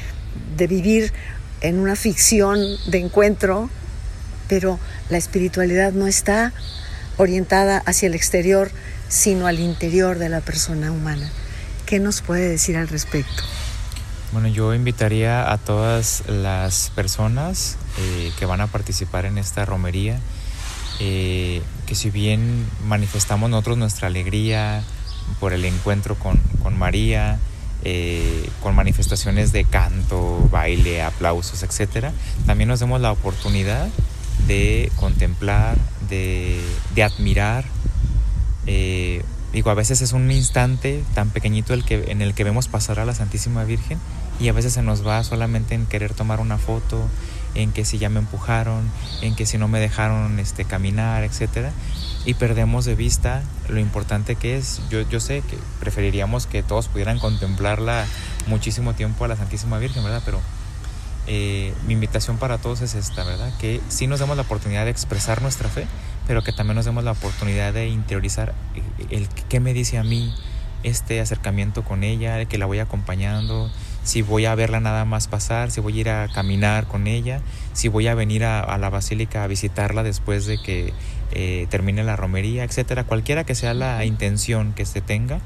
de 0.57 0.67
vivir 0.67 1.13
en 1.63 1.79
una 1.79 1.97
ficción 1.97 2.61
de 2.87 2.99
encuentro, 2.99 3.71
pero 4.49 4.79
la 5.09 5.17
espiritualidad 5.17 5.93
no 5.93 6.07
está 6.07 6.53
orientada 7.17 7.79
hacia 7.87 8.09
el 8.09 8.15
exterior, 8.15 8.71
sino 9.09 9.47
al 9.47 9.61
interior 9.61 10.19
de 10.19 10.29
la 10.29 10.41
persona 10.41 10.91
humana. 10.91 11.31
¿Qué 11.87 12.01
nos 12.01 12.21
puede 12.21 12.49
decir 12.49 12.77
al 12.77 12.89
respecto? 12.89 13.43
Bueno, 14.33 14.49
yo 14.49 14.75
invitaría 14.75 15.53
a 15.53 15.59
todas 15.59 16.23
las 16.27 16.91
personas 16.95 17.77
eh, 17.99 18.33
que 18.39 18.47
van 18.47 18.63
a 18.63 18.67
participar 18.67 19.27
en 19.27 19.37
esta 19.37 19.65
romería, 19.67 20.19
eh, 21.01 21.63
que 21.87 21.95
si 21.95 22.11
bien 22.11 22.67
manifestamos 22.87 23.51
nosotros 23.51 23.77
nuestra 23.77 24.09
alegría 24.09 24.83
por 25.39 25.53
el 25.53 25.65
encuentro 25.67 26.15
con, 26.15 26.39
con 26.63 26.79
María, 26.79 27.39
eh, 27.85 28.49
con 28.63 28.75
manifestaciones 28.75 29.53
de 29.53 29.65
canto, 29.65 30.49
baile, 30.51 31.03
aplausos, 31.03 31.63
etc., 31.63 32.11
también 32.47 32.69
nos 32.69 32.81
demos 32.81 33.01
la 33.01 33.13
oportunidad 33.13 33.89
de 34.47 34.91
contemplar, 34.97 35.77
de, 36.09 36.61
admirar. 37.03 37.65
Eh, 38.67 39.25
digo, 39.53 39.71
a 39.71 39.75
veces 39.75 40.01
es 40.01 40.13
un 40.13 40.31
instante 40.31 41.03
tan 41.15 41.31
pequeñito 41.31 41.75
el 41.75 41.85
que, 41.85 42.11
en 42.11 42.23
el 42.23 42.35
que 42.35 42.45
vemos 42.45 42.69
pasar 42.69 43.01
a 43.01 43.05
la 43.05 43.15
Santísima 43.15 43.65
Virgen 43.65 43.99
y 44.41 44.49
a 44.49 44.53
veces 44.53 44.73
se 44.75 44.83
nos 44.83 45.07
va 45.07 45.23
solamente 45.25 45.75
en 45.75 45.87
querer 45.87 46.15
tomar 46.15 46.41
una 46.41 46.59
foto, 46.59 47.09
en 47.55 47.73
que 47.73 47.85
si 47.85 47.99
ya 47.99 48.09
me 48.09 48.21
empujaron, 48.21 48.91
en 49.21 49.35
que 49.35 49.47
si 49.47 49.59
no 49.59 49.69
me 49.69 49.81
dejaron 49.81 50.39
este, 50.39 50.65
caminar, 50.65 51.25
etcétera 51.25 51.73
y 52.25 52.35
perdemos 52.35 52.85
de 52.85 52.95
vista 52.95 53.43
lo 53.69 53.81
importante 53.81 54.37
que 54.37 54.57
es. 54.57 54.81
Yo, 54.91 55.03
yo 55.03 55.21
sé 55.21 55.43
que 55.43 55.59
preferiríamos 55.81 56.47
que 56.47 56.63
todos 56.63 56.89
pudieran 56.89 57.19
contemplarla 57.19 58.07
muchísimo 58.47 58.95
tiempo 58.95 59.25
a 59.25 59.29
la 59.29 59.37
Santísima 59.37 59.79
Virgen, 59.79 60.05
¿verdad? 60.05 60.23
Pero 60.25 60.41
eh, 61.27 61.75
mi 61.87 61.95
invitación 61.95 62.39
para 62.39 62.59
todos 62.59 62.81
es 62.81 62.95
esta, 62.95 63.25
¿verdad? 63.25 63.53
Que 63.59 63.81
sí 63.89 64.07
nos 64.07 64.21
demos 64.21 64.37
la 64.37 64.43
oportunidad 64.43 64.85
de 64.85 64.91
expresar 64.91 65.43
nuestra 65.43 65.69
fe, 65.69 65.87
pero 66.27 66.43
que 66.43 66.53
también 66.53 66.77
nos 66.77 66.85
demos 66.85 67.03
la 67.03 67.13
oportunidad 67.13 67.73
de 67.73 67.89
interiorizar 67.89 68.55
el, 69.11 69.29
qué 69.49 69.61
me 69.61 69.73
dice 69.75 69.99
a 69.99 70.05
mí 70.05 70.33
este 70.85 71.21
acercamiento 71.21 71.83
con 71.85 72.05
ella, 72.05 72.45
que 72.45 72.59
la 72.59 72.67
voy 72.67 72.79
acompañando, 72.79 73.71
si 74.05 74.23
voy 74.23 74.47
a 74.47 74.55
verla 74.55 74.81
nada 74.81 75.05
más 75.05 75.29
pasar, 75.29 75.71
si 75.71 75.81
voy 75.81 75.99
a 75.99 76.01
ir 76.01 76.11
a 76.11 76.29
caminar 76.29 76.87
con 76.87 77.07
ella, 77.07 77.41
si 77.73 77.89
voy 77.89 78.09
a 78.09 78.15
venir 78.15 78.45
a, 78.45 78.77
la 78.79 78.91
basílica 78.91 79.45
a 79.45 79.47
visitarla 79.47 80.03
después 80.03 80.47
de 80.47 80.61
que 80.61 80.93
eh, 81.33 81.67
termine 81.71 82.03
la 82.05 82.17
romería, 82.17 82.65
etcétera, 82.65 83.05
cualquiera 83.05 83.45
que 83.45 83.55
sea 83.55 83.75
la 83.75 84.05
intención 84.05 84.73
que 84.73 84.85
se 84.87 85.01
tenga, 85.01 85.41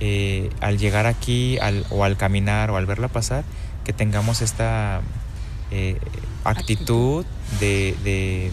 eh, 0.00 0.50
al 0.60 0.78
llegar 0.78 1.06
aquí 1.06 1.58
o 1.90 2.04
al 2.04 2.16
caminar 2.16 2.70
o 2.70 2.76
al 2.76 2.86
verla 2.86 3.08
pasar, 3.08 3.44
que 3.84 3.92
tengamos 3.92 4.40
esta 4.40 5.02
eh, 5.70 5.98
actitud 6.44 7.26
de, 7.60 8.50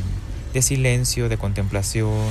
de 0.53 0.61
silencio, 0.61 1.29
de 1.29 1.37
contemplación, 1.37 2.29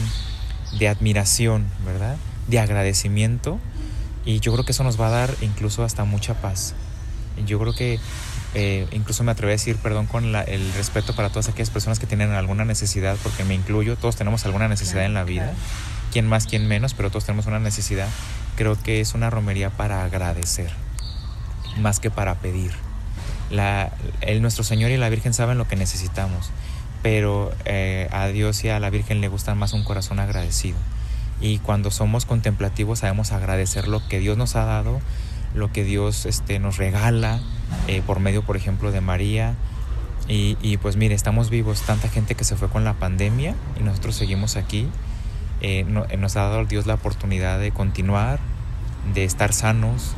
de 0.79 0.89
admiración, 0.89 1.67
¿verdad? 1.85 2.17
De 2.49 2.59
agradecimiento 2.59 3.59
y 4.25 4.41
yo 4.41 4.53
creo 4.53 4.65
que 4.65 4.73
eso 4.73 4.85
nos 4.85 5.01
va 5.01 5.09
a 5.09 5.11
dar 5.11 5.35
incluso 5.41 5.85
hasta 5.85 6.05
mucha 6.05 6.35
paz. 6.35 6.75
Yo 7.47 7.59
creo 7.59 7.73
que 7.75 7.99
eh, 8.55 8.87
incluso 8.93 9.23
me 9.23 9.33
atrevo 9.33 9.51
a 9.51 9.53
decir, 9.53 9.77
perdón, 9.77 10.07
con 10.07 10.35
el 10.35 10.73
respeto 10.75 11.15
para 11.15 11.31
todas 11.31 11.49
aquellas 11.49 11.71
personas 11.71 11.99
que 11.99 12.07
tienen 12.07 12.31
alguna 12.33 12.65
necesidad, 12.65 13.17
porque 13.23 13.45
me 13.45 13.55
incluyo, 13.55 13.97
todos 13.97 14.17
tenemos 14.17 14.45
alguna 14.45 14.69
necesidad 14.69 15.05
en 15.05 15.15
la 15.15 15.25
vida, 15.25 15.53
quien 16.13 16.27
más, 16.27 16.47
quien 16.47 16.67
menos, 16.67 16.95
pero 16.95 17.11
todos 17.11 17.25
tenemos 17.25 17.47
una 17.47 17.61
necesidad. 17.61 18.09
Creo 18.57 18.81
que 18.81 19.01
es 19.01 19.15
una 19.15 19.31
romería 19.31 19.71
para 19.71 20.05
agradecer, 20.05 20.71
más 21.79 22.01
que 22.01 22.11
para 22.11 22.35
pedir. 22.37 22.73
La, 23.51 23.93
el, 24.21 24.43
nuestro 24.43 24.65
Señor 24.65 24.91
y 24.91 24.97
la 24.97 25.09
Virgen 25.09 25.33
saben 25.33 25.57
lo 25.57 25.67
que 25.67 25.77
necesitamos, 25.77 26.51
pero 27.03 27.53
eh, 27.65 28.09
a 28.13 28.27
Dios 28.29 28.63
y 28.65 28.69
a 28.69 28.79
la 28.81 28.91
Virgen 28.91 29.21
le 29.21 29.29
gusta 29.29 29.55
más 29.55 29.73
un 29.73 29.83
corazón 29.83 30.21
agradecido 30.21 30.77
y 31.41 31.59
cuando 31.59 31.91
somos 31.91 32.27
contemplativos 32.27 33.01
sabemos 33.01 33.33
agradecer 33.33 33.89
lo 33.89 34.07
que 34.09 34.19
Dios 34.19 34.37
nos 34.37 34.57
ha 34.57 34.65
dado, 34.65 35.01
lo 35.55 35.73
que 35.73 35.85
Dios 35.85 36.27
este, 36.27 36.59
nos 36.59 36.77
regala 36.77 37.41
eh, 37.89 38.03
por 38.07 38.21
medio, 38.21 38.43
por 38.43 38.57
ejemplo, 38.57 38.93
de 38.93 39.01
María. 39.01 39.55
Y, 40.33 40.77
pues 40.77 40.95
mire, 40.95 41.17
estamos 41.17 41.51
vivos, 41.51 41.83
tanta 41.83 42.09
gente 42.09 42.37
que 42.37 42.45
se 42.45 42.55
fue 42.55 42.69
con 42.69 42.85
la 42.85 42.93
pandemia 42.95 43.57
y 43.81 43.83
nosotros 43.83 44.15
seguimos 44.15 44.55
aquí. 44.55 44.87
Eh, 45.61 45.85
eh, 46.09 46.17
nos 46.17 46.37
ha 46.37 46.43
dado 46.43 46.65
Dios 46.67 46.87
la 46.87 46.95
oportunidad 46.95 47.59
de 47.59 47.73
continuar, 47.73 48.39
de 49.13 49.25
estar 49.25 49.53
sanos, 49.53 50.13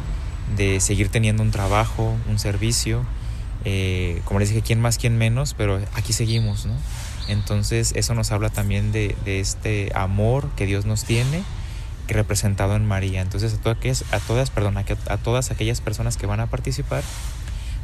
de 0.55 0.81
seguir 0.81 1.09
teniendo 1.09 1.43
un 1.43 1.51
trabajo, 1.51 2.15
un 2.29 2.39
servicio. 2.39 3.07
como 4.27 4.39
les 4.39 4.51
dije, 4.51 4.61
quién 4.61 4.83
más, 4.83 4.99
quién 4.99 5.17
menos, 5.17 5.55
pero 5.55 5.81
aquí 5.95 6.13
seguimos, 6.13 6.67
¿no? 6.67 6.75
Entonces 7.29 7.93
eso 7.97 8.15
nos 8.15 8.33
habla 8.33 8.51
también 8.51 8.93
de, 8.93 9.17
este 9.25 9.93
amor 9.95 10.49
que 10.57 10.67
Dios 10.67 10.85
nos 10.85 11.05
tiene 11.05 11.45
representado 12.09 12.77
en 12.77 12.87
María. 12.87 13.21
Entonces 13.21 13.55
a 13.55 13.59
todas, 13.59 14.05
a 14.13 14.19
todas, 14.19 14.51
perdón, 14.51 14.77
a, 14.77 15.17
todas 15.19 15.51
aquellas 15.51 15.81
personas 15.81 16.17
que 16.17 16.27
van 16.27 16.41
a 16.41 16.47
participar, 16.49 17.03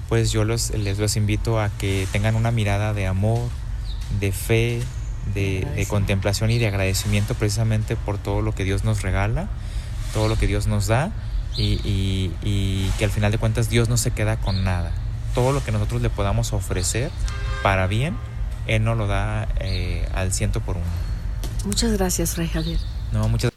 pues 0.09 0.33
yo 0.33 0.44
les 0.44 0.72
los 0.74 1.16
invito 1.16 1.61
a 1.61 1.70
que 1.70 2.07
tengan 2.12 2.35
una 2.35 2.51
mirada 2.51 2.94
de 2.94 3.07
amor, 3.07 3.48
de 4.20 4.33
fe, 4.33 4.83
de, 5.35 5.87
contemplación 5.88 6.51
y 6.51 6.59
de 6.59 6.66
agradecimiento 6.66 7.35
precisamente 7.35 7.96
por 7.96 8.18
todo 8.18 8.42
lo 8.42 8.55
que 8.55 8.64
Dios 8.64 8.85
nos 8.85 9.03
regala, 9.03 9.48
todo 10.12 10.29
lo 10.29 10.37
que 10.37 10.46
Dios 10.46 10.66
nos 10.66 10.87
da 10.87 11.12
y, 11.57 11.81
y 12.42 12.90
que 12.98 13.05
al 13.05 13.11
final 13.11 13.33
de 13.33 13.38
cuentas 13.38 13.68
Dios 13.68 13.88
no 13.88 13.96
se 13.96 14.11
queda 14.11 14.38
con 14.38 14.64
nada. 14.64 14.92
Todo 15.35 15.53
lo 15.53 15.62
que 15.62 15.72
nosotros 15.72 16.03
le 16.03 16.11
podamos 16.11 16.53
ofrecer 16.53 17.11
para 17.62 17.87
bien, 17.87 18.16
él 18.69 18.85
no 18.85 18.95
lo 18.95 19.07
da 19.07 19.49
eh, 19.61 20.07
al 20.15 20.33
ciento 20.33 20.61
por 20.61 20.77
uno. 20.77 20.87
Muchas 21.65 21.93
gracias, 21.93 22.35
Fray 22.35 22.49
Javier. 22.49 22.79
No, 23.13 23.29
muchas 23.29 23.53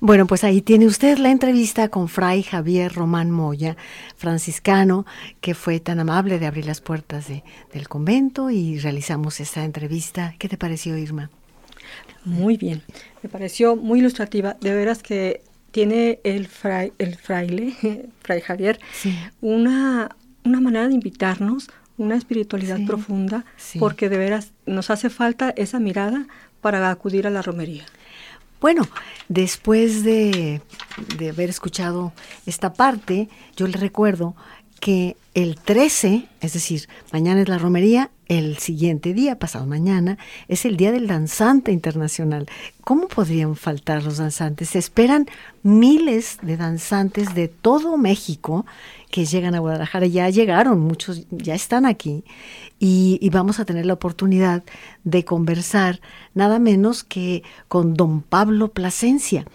bueno, 0.00 0.28
pues 0.28 0.44
ahí 0.44 0.62
tiene 0.62 0.86
usted 0.86 1.18
la 1.18 1.30
entrevista 1.30 1.88
con 1.88 2.08
Fray 2.08 2.44
Javier 2.44 2.92
Román 2.92 3.32
Moya, 3.32 3.76
franciscano, 4.16 5.06
que 5.40 5.54
fue 5.54 5.80
tan 5.80 5.98
amable 5.98 6.38
de 6.38 6.46
abrir 6.46 6.66
las 6.66 6.80
puertas 6.80 7.26
del 7.26 7.88
convento 7.88 8.48
y 8.50 8.78
realizamos 8.78 9.40
esta 9.40 9.64
entrevista. 9.64 10.36
¿Qué 10.38 10.48
te 10.48 10.56
pareció, 10.56 10.96
Irma? 10.96 11.30
Muy 12.24 12.56
bien, 12.56 12.82
me 13.24 13.28
pareció 13.28 13.74
muy 13.74 13.98
ilustrativa. 13.98 14.56
De 14.60 14.72
veras 14.72 15.02
que 15.02 15.42
tiene 15.72 16.20
el, 16.22 16.46
fray, 16.46 16.92
el 16.98 17.16
fraile, 17.16 17.74
Fray 18.22 18.40
Javier, 18.40 18.78
una, 19.40 20.14
una 20.44 20.60
manera 20.60 20.86
de 20.86 20.94
invitarnos 20.94 21.70
una 21.98 22.16
espiritualidad 22.16 22.78
profunda, 22.86 23.44
porque 23.78 24.08
de 24.08 24.16
veras 24.16 24.52
nos 24.64 24.90
hace 24.90 25.10
falta 25.10 25.50
esa 25.50 25.78
mirada 25.78 26.26
para 26.60 26.90
acudir 26.90 27.26
a 27.26 27.30
la 27.30 27.42
romería. 27.42 27.84
Bueno, 28.60 28.88
después 29.28 30.02
de, 30.02 30.62
de 31.16 31.28
haber 31.28 31.50
escuchado 31.50 32.12
esta 32.46 32.72
parte, 32.72 33.28
yo 33.56 33.66
le 33.66 33.76
recuerdo 33.76 34.34
que 34.80 35.16
el 35.34 35.56
13, 35.56 36.28
es 36.40 36.52
decir, 36.52 36.88
mañana 37.12 37.42
es 37.42 37.48
la 37.48 37.58
romería, 37.58 38.10
el 38.28 38.58
siguiente 38.58 39.14
día, 39.14 39.38
pasado 39.38 39.66
mañana, 39.66 40.18
es 40.48 40.66
el 40.66 40.76
Día 40.76 40.92
del 40.92 41.06
Danzante 41.06 41.72
Internacional. 41.72 42.46
¿Cómo 42.82 43.08
podrían 43.08 43.56
faltar 43.56 44.04
los 44.04 44.18
danzantes? 44.18 44.70
Se 44.70 44.78
esperan 44.78 45.26
miles 45.62 46.38
de 46.42 46.58
danzantes 46.58 47.34
de 47.34 47.48
todo 47.48 47.96
México 47.96 48.66
que 49.10 49.24
llegan 49.24 49.54
a 49.54 49.60
Guadalajara. 49.60 50.06
Ya 50.06 50.28
llegaron, 50.28 50.80
muchos 50.80 51.26
ya 51.30 51.54
están 51.54 51.86
aquí. 51.86 52.22
Y, 52.78 53.18
y 53.22 53.30
vamos 53.30 53.60
a 53.60 53.64
tener 53.64 53.86
la 53.86 53.94
oportunidad 53.94 54.62
de 55.04 55.24
conversar 55.24 56.00
nada 56.34 56.58
menos 56.58 57.04
que 57.04 57.42
con 57.68 57.94
don 57.94 58.20
Pablo 58.20 58.68
Plasencia. 58.68 59.46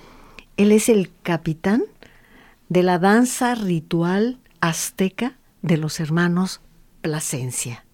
Él 0.57 0.71
es 0.71 0.89
el 0.89 1.11
capitán 1.21 1.83
de 2.69 2.81
la 2.81 2.97
danza 2.97 3.53
ritual 3.53 4.39
azteca 4.61 5.37
de 5.61 5.77
los 5.77 5.99
hermanos 5.99 6.59
Plasencia. 7.01 7.85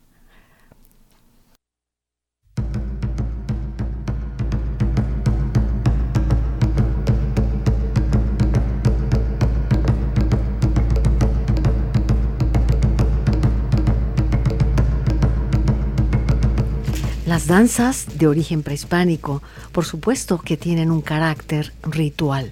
Las 17.30 17.46
danzas 17.46 18.08
de 18.18 18.26
origen 18.26 18.64
prehispánico, 18.64 19.44
por 19.72 19.86
supuesto 19.86 20.40
que 20.40 20.58
tienen 20.58 20.90
un 20.90 21.02
carácter 21.02 21.74
ritual. 21.84 22.52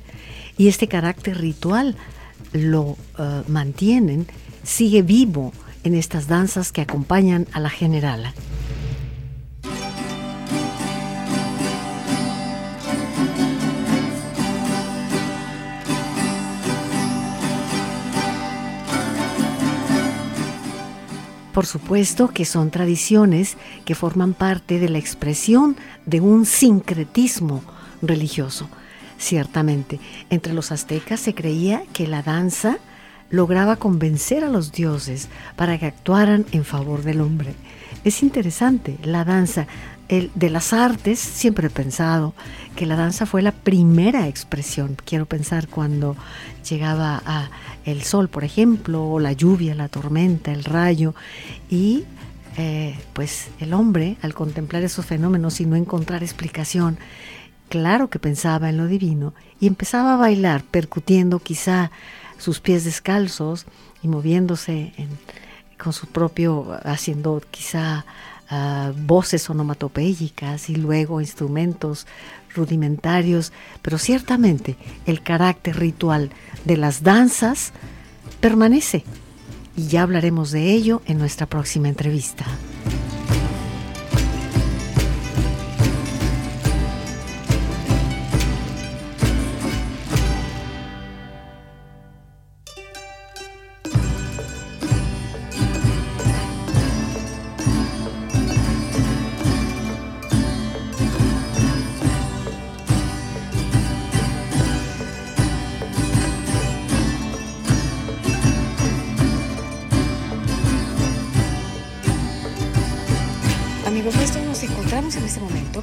Y 0.56 0.68
este 0.68 0.88
carácter 0.88 1.40
ritual 1.40 1.96
lo 2.54 2.96
eh, 3.18 3.42
mantienen, 3.48 4.28
sigue 4.62 5.02
vivo 5.02 5.52
en 5.84 5.96
estas 5.96 6.28
danzas 6.28 6.72
que 6.72 6.82
acompañan 6.82 7.48
a 7.54 7.60
la 7.60 7.72
generala. 7.72 8.36
Por 21.58 21.66
supuesto 21.66 22.28
que 22.28 22.46
son 22.46 22.70
tradiciones 22.70 23.58
que 23.84 23.96
forman 23.96 24.36
parte 24.36 24.78
de 24.78 24.90
la 24.90 25.00
expresión 25.00 25.76
de 26.06 26.22
un 26.22 26.46
sincretismo 26.46 27.64
religioso. 28.04 28.70
Ciertamente, 29.18 30.00
entre 30.30 30.54
los 30.54 30.72
aztecas 30.72 31.20
se 31.20 31.34
creía 31.34 31.82
que 31.94 32.06
la 32.06 32.22
danza 32.22 32.78
lograba 33.32 33.76
convencer 33.76 34.44
a 34.44 34.50
los 34.50 34.72
dioses 34.72 35.30
para 35.56 35.80
que 35.80 35.88
actuaran 35.88 36.46
en 36.52 36.64
favor 36.64 37.02
del 37.02 37.22
hombre. 37.22 37.56
Es 38.04 38.22
interesante, 38.22 38.96
la 39.02 39.26
danza 39.26 39.66
de 40.10 40.50
las 40.50 40.72
artes, 40.72 41.20
siempre 41.20 41.68
he 41.68 41.70
pensado 41.70 42.34
que 42.76 42.86
la 42.86 42.96
danza 42.96 43.26
fue 43.26 43.42
la 43.42 43.52
primera 43.52 44.28
expresión. 44.28 44.96
Quiero 45.04 45.26
pensar 45.26 45.68
cuando 45.68 46.16
llegaba 46.68 47.22
el 47.86 48.04
sol, 48.04 48.30
por 48.30 48.44
ejemplo, 48.44 49.06
o 49.06 49.20
la 49.20 49.34
lluvia, 49.34 49.76
la 49.76 49.90
tormenta, 49.90 50.52
el 50.54 50.64
rayo, 50.64 51.14
y 51.70 52.06
eh, 52.58 52.98
pues 53.14 53.50
el 53.60 53.74
hombre, 53.74 54.18
al 54.22 54.34
contemplar 54.34 54.84
esos 54.84 55.06
fenómenos 55.06 55.60
y 55.60 55.66
no 55.66 55.76
encontrar 55.76 56.24
explicación, 56.24 56.98
claro 57.70 58.10
que 58.10 58.20
pensaba 58.20 58.70
en 58.70 58.78
lo 58.78 58.88
divino 58.88 59.34
y 59.60 59.68
empezaba 59.68 60.14
a 60.14 60.18
bailar, 60.18 60.64
percutiendo 60.64 61.40
quizá 61.40 61.92
sus 62.38 62.60
pies 62.60 62.86
descalzos 62.86 63.66
y 64.02 64.08
moviéndose 64.08 64.94
con 65.78 65.94
su 65.94 66.08
propio, 66.08 66.80
haciendo 66.84 67.42
quizá 67.52 68.06
uh, 68.52 68.94
voces 68.96 69.50
onomatopéyicas 69.50 70.70
y 70.70 70.76
luego 70.76 71.22
instrumentos 71.22 72.08
rudimentarios, 72.54 73.54
pero 73.82 73.98
ciertamente 73.98 74.76
el 75.06 75.22
carácter 75.22 75.78
ritual 75.78 76.32
de 76.66 76.78
las 76.78 77.04
danzas 77.04 77.72
permanece 78.40 79.04
y 79.76 79.88
ya 79.88 80.02
hablaremos 80.02 80.52
de 80.52 80.72
ello 80.72 81.02
en 81.06 81.20
nuestra 81.20 81.46
próxima 81.46 81.88
entrevista. 81.88 82.46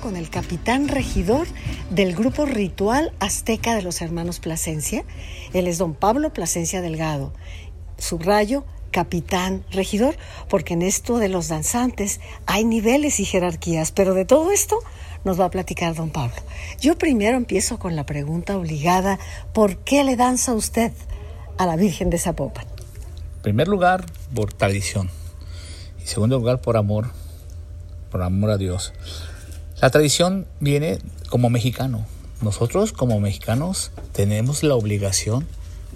Con 0.00 0.16
el 0.16 0.30
capitán 0.30 0.88
regidor 0.88 1.46
del 1.90 2.14
grupo 2.14 2.46
ritual 2.46 3.12
azteca 3.18 3.74
de 3.74 3.82
los 3.82 4.00
hermanos 4.02 4.38
Plasencia. 4.38 5.04
Él 5.52 5.66
es 5.66 5.78
don 5.78 5.94
Pablo 5.94 6.32
Plasencia 6.32 6.80
Delgado. 6.80 7.32
Subrayo, 7.98 8.64
capitán 8.92 9.64
regidor, 9.72 10.16
porque 10.48 10.74
en 10.74 10.82
esto 10.82 11.18
de 11.18 11.28
los 11.28 11.48
danzantes 11.48 12.20
hay 12.46 12.64
niveles 12.64 13.18
y 13.18 13.24
jerarquías, 13.24 13.90
pero 13.90 14.14
de 14.14 14.24
todo 14.24 14.52
esto 14.52 14.78
nos 15.24 15.40
va 15.40 15.46
a 15.46 15.50
platicar 15.50 15.94
don 15.94 16.10
Pablo. 16.10 16.36
Yo 16.80 16.96
primero 16.96 17.36
empiezo 17.36 17.78
con 17.78 17.96
la 17.96 18.06
pregunta 18.06 18.56
obligada, 18.56 19.18
¿por 19.52 19.78
qué 19.78 20.04
le 20.04 20.14
danza 20.14 20.54
usted 20.54 20.92
a 21.58 21.66
la 21.66 21.74
Virgen 21.76 22.10
de 22.10 22.18
Zapopan? 22.18 22.66
En 23.36 23.42
primer 23.42 23.66
lugar, 23.66 24.06
por 24.34 24.52
tradición. 24.52 25.10
Y 26.02 26.06
segundo 26.06 26.38
lugar, 26.38 26.60
por 26.60 26.76
amor, 26.76 27.08
por 28.14 28.22
amor 28.22 28.52
a 28.52 28.58
Dios. 28.58 28.92
La 29.80 29.90
tradición 29.90 30.46
viene 30.60 31.00
como 31.30 31.50
mexicano. 31.50 32.06
Nosotros 32.42 32.92
como 32.92 33.18
mexicanos 33.18 33.90
tenemos 34.12 34.62
la 34.62 34.76
obligación 34.76 35.48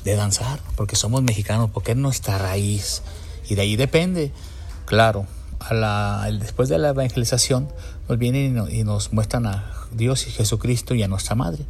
de 0.03 0.17
danzar 0.17 0.59
porque 0.75 0.97
somos 0.97 1.23
mexicanos, 1.23 1.71
porque 1.73 1.93
es 1.93 1.97
nuestra 1.97 2.37
raíz. 2.37 3.03
Y 3.49 3.55
de 3.55 3.63
ahí 3.63 3.77
depende. 3.77 4.33
Claro, 4.85 5.27
después 6.41 6.69
de 6.69 6.79
la 6.79 6.89
evangelización 6.89 7.69
nos 8.09 8.19
vienen 8.19 8.67
y 8.69 8.83
nos, 8.83 9.13
muestran 9.13 9.47
a 9.47 9.73
Dios 9.93 10.27
y 10.27 10.33
Jesucristo 10.33 10.97
y 10.97 11.05
a 11.05 11.07
nuestra 11.07 11.37
Madre. 11.37 11.67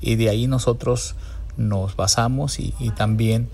Y 0.00 0.16
de 0.16 0.30
ahí 0.30 0.48
nosotros 0.48 1.14
nos 1.56 1.94
basamos 1.94 2.58
y, 2.58 2.72
también 2.96 3.48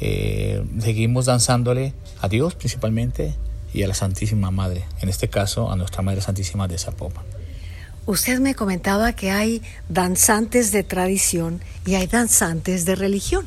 eh, 0.00 0.66
seguimos 0.80 1.26
danzándole 1.26 1.94
a 2.20 2.26
Dios 2.26 2.56
principalmente 2.56 3.36
y 3.72 3.82
a 3.82 3.88
la 3.88 3.94
Santísima 3.94 4.50
Madre, 4.50 4.84
en 5.00 5.08
este 5.08 5.28
caso 5.28 5.70
a 5.70 5.76
nuestra 5.76 6.02
Madre 6.02 6.20
Santísima 6.20 6.68
de 6.68 6.78
Zapopan. 6.78 7.24
Usted 8.04 8.40
me 8.40 8.54
comentaba 8.54 9.12
que 9.12 9.30
hay 9.30 9.62
danzantes 9.88 10.72
de 10.72 10.82
tradición 10.82 11.60
y 11.86 11.94
hay 11.94 12.06
danzantes 12.06 12.84
de 12.84 12.96
religión. 12.96 13.46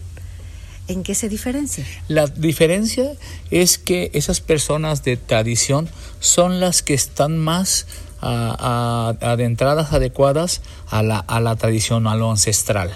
¿En 0.87 1.03
qué 1.03 1.15
se 1.15 1.29
diferencia? 1.29 1.85
La 2.07 2.27
diferencia 2.27 3.11
es 3.51 3.77
que 3.77 4.11
esas 4.13 4.39
personas 4.39 5.03
de 5.03 5.17
tradición 5.17 5.89
son 6.19 6.59
las 6.59 6.83
que 6.83 6.93
están 6.93 7.37
más 7.37 7.87
adentradas, 8.21 9.93
adecuadas 9.93 10.61
a 10.87 11.03
la, 11.03 11.19
a 11.19 11.39
la 11.39 11.55
tradición, 11.55 12.07
a 12.07 12.15
lo 12.15 12.31
ancestral. 12.31 12.91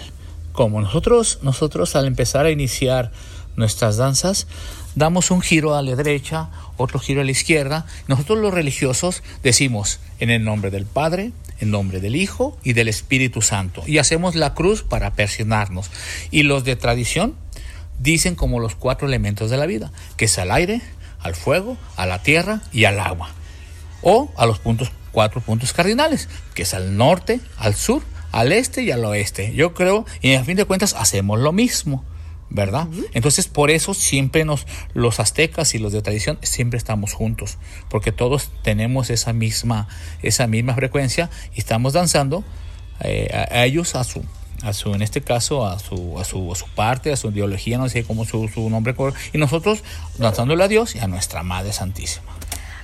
Como 0.53 0.81
nosotros, 0.81 1.39
nosotros 1.41 1.95
al 1.95 2.05
empezar 2.05 2.45
a 2.45 2.51
iniciar 2.51 3.11
nuestras 3.55 3.97
danzas, 3.97 4.47
damos 4.95 5.31
un 5.31 5.41
giro 5.41 5.75
a 5.75 5.81
la 5.81 5.95
derecha, 5.95 6.49
otro 6.77 6.99
giro 6.99 7.21
a 7.21 7.23
la 7.23 7.31
izquierda. 7.31 7.85
Nosotros 8.07 8.39
los 8.39 8.53
religiosos 8.53 9.23
decimos 9.43 9.99
en 10.19 10.29
el 10.29 10.43
nombre 10.43 10.71
del 10.71 10.85
Padre, 10.85 11.31
en 11.59 11.71
nombre 11.71 11.99
del 11.99 12.15
Hijo 12.15 12.57
y 12.63 12.73
del 12.73 12.87
Espíritu 12.87 13.41
Santo. 13.41 13.83
Y 13.85 13.97
hacemos 13.97 14.35
la 14.35 14.53
cruz 14.53 14.83
para 14.83 15.13
persionarnos. 15.13 15.89
Y 16.31 16.43
los 16.43 16.63
de 16.63 16.75
tradición 16.75 17.35
dicen 17.99 18.35
como 18.35 18.59
los 18.59 18.75
cuatro 18.75 19.07
elementos 19.07 19.49
de 19.49 19.57
la 19.57 19.65
vida, 19.65 19.91
que 20.17 20.25
es 20.25 20.37
al 20.39 20.51
aire, 20.51 20.81
al 21.19 21.35
fuego, 21.35 21.77
a 21.97 22.05
la 22.05 22.23
tierra 22.23 22.61
y 22.71 22.85
al 22.85 22.99
agua. 22.99 23.29
O 24.01 24.31
a 24.37 24.45
los 24.45 24.59
puntos, 24.59 24.91
cuatro 25.11 25.41
puntos 25.41 25.73
cardinales, 25.73 26.29
que 26.53 26.63
es 26.63 26.73
al 26.73 26.95
norte, 26.95 27.41
al 27.57 27.75
sur, 27.75 28.01
al 28.31 28.51
este 28.51 28.83
y 28.83 28.91
al 28.91 29.03
oeste. 29.03 29.53
Yo 29.53 29.73
creo, 29.73 30.05
y 30.21 30.33
a 30.35 30.43
fin 30.43 30.55
de 30.55 30.65
cuentas 30.65 30.93
hacemos 30.97 31.39
lo 31.39 31.51
mismo. 31.51 32.03
¿Verdad? 32.49 32.87
Entonces 33.13 33.47
por 33.47 33.71
eso 33.71 33.93
siempre 33.93 34.45
nos, 34.45 34.65
los 34.93 35.19
aztecas 35.19 35.75
y 35.75 35.79
los 35.79 35.93
de 35.93 36.01
tradición 36.01 36.39
siempre 36.41 36.77
estamos 36.77 37.13
juntos, 37.13 37.57
porque 37.89 38.11
todos 38.11 38.49
tenemos 38.63 39.09
esa 39.09 39.33
misma, 39.33 39.87
esa 40.23 40.47
misma 40.47 40.73
frecuencia 40.73 41.29
y 41.55 41.59
estamos 41.59 41.93
danzando 41.93 42.43
eh, 43.01 43.29
a, 43.51 43.65
ellos 43.65 43.95
a 43.95 44.03
su, 44.03 44.23
a 44.63 44.73
su, 44.73 44.93
en 44.93 45.01
este 45.01 45.21
caso, 45.21 45.65
a 45.65 45.79
su, 45.79 46.19
a 46.19 46.25
su, 46.25 46.51
a 46.51 46.55
su 46.55 46.67
parte, 46.69 47.11
a 47.11 47.15
su 47.15 47.29
ideología, 47.29 47.77
no 47.77 47.87
sé 47.87 48.03
cómo 48.03 48.25
su, 48.25 48.47
su 48.47 48.69
nombre, 48.69 48.95
y 49.31 49.37
nosotros 49.37 49.83
danzándole 50.17 50.63
a 50.63 50.67
Dios 50.67 50.95
y 50.95 50.99
a 50.99 51.07
nuestra 51.07 51.43
Madre 51.43 51.71
Santísima. 51.71 52.25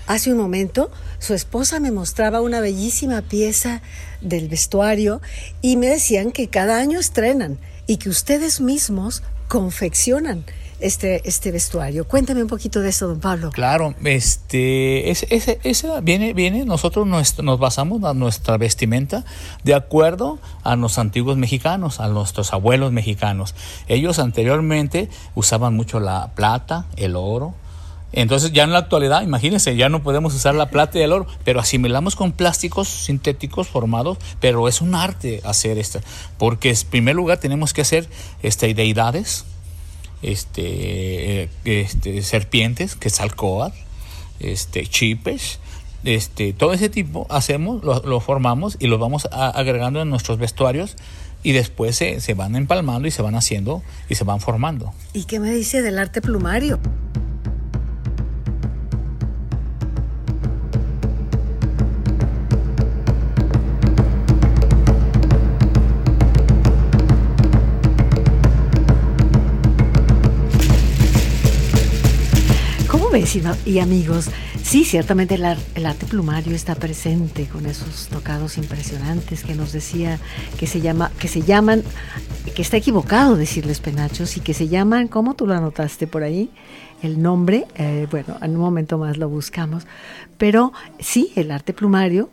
Hace 0.07 0.31
un 0.31 0.37
momento 0.37 0.91
su 1.17 1.33
esposa 1.33 1.79
me 1.79 1.89
mostraba 1.89 2.41
una 2.41 2.59
bellísima 2.59 3.23
pieza 3.23 3.81
del 4.21 4.47
vestuario 4.47 5.19
y 5.63 5.77
me 5.77 5.87
decían 5.87 6.31
que 6.31 6.47
cada 6.47 6.77
año 6.77 6.99
estrenan 6.99 7.57
y 7.87 7.97
que 7.97 8.09
ustedes 8.09 8.61
mismos 8.61 9.23
confeccionan 9.47 10.45
este, 10.79 11.27
este 11.27 11.51
vestuario. 11.51 12.07
Cuéntame 12.07 12.41
un 12.41 12.47
poquito 12.47 12.81
de 12.81 12.89
eso, 12.89 13.07
don 13.07 13.19
Pablo. 13.19 13.51
Claro, 13.51 13.95
este, 14.03 15.09
ese, 15.09 15.59
ese, 15.63 15.89
viene, 16.01 16.33
viene, 16.33 16.65
nosotros 16.65 17.07
nos, 17.07 17.41
nos 17.41 17.59
basamos 17.59 18.03
a 18.03 18.13
nuestra 18.13 18.57
vestimenta 18.57 19.23
de 19.63 19.73
acuerdo 19.73 20.39
a 20.63 20.75
los 20.75 20.97
antiguos 20.97 21.37
mexicanos, 21.37 21.99
a 21.99 22.07
nuestros 22.07 22.53
abuelos 22.53 22.91
mexicanos. 22.91 23.55
Ellos 23.87 24.19
anteriormente 24.19 25.09
usaban 25.33 25.75
mucho 25.75 25.99
la 25.99 26.31
plata, 26.35 26.85
el 26.97 27.15
oro, 27.15 27.53
entonces 28.15 28.53
ya 28.53 28.63
en 28.63 28.71
la 28.71 28.79
actualidad, 28.79 29.21
imagínense, 29.21 29.75
ya 29.75 29.89
no 29.89 30.01
podemos 30.01 30.33
usar 30.33 30.55
la 30.55 30.69
plata 30.69 30.97
y 30.97 31.01
el 31.01 31.11
oro, 31.11 31.27
pero 31.43 31.59
asimilamos 31.59 32.15
con 32.15 32.31
plásticos 32.31 32.87
sintéticos 32.87 33.67
formados, 33.67 34.17
pero 34.39 34.69
es 34.69 34.79
un 34.79 34.95
arte 34.95 35.41
hacer 35.43 35.77
esto, 35.77 35.99
porque 36.37 36.69
en 36.69 36.77
primer 36.89 37.15
lugar 37.15 37.39
tenemos 37.39 37.73
que 37.73 37.81
hacer 37.81 38.07
este, 38.41 38.73
deidades, 38.73 39.43
este, 40.21 41.49
este, 41.65 42.21
serpientes, 42.21 42.95
que 42.95 43.09
es 43.09 43.19
alcoa, 43.19 43.73
este, 44.39 44.87
chipes, 44.87 45.59
este, 46.05 46.53
todo 46.53 46.71
ese 46.71 46.87
tipo 46.87 47.27
hacemos, 47.29 47.83
lo, 47.83 48.19
formamos 48.21 48.77
y 48.79 48.87
lo 48.87 48.97
vamos 48.97 49.27
agregando 49.31 50.01
en 50.01 50.09
nuestros 50.09 50.37
vestuarios 50.37 50.95
y 51.43 51.51
después 51.51 51.97
se, 51.97 52.21
se 52.21 52.33
van 52.33 52.55
empalmando 52.55 53.07
y 53.07 53.11
se 53.11 53.21
van 53.21 53.35
haciendo 53.35 53.83
y 54.07 54.15
se 54.15 54.23
van 54.23 54.39
formando. 54.39 54.93
¿Y 55.13 55.25
qué 55.25 55.39
me 55.39 55.51
dice 55.51 55.81
del 55.81 55.99
arte 55.99 56.21
plumario? 56.21 56.79
Y 73.65 73.79
amigos, 73.79 74.29
sí, 74.63 74.85
ciertamente 74.85 75.35
el, 75.35 75.43
arte 75.85 76.05
plumario 76.05 76.55
está 76.55 76.73
presente 76.73 77.47
con 77.47 77.65
esos 77.65 78.07
tocados 78.07 78.57
impresionantes 78.57 79.43
que 79.43 79.55
nos 79.55 79.73
decía 79.73 80.19
que 80.57 80.67
se 80.67 80.79
llama, 80.79 81.11
que 81.19 81.27
se 81.27 81.41
llaman, 81.41 81.83
que 82.55 82.61
está 82.61 82.77
equivocado 82.77 83.35
decirles 83.35 83.81
penachos 83.81 84.37
y 84.37 84.39
que 84.39 84.53
se 84.53 84.69
llaman, 84.69 85.09
¿cómo 85.09 85.33
tú 85.33 85.47
lo 85.47 85.53
anotaste 85.53 86.07
por 86.07 86.23
ahí? 86.23 86.49
El 87.01 87.21
nombre, 87.21 87.65
eh, 87.75 88.07
bueno, 88.09 88.37
en 88.41 88.51
un 88.51 88.61
momento 88.61 88.97
más 88.97 89.17
lo 89.17 89.27
buscamos, 89.27 89.85
pero 90.37 90.71
sí, 90.99 91.33
el 91.35 91.51
arte 91.51 91.73
plumario 91.73 92.29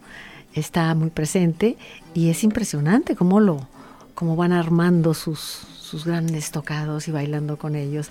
está 0.55 0.95
muy 0.95 1.11
presente 1.11 1.77
y 2.15 2.31
es 2.31 2.45
impresionante 2.45 3.17
cómo 3.17 3.41
lo, 3.41 3.67
cómo 4.15 4.37
van 4.37 4.53
armando 4.53 5.15
sus, 5.15 5.67
sus 5.93 6.07
grandes 6.07 6.53
tocados 6.53 7.07
y 7.07 7.11
bailando 7.11 7.59
con 7.59 7.77
ellos. 7.77 8.09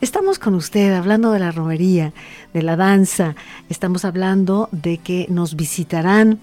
Estamos 0.00 0.38
con 0.38 0.54
usted 0.54 0.94
hablando 0.94 1.32
de 1.32 1.40
la 1.40 1.50
romería, 1.50 2.12
de 2.52 2.62
la 2.62 2.76
danza, 2.76 3.34
estamos 3.68 4.04
hablando 4.04 4.68
de 4.70 4.98
que 4.98 5.26
nos 5.28 5.56
visitarán 5.56 6.38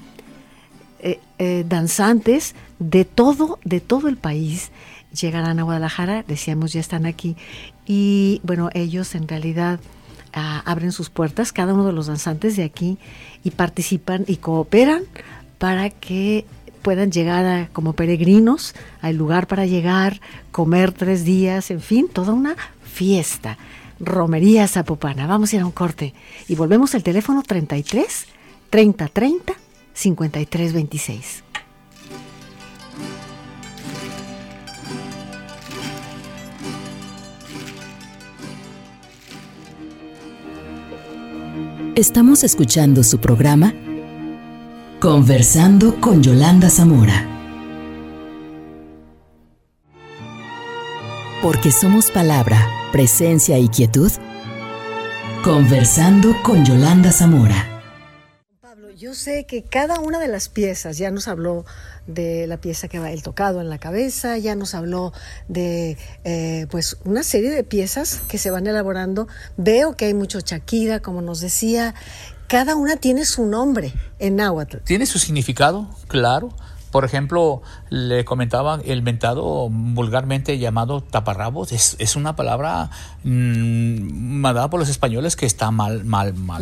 eh, 0.99 1.21
eh, 1.39 1.63
danzantes 1.65 2.55
de 2.79 3.05
todo, 3.05 3.57
de 3.63 3.79
todo 3.79 4.09
el 4.09 4.17
país. 4.17 4.71
Llegarán 5.17 5.59
a 5.59 5.63
Guadalajara, 5.63 6.25
decíamos 6.27 6.73
ya 6.73 6.81
están 6.81 7.05
aquí, 7.05 7.37
y 7.85 8.41
bueno, 8.43 8.69
ellos 8.73 9.15
en 9.15 9.29
realidad 9.29 9.79
ah, 10.33 10.61
abren 10.65 10.91
sus 10.91 11.09
puertas, 11.09 11.53
cada 11.53 11.73
uno 11.73 11.85
de 11.85 11.93
los 11.93 12.07
danzantes 12.07 12.57
de 12.57 12.65
aquí, 12.65 12.97
y 13.45 13.51
participan 13.51 14.25
y 14.27 14.35
cooperan 14.35 15.03
para 15.57 15.89
que 15.89 16.43
puedan 16.82 17.11
llegar 17.11 17.69
como 17.71 17.93
peregrinos 17.93 18.73
al 19.01 19.15
lugar 19.15 19.47
para 19.47 19.65
llegar, 19.65 20.19
comer 20.51 20.91
tres 20.91 21.23
días, 21.23 21.71
en 21.71 21.82
fin, 21.82 22.07
toda 22.07 22.34
una 22.34 22.55
fiesta. 22.84 23.57
Romería 23.99 24.67
Zapopana. 24.67 25.27
Vamos 25.27 25.53
a 25.53 25.57
ir 25.57 25.61
a 25.61 25.65
un 25.65 25.71
corte 25.71 26.13
y 26.47 26.55
volvemos 26.55 26.95
al 26.95 27.03
teléfono 27.03 27.43
33 27.43 28.25
30 28.69 29.07
30 29.07 29.53
53 29.93 30.73
26. 30.73 31.43
Estamos 41.95 42.43
escuchando 42.43 43.03
su 43.03 43.19
programa 43.19 43.73
Conversando 45.02 45.99
con 45.99 46.22
Yolanda 46.22 46.70
Zamora. 46.70 47.28
Porque 51.41 51.72
somos 51.72 52.12
palabra, 52.12 52.70
presencia 52.91 53.58
y 53.58 53.68
quietud. 53.68 54.12
Conversando 55.43 56.36
con 56.43 56.64
Yolanda 56.64 57.12
Zamora. 57.12 57.82
Pablo, 58.62 58.91
yo 58.91 59.16
sé 59.16 59.47
que 59.47 59.64
cada 59.64 59.99
una 59.99 60.20
de 60.20 60.28
las 60.28 60.49
piezas, 60.49 60.99
ya 60.99 61.10
nos 61.10 61.28
habló 61.28 61.66
de 62.06 62.45
la 62.45 62.58
pieza 62.58 62.88
que 62.88 62.99
va 62.99 63.12
el 63.12 63.24
tocado 63.24 63.60
en 63.60 63.70
la 63.70 63.80
cabeza, 63.80 64.38
ya 64.38 64.54
nos 64.54 64.76
habló 64.76 65.14
de 65.47 65.97
eh, 66.26 66.68
pues 66.70 66.97
una 67.06 67.24
serie 67.24 67.49
de 67.49 67.64
piezas 67.64 68.22
que 68.28 68.38
se 68.38 68.52
van 68.52 68.68
elaborando. 68.68 69.28
Veo 69.58 69.97
que 69.97 70.06
hay 70.06 70.14
mucho 70.14 70.41
Shakira, 70.41 70.99
como 70.99 71.24
nos 71.24 71.39
decía, 71.39 71.95
cada 72.52 72.76
una 72.76 72.97
tiene 72.97 73.24
su 73.24 73.45
nombre 73.45 73.93
en 74.20 74.36
náhuatl. 74.36 74.80
Tiene 74.80 75.06
su 75.06 75.20
significado, 75.20 75.88
claro. 76.08 76.49
Por 76.91 77.06
ejemplo, 77.06 77.62
le 77.89 78.26
comentaba 78.26 78.82
el 78.84 79.02
mentado 79.04 79.70
vulgarmente 79.70 80.60
llamado 80.60 80.99
taparrabos, 80.99 81.72
es, 81.72 82.16
una 82.18 82.36
palabra 82.36 82.89
mmm, 83.24 84.43
por 84.70 84.82
los 84.82 84.89
españoles 84.89 85.38
que 85.38 85.45
está 85.45 85.72
mal, 85.72 86.04
mal, 86.04 86.34
mal, 86.34 86.62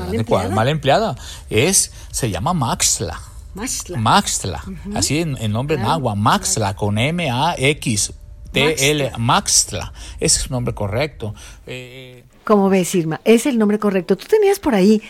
mal, 0.51 0.67
empleada? 0.67 1.15
Es, 1.49 1.91
se 2.11 2.29
llama 2.29 2.53
maxla. 2.53 3.19
Maxla. 3.55 3.97
Maxla. 3.97 4.63
Así 4.93 5.17
en, 5.17 5.51
nombre 5.51 5.77
en 5.77 5.85
agua, 5.85 6.13
maxla, 6.13 6.75
con 6.75 6.99
M-A-X. 6.99 8.13
T-L, 8.51 9.11
Maxla. 9.17 9.93
Ese 10.19 10.37
es 10.37 10.43
su 10.43 10.51
nombre 10.51 10.73
correcto. 10.73 11.35
Eh, 11.67 12.23
Como 12.43 12.69
ves, 12.69 12.95
Irma, 12.95 13.21
es 13.23 13.45
el 13.45 13.59
nombre 13.59 13.77
correcto. 13.77 14.17
Tú 14.17 14.25
tenías 14.27 14.59
por 14.59 14.73
ahí 14.73 15.03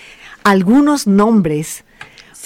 algunos 0.43 1.07
nombres 1.07 1.83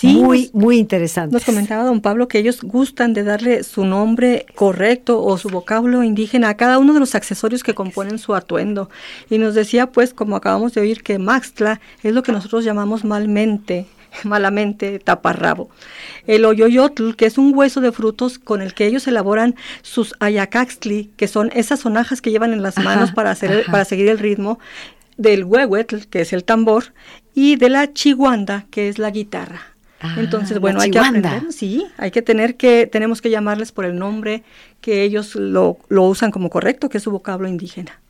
muy, 0.01 0.49
muy 0.53 0.77
interesantes. 0.77 1.33
Nos 1.33 1.45
comentaba 1.45 1.83
don 1.83 2.01
Pablo 2.01 2.27
que 2.27 2.39
ellos 2.39 2.61
gustan 2.61 3.13
de 3.13 3.23
darle 3.23 3.63
su 3.63 3.85
nombre 3.85 4.45
correcto 4.55 5.23
o 5.23 5.37
su 5.37 5.49
vocablo 5.49 6.03
indígena 6.03 6.49
a 6.49 6.57
cada 6.57 6.79
uno 6.79 6.93
de 6.93 6.99
los 6.99 7.15
accesorios 7.15 7.63
que 7.63 7.73
componen 7.73 8.19
su 8.19 8.35
atuendo. 8.35 8.89
Y 9.29 9.37
nos 9.37 9.55
decía, 9.55 9.87
pues, 9.87 10.13
como 10.13 10.35
acabamos 10.35 10.73
de 10.73 10.81
oír, 10.81 11.03
que 11.03 11.19
Maxtla 11.19 11.79
es 12.01 12.13
lo 12.13 12.23
que 12.23 12.31
nosotros 12.31 12.65
llamamos 12.65 13.05
malmente 13.05 13.85
malamente 14.23 14.99
taparrabo. 14.99 15.69
El 16.27 16.45
oyoyotl, 16.45 17.13
que 17.13 17.25
es 17.25 17.37
un 17.37 17.55
hueso 17.55 17.81
de 17.81 17.91
frutos 17.91 18.39
con 18.39 18.61
el 18.61 18.73
que 18.73 18.85
ellos 18.85 19.07
elaboran 19.07 19.55
sus 19.81 20.13
ayacaxtli, 20.19 21.11
que 21.17 21.27
son 21.27 21.51
esas 21.53 21.81
sonajas 21.81 22.21
que 22.21 22.31
llevan 22.31 22.53
en 22.53 22.61
las 22.61 22.77
manos 22.77 23.11
para, 23.11 23.31
hacer, 23.31 23.65
para 23.71 23.85
seguir 23.85 24.07
el 24.09 24.19
ritmo, 24.19 24.59
del 25.23 25.45
huehuetl, 25.45 26.05
que 26.09 26.21
es 26.21 26.33
el 26.33 26.43
tambor, 26.43 26.93
y 27.33 27.55
de 27.55 27.69
la 27.69 27.93
chiguanda, 27.93 28.65
que 28.69 28.89
es 28.89 28.99
la 28.99 29.09
guitarra. 29.09 29.61
Ah, 29.99 30.15
Entonces, 30.17 30.59
bueno, 30.59 30.81
hay 30.81 30.91
que 30.91 30.99
aprender, 30.99 31.51
sí, 31.51 31.87
hay 31.97 32.11
que 32.11 32.21
tener 32.21 32.57
que, 32.57 32.87
tenemos 32.87 33.21
que 33.21 33.29
llamarles 33.29 33.71
por 33.71 33.85
el 33.85 33.97
nombre 33.97 34.43
que 34.81 35.03
ellos 35.03 35.35
lo, 35.35 35.77
lo 35.87 36.03
usan 36.03 36.29
como 36.29 36.49
correcto, 36.49 36.89
que 36.89 36.97
es 36.97 37.03
su 37.03 37.11
vocablo 37.11 37.47
indígena. 37.47 38.01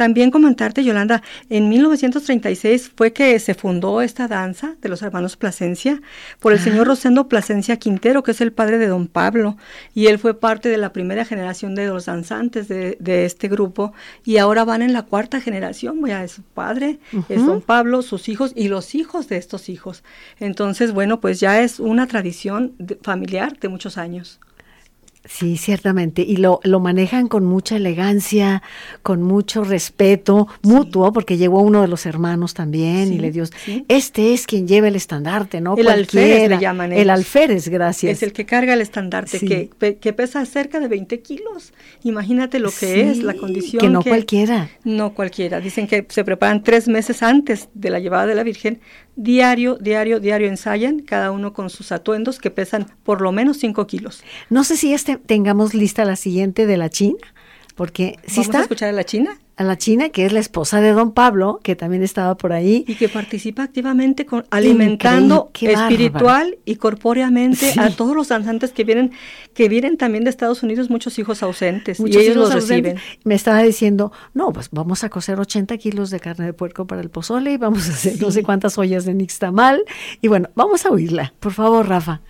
También 0.00 0.30
comentarte, 0.30 0.82
Yolanda, 0.82 1.22
en 1.50 1.68
1936 1.68 2.92
fue 2.96 3.12
que 3.12 3.38
se 3.38 3.52
fundó 3.52 4.00
esta 4.00 4.28
danza 4.28 4.76
de 4.80 4.88
los 4.88 5.02
hermanos 5.02 5.36
Plasencia 5.36 6.00
por 6.38 6.54
el 6.54 6.58
señor 6.58 6.86
Rosendo 6.86 7.28
Plasencia 7.28 7.76
Quintero, 7.76 8.22
que 8.22 8.30
es 8.30 8.40
el 8.40 8.50
padre 8.50 8.78
de 8.78 8.86
don 8.86 9.08
Pablo, 9.08 9.58
y 9.92 10.06
él 10.06 10.18
fue 10.18 10.32
parte 10.32 10.70
de 10.70 10.78
la 10.78 10.94
primera 10.94 11.26
generación 11.26 11.74
de 11.74 11.86
los 11.88 12.06
danzantes 12.06 12.66
de, 12.66 12.96
este 13.26 13.48
grupo, 13.48 13.92
y 14.24 14.38
ahora 14.38 14.64
van 14.64 14.80
en 14.80 14.94
la 14.94 15.02
cuarta 15.02 15.38
generación, 15.38 16.02
ya 16.06 16.24
es 16.24 16.32
su 16.32 16.44
padre, 16.44 16.98
es 17.28 17.44
don 17.44 17.60
Pablo, 17.60 18.00
sus 18.00 18.30
hijos 18.30 18.54
y 18.56 18.68
los 18.68 18.94
hijos 18.94 19.28
de 19.28 19.36
estos 19.36 19.68
hijos. 19.68 20.02
Entonces, 20.38 20.92
bueno, 20.92 21.20
pues 21.20 21.40
ya 21.40 21.60
es 21.60 21.78
una 21.78 22.06
tradición 22.06 22.72
familiar 23.02 23.58
de 23.58 23.68
muchos 23.68 23.98
años. 23.98 24.40
Sí, 25.24 25.58
ciertamente. 25.58 26.22
Y 26.22 26.36
lo, 26.36 26.60
lo 26.64 26.80
manejan 26.80 27.28
con 27.28 27.44
mucha 27.44 27.76
elegancia, 27.76 28.62
con 29.02 29.22
mucho 29.22 29.64
respeto 29.64 30.48
mutuo, 30.62 31.12
porque 31.12 31.36
llegó 31.36 31.60
uno 31.60 31.82
de 31.82 31.88
los 31.88 32.06
hermanos 32.06 32.54
también 32.54 33.12
y 33.12 33.18
le 33.18 33.30
dio, 33.30 33.44
este 33.88 34.32
es 34.32 34.46
quien 34.46 34.66
lleva 34.66 34.88
el 34.88 34.96
estandarte, 34.96 35.60
¿no? 35.60 35.76
El 35.76 35.88
alférez 35.88 36.48
le 36.48 36.58
llaman 36.58 36.92
El 36.92 37.10
alférez, 37.10 37.68
gracias. 37.68 38.12
Es 38.12 38.22
el 38.22 38.32
que 38.32 38.46
carga 38.46 38.72
el 38.72 38.80
estandarte, 38.80 39.40
que, 39.40 39.96
que, 40.00 40.12
pesa 40.14 40.44
cerca 40.46 40.80
de 40.80 40.88
20 40.88 41.20
kilos. 41.20 41.74
Imagínate 42.02 42.58
lo 42.58 42.70
que 42.70 43.10
es 43.10 43.22
la 43.22 43.34
condición. 43.34 43.80
Que 43.80 43.90
no 43.90 44.02
cualquiera. 44.02 44.70
No 44.84 45.12
cualquiera. 45.12 45.60
Dicen 45.60 45.86
que 45.86 46.06
se 46.08 46.24
preparan 46.24 46.62
tres 46.62 46.88
meses 46.88 47.22
antes 47.22 47.68
de 47.74 47.90
la 47.90 47.98
llevada 47.98 48.26
de 48.26 48.34
la 48.34 48.42
Virgen 48.42 48.80
diario, 49.22 49.76
diario, 49.76 50.18
diario 50.18 50.48
ensayan, 50.48 51.00
cada 51.00 51.30
uno 51.30 51.52
con 51.52 51.68
sus 51.68 51.92
atuendos 51.92 52.38
que 52.38 52.50
pesan 52.50 52.86
por 53.02 53.20
lo 53.20 53.32
menos 53.32 53.58
5 53.58 53.86
kilos. 53.86 54.22
No 54.48 54.64
sé 54.64 54.76
si 54.76 54.94
este 54.94 55.09
tengamos 55.16 55.74
lista 55.74 56.04
la 56.04 56.16
siguiente 56.16 56.66
de 56.66 56.76
la 56.76 56.90
China, 56.90 57.18
porque 57.74 58.16
si 58.26 58.40
está. 58.40 58.58
a 58.58 58.62
escuchar 58.62 58.88
a 58.90 58.92
la 58.92 59.04
China? 59.04 59.38
a 59.60 59.64
la 59.64 59.76
China, 59.76 60.08
que 60.08 60.24
es 60.24 60.32
la 60.32 60.40
esposa 60.40 60.80
de 60.80 60.92
don 60.92 61.12
Pablo, 61.12 61.60
que 61.62 61.76
también 61.76 62.02
estaba 62.02 62.34
por 62.34 62.54
ahí. 62.54 62.82
Y 62.88 62.94
que 62.94 63.10
participa 63.10 63.62
activamente 63.62 64.24
con, 64.24 64.46
alimentando 64.48 65.50
espiritual 65.60 66.56
y 66.64 66.76
corpóreamente 66.76 67.74
a 67.78 67.90
todos 67.90 68.16
los 68.16 68.28
danzantes 68.28 68.72
que 68.72 68.84
vienen, 68.84 69.12
que 69.52 69.68
vienen 69.68 69.98
también 69.98 70.24
de 70.24 70.30
Estados 70.30 70.62
Unidos, 70.62 70.88
muchos 70.88 71.18
hijos 71.18 71.42
ausentes, 71.42 72.00
y 72.00 72.16
ellos 72.16 72.36
los 72.36 72.54
reciben. 72.54 72.96
Me 73.24 73.34
estaba 73.34 73.62
diciendo, 73.62 74.12
no, 74.32 74.50
pues 74.50 74.70
vamos 74.70 75.04
a 75.04 75.10
cocer 75.10 75.38
80 75.38 75.76
kilos 75.76 76.08
de 76.08 76.20
carne 76.20 76.46
de 76.46 76.52
puerco 76.54 76.86
para 76.86 77.02
el 77.02 77.10
pozole 77.10 77.52
y 77.52 77.56
vamos 77.58 77.86
a 77.90 77.92
hacer 77.92 78.18
no 78.18 78.30
sé 78.30 78.42
cuántas 78.42 78.78
ollas 78.78 79.04
de 79.04 79.12
nixtamal. 79.12 79.84
Y 80.22 80.28
bueno, 80.28 80.48
vamos 80.54 80.86
a 80.86 80.88
oírla. 80.88 81.34
Por 81.38 81.52
favor, 81.52 81.86
Rafa. 81.86 82.22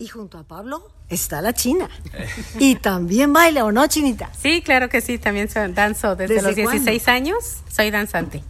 Y 0.00 0.08
junto 0.08 0.38
a 0.38 0.42
Pablo 0.42 0.90
está 1.14 1.42
la 1.42 1.52
China. 1.52 1.88
y 2.58 2.76
también 2.76 3.32
baila, 3.32 3.64
¿o 3.64 3.72
no, 3.72 3.86
Chinita? 3.86 4.30
Sí, 4.40 4.62
claro 4.62 4.88
que 4.88 5.00
sí, 5.00 5.18
también 5.18 5.48
danzo 5.74 6.16
desde, 6.16 6.42
los 6.42 6.54
16 6.54 7.08
años, 7.08 7.58
soy 7.70 7.90
danzante. 7.90 8.42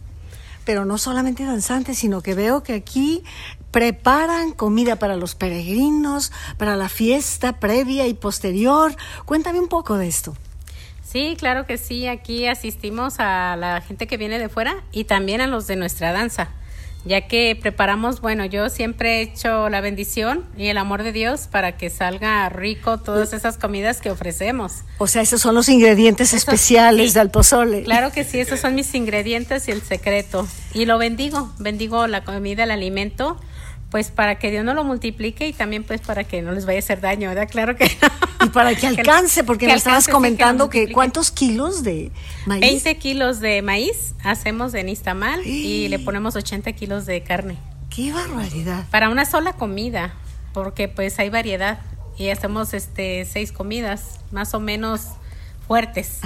pero 0.65 0.85
no 0.85 0.97
solamente 0.97 1.43
danzantes, 1.43 1.97
sino 1.97 2.21
que 2.21 2.35
veo 2.35 2.63
que 2.63 2.73
aquí 2.73 3.23
preparan 3.71 4.51
comida 4.51 4.97
para 4.97 5.15
los 5.17 5.35
peregrinos, 5.35 6.31
para 6.57 6.75
la 6.75 6.89
fiesta 6.89 7.59
previa 7.59 8.07
y 8.07 8.13
posterior. 8.13 8.95
Cuéntame 9.25 9.59
un 9.59 9.67
poco 9.67 9.97
de 9.97 10.07
esto. 10.07 10.35
Sí, 11.03 11.35
claro 11.37 11.65
que 11.65 11.77
sí. 11.77 12.07
Aquí 12.07 12.47
asistimos 12.47 13.15
a 13.19 13.55
la 13.55 13.81
gente 13.81 14.07
que 14.07 14.17
viene 14.17 14.39
de 14.39 14.47
fuera 14.47 14.83
y 14.91 15.03
también 15.03 15.41
a 15.41 15.47
los 15.47 15.67
de 15.67 15.75
nuestra 15.75 16.11
danza 16.11 16.49
ya 17.05 17.27
que 17.27 17.57
preparamos, 17.59 18.21
bueno, 18.21 18.45
yo 18.45 18.69
siempre 18.69 19.19
he 19.19 19.21
hecho 19.21 19.69
la 19.69 19.81
bendición 19.81 20.45
y 20.57 20.67
el 20.67 20.77
amor 20.77 21.03
de 21.03 21.11
Dios 21.11 21.47
para 21.51 21.77
que 21.77 21.89
salga 21.89 22.47
rico 22.49 22.99
todas 22.99 23.33
esas 23.33 23.57
comidas 23.57 23.99
que 23.99 24.09
ofrecemos. 24.09 24.83
O 24.97 25.07
sea, 25.07 25.21
esos 25.21 25.41
son 25.41 25.55
los 25.55 25.69
ingredientes 25.69 26.33
especiales 26.33 27.13
del 27.13 27.29
pozole. 27.29 27.83
Claro 27.83 28.11
que 28.11 28.23
sí, 28.23 28.39
esos 28.39 28.59
son 28.59 28.75
mis 28.75 28.93
ingredientes 28.95 29.67
y 29.67 29.71
el 29.71 29.81
secreto. 29.81 30.47
Y 30.73 30.85
lo 30.85 30.97
bendigo, 30.97 31.51
bendigo 31.59 32.07
la 32.07 32.23
comida, 32.23 32.63
el 32.63 32.71
alimento 32.71 33.37
pues 33.93 34.09
para 34.09 34.39
que 34.39 34.49
Dios 34.49 34.65
no 34.65 34.73
lo 34.73 34.83
multiplique 34.83 35.47
y 35.47 35.53
también 35.53 35.83
pues 35.83 36.01
para 36.01 36.23
que 36.23 36.41
no 36.41 36.51
les 36.51 36.65
vaya 36.65 36.79
a 36.79 36.79
hacer 36.79 36.99
daño, 36.99 37.29
¿verdad? 37.29 37.47
Claro 37.47 37.75
que 37.75 37.85
Y 38.43 38.49
para 38.49 38.73
que 38.73 38.87
alcance, 38.87 39.43
porque 39.43 39.67
me 39.67 39.75
estabas 39.75 40.07
comentando 40.07 40.67
que, 40.67 40.91
¿cuántos 40.91 41.29
kilos 41.29 41.83
de 41.83 42.11
maíz? 42.47 42.61
20 42.83 42.97
kilos 42.97 43.39
de 43.39 43.61
maíz 43.61 44.15
hacemos 44.23 44.73
en 44.73 44.89
Istamal 44.89 45.45
y 45.45 45.89
le 45.89 45.99
ponemos 45.99 46.35
80 46.35 46.71
kilos 46.71 47.05
de 47.05 47.21
carne. 47.21 47.59
¡Qué 47.91 48.11
barbaridad! 48.11 48.87
Para 48.89 49.09
una 49.09 49.25
sola 49.25 49.53
comida, 49.53 50.15
porque 50.55 50.87
pues 50.87 51.19
hay 51.19 51.29
variedad 51.29 51.79
y 52.17 52.29
hacemos 52.29 52.73
este 52.73 53.25
seis 53.25 53.51
comidas, 53.51 54.21
más 54.31 54.55
o 54.55 54.59
menos 54.59 55.09
fuertes. 55.67 56.19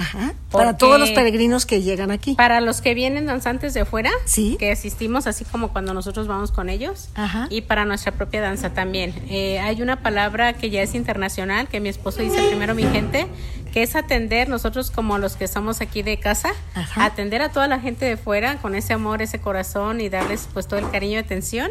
Para 0.50 0.76
todos 0.76 0.98
los 0.98 1.10
peregrinos 1.10 1.66
que 1.66 1.82
llegan 1.82 2.10
aquí. 2.10 2.34
Para 2.34 2.60
los 2.60 2.80
que 2.80 2.94
vienen 2.94 3.26
danzantes 3.26 3.74
de 3.74 3.84
fuera, 3.84 4.10
sí. 4.24 4.56
que 4.58 4.72
asistimos 4.72 5.26
así 5.26 5.44
como 5.44 5.68
cuando 5.68 5.94
nosotros 5.94 6.26
vamos 6.26 6.50
con 6.50 6.68
ellos. 6.68 7.08
Y 7.50 7.62
para 7.62 7.84
nuestra 7.84 8.12
propia 8.12 8.40
danza 8.40 8.70
también. 8.70 9.14
Eh, 9.28 9.60
hay 9.60 9.82
una 9.82 10.02
palabra 10.02 10.52
que 10.54 10.70
ya 10.70 10.82
es 10.82 10.94
internacional, 10.94 11.68
que 11.68 11.80
mi 11.80 11.88
esposo 11.88 12.22
dice 12.22 12.48
primero 12.48 12.74
mi 12.74 12.84
gente, 12.84 13.26
que 13.72 13.82
es 13.82 13.96
atender 13.96 14.48
nosotros 14.48 14.90
como 14.90 15.18
los 15.18 15.36
que 15.36 15.44
estamos 15.44 15.80
aquí 15.80 16.02
de 16.02 16.18
casa, 16.18 16.50
atender 16.96 17.42
a 17.42 17.50
toda 17.50 17.68
la 17.68 17.80
gente 17.80 18.06
de 18.06 18.16
fuera 18.16 18.56
con 18.56 18.74
ese 18.74 18.92
amor, 18.92 19.22
ese 19.22 19.40
corazón 19.40 20.00
y 20.00 20.08
darles 20.08 20.48
pues 20.52 20.66
todo 20.66 20.80
el 20.80 20.90
cariño 20.90 21.14
y 21.14 21.16
atención. 21.16 21.70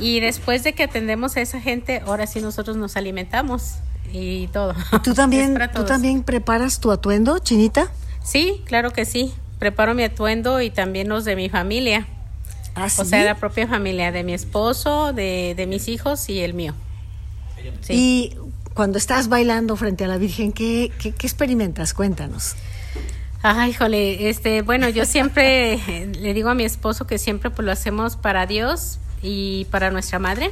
Y 0.00 0.20
después 0.20 0.64
de 0.64 0.72
que 0.72 0.84
atendemos 0.84 1.36
a 1.36 1.40
esa 1.42 1.60
gente, 1.60 2.02
ahora 2.06 2.26
sí 2.26 2.40
nosotros 2.40 2.76
nos 2.76 2.96
alimentamos 2.96 3.76
y 4.12 4.48
todo. 4.48 4.74
¿Tú 5.02 5.14
también, 5.14 5.58
¿tú 5.74 5.84
también 5.84 6.22
preparas 6.22 6.80
tu 6.80 6.92
atuendo, 6.92 7.38
Chinita? 7.38 7.90
Sí, 8.22 8.62
claro 8.66 8.90
que 8.92 9.04
sí. 9.04 9.32
Preparo 9.58 9.94
mi 9.94 10.02
atuendo 10.02 10.60
y 10.60 10.70
también 10.70 11.08
los 11.08 11.24
de 11.24 11.36
mi 11.36 11.48
familia. 11.48 12.06
¿Ah, 12.74 12.88
O 12.96 13.04
sea, 13.04 13.22
la 13.24 13.36
propia 13.36 13.66
familia, 13.66 14.12
de 14.12 14.24
mi 14.24 14.32
esposo, 14.32 15.12
de, 15.12 15.54
de 15.56 15.66
mis 15.66 15.88
hijos 15.88 16.28
y 16.28 16.40
el 16.40 16.54
mío. 16.54 16.74
Y 17.88 18.34
cuando 18.74 18.98
estás 18.98 19.28
bailando 19.28 19.76
frente 19.76 20.04
a 20.04 20.08
la 20.08 20.16
Virgen, 20.16 20.52
¿qué, 20.52 20.90
qué, 20.98 21.12
qué 21.12 21.26
experimentas? 21.26 21.94
Cuéntanos. 21.94 22.54
Ay, 23.42 23.72
jole, 23.74 24.28
este, 24.28 24.62
bueno, 24.62 24.88
yo 24.88 25.04
siempre 25.04 25.78
le 26.20 26.34
digo 26.34 26.48
a 26.48 26.54
mi 26.54 26.64
esposo 26.64 27.06
que 27.06 27.18
siempre 27.18 27.50
pues 27.50 27.66
lo 27.66 27.72
hacemos 27.72 28.16
para 28.16 28.46
Dios 28.46 28.98
y 29.22 29.66
para 29.70 29.90
nuestra 29.90 30.18
madre 30.18 30.50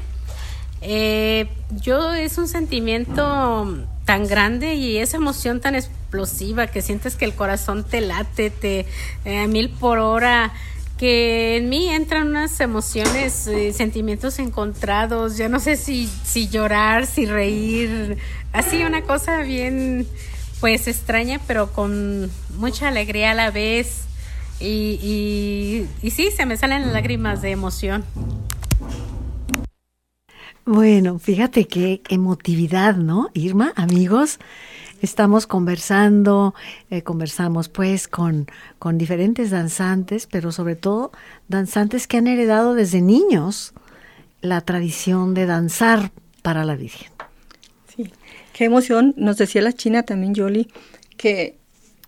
eh, 0.82 1.48
yo 1.82 2.14
es 2.14 2.38
un 2.38 2.48
sentimiento 2.48 3.86
tan 4.04 4.26
grande 4.26 4.74
y 4.74 4.96
esa 4.96 5.18
emoción 5.18 5.60
tan 5.60 5.74
explosiva 5.74 6.66
que 6.66 6.82
sientes 6.82 7.16
que 7.16 7.24
el 7.24 7.34
corazón 7.34 7.84
te 7.84 8.00
late, 8.00 8.50
te 8.50 8.86
eh, 9.24 9.46
mil 9.46 9.70
por 9.70 9.98
hora, 9.98 10.52
que 10.98 11.56
en 11.56 11.68
mí 11.68 11.88
entran 11.88 12.28
unas 12.28 12.60
emociones, 12.60 13.46
eh, 13.46 13.72
sentimientos 13.72 14.38
encontrados, 14.38 15.36
ya 15.36 15.48
no 15.48 15.60
sé 15.60 15.76
si, 15.76 16.10
si 16.24 16.48
llorar, 16.48 17.06
si 17.06 17.26
reír, 17.26 18.18
así 18.52 18.82
una 18.84 19.02
cosa 19.02 19.42
bien 19.42 20.06
pues 20.60 20.88
extraña, 20.88 21.40
pero 21.46 21.72
con 21.72 22.30
mucha 22.56 22.88
alegría 22.88 23.30
a 23.30 23.34
la 23.34 23.50
vez. 23.50 24.02
Y, 24.60 24.98
y, 25.02 25.88
y 26.06 26.10
sí, 26.10 26.30
se 26.36 26.44
me 26.44 26.58
salen 26.58 26.92
lágrimas 26.92 27.40
de 27.40 27.50
emoción. 27.50 28.04
Bueno, 30.72 31.18
fíjate 31.18 31.66
qué 31.66 32.00
emotividad, 32.10 32.94
¿no? 32.94 33.30
Irma, 33.34 33.72
amigos, 33.74 34.38
estamos 35.02 35.48
conversando, 35.48 36.54
eh, 36.90 37.02
conversamos 37.02 37.68
pues 37.68 38.06
con, 38.06 38.46
con 38.78 38.96
diferentes 38.96 39.50
danzantes, 39.50 40.28
pero 40.28 40.52
sobre 40.52 40.76
todo 40.76 41.10
danzantes 41.48 42.06
que 42.06 42.18
han 42.18 42.28
heredado 42.28 42.74
desde 42.74 43.00
niños 43.00 43.72
la 44.42 44.60
tradición 44.60 45.34
de 45.34 45.46
danzar 45.46 46.12
para 46.40 46.64
la 46.64 46.76
Virgen. 46.76 47.10
Sí, 47.92 48.12
qué 48.52 48.66
emoción, 48.66 49.12
nos 49.16 49.38
decía 49.38 49.62
la 49.62 49.72
China 49.72 50.04
también, 50.04 50.36
Yoli, 50.36 50.68
que 51.16 51.58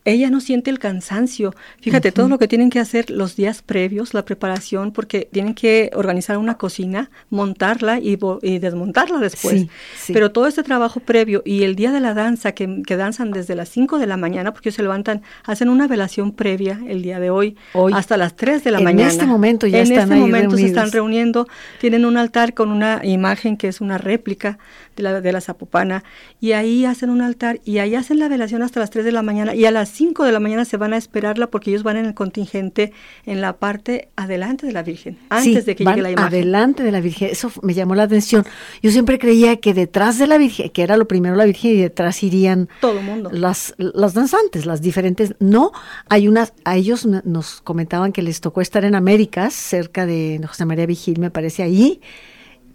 ella 0.05 0.31
no 0.31 0.41
siente 0.41 0.71
el 0.71 0.79
cansancio. 0.79 1.55
Fíjate, 1.81 2.11
todo 2.11 2.29
lo 2.29 2.39
que 2.39 2.49
tienen 2.49 2.71
que 2.71 2.81
hacer 2.81 3.11
los 3.11 3.37
días 3.37 3.63
previos, 3.63 4.15
la 4.15 4.25
preparación, 4.25 4.93
porque 4.93 5.29
tienen 5.31 5.55
que 5.55 5.91
organizar 5.95 6.39
una 6.39 6.59
cocina, 6.59 7.11
montarla 7.31 8.01
y, 8.01 8.17
desmontarla 8.59 9.19
después. 9.19 9.67
Pero 10.09 10.33
todo 10.33 10.47
este 10.47 10.63
trabajo 10.63 11.01
previo 11.01 11.43
y 11.45 11.63
el 11.63 11.77
día 11.77 11.93
de 11.93 12.01
la 12.01 12.15
danza, 12.15 12.53
que, 12.53 12.83
danzan 12.97 13.31
desde 13.31 13.55
las 13.55 13.69
5 13.69 13.99
de 13.99 14.07
la 14.07 14.17
mañana, 14.17 14.53
porque 14.53 14.73
se 14.73 14.83
levantan, 14.83 15.23
hacen 15.45 15.69
una 15.69 15.87
velación 15.87 16.33
previa 16.33 16.81
el 16.87 17.03
día 17.03 17.21
de 17.21 17.31
hoy, 17.31 17.57
hasta 17.93 18.17
las 18.17 18.35
3 18.35 18.65
de 18.65 18.71
la 18.73 18.81
mañana. 18.81 19.03
En 19.03 19.09
este 19.09 19.27
momento 19.27 19.67
ya 19.67 19.83
en 19.83 19.93
este 19.93 20.17
momento 20.17 20.57
se 20.57 20.67
están 20.67 20.91
reuniendo, 20.91 21.47
tienen 21.81 22.05
un 22.05 22.17
altar 22.17 22.55
con 22.55 22.71
una 22.71 23.01
imagen 23.05 23.57
que 23.57 23.69
es 23.69 23.81
una 23.81 23.99
réplica 23.99 24.59
de 24.97 25.03
la, 25.05 25.21
de 25.21 25.33
la 25.33 25.41
Zapopana, 25.41 26.03
y 26.41 26.53
ahí 26.53 26.85
hacen 26.85 27.09
un 27.09 27.23
altar 27.23 27.61
y 27.65 27.79
ahí 27.79 27.95
hacen 27.95 28.19
la 28.19 28.29
velación 28.29 28.63
hasta 28.63 28.81
las 28.81 28.91
3 28.91 29.05
de 29.05 29.13
la 29.13 29.23
mañana 29.23 29.55
y 29.55 29.65
a 29.65 29.71
las 29.71 29.92
5 29.93 30.25
de 30.25 30.33
la 30.33 30.41
mañana 30.41 30.65
se 30.65 30.77
van 30.77 30.93
a 30.93 30.97
esperarla 30.97 31.49
porque 31.49 31.71
ellos 31.71 31.83
van 31.83 31.97
en 31.97 32.07
el 32.07 32.15
contingente 32.15 32.93
en 33.27 33.41
la 33.41 33.57
parte 33.57 34.09
adelante 34.17 34.67
de 34.67 34.73
la 34.73 34.83
Virgen, 34.83 35.19
antes 35.29 35.67
de 35.67 35.77
que 35.77 35.85
llegue 35.85 36.03
la 36.03 36.11
imagen. 36.11 36.29
Adelante 36.29 36.83
de 36.83 36.93
la 36.93 37.01
Virgen, 37.01 37.29
eso 37.31 37.53
me 37.63 37.75
llamó 37.75 37.95
la 37.95 38.05
atención. 38.05 38.45
Yo 38.83 38.91
siempre 38.91 39.19
creía 39.19 39.57
que 39.57 39.75
detrás 39.75 40.19
de 40.19 40.27
la 40.27 40.39
Virgen, 40.39 40.71
que 40.71 40.83
era 40.83 40.97
lo 40.97 41.07
primero 41.07 41.37
la 41.37 41.45
Virgen 41.45 41.73
y 41.73 41.77
detrás 41.77 42.23
irían 42.23 42.69
todo 42.81 42.99
el 42.99 43.05
mundo. 43.05 43.31
Las, 43.33 43.75
las 43.79 44.15
danzantes, 44.15 44.67
las 44.67 44.81
diferentes. 44.81 45.35
No, 45.39 45.73
hay 46.09 46.29
unas, 46.29 46.53
a 46.65 46.77
ellos 46.77 47.07
nos 47.07 47.61
comentaban 47.61 48.13
que 48.13 48.23
les 48.23 48.41
tocó 48.41 48.61
estar 48.61 48.85
en 48.85 48.95
Américas, 48.95 49.55
cerca 49.55 50.07
de 50.07 50.41
José 50.47 50.65
María 50.65 50.87
Vigil, 50.87 51.19
me 51.19 51.31
parece 51.31 51.63
ahí 51.63 52.01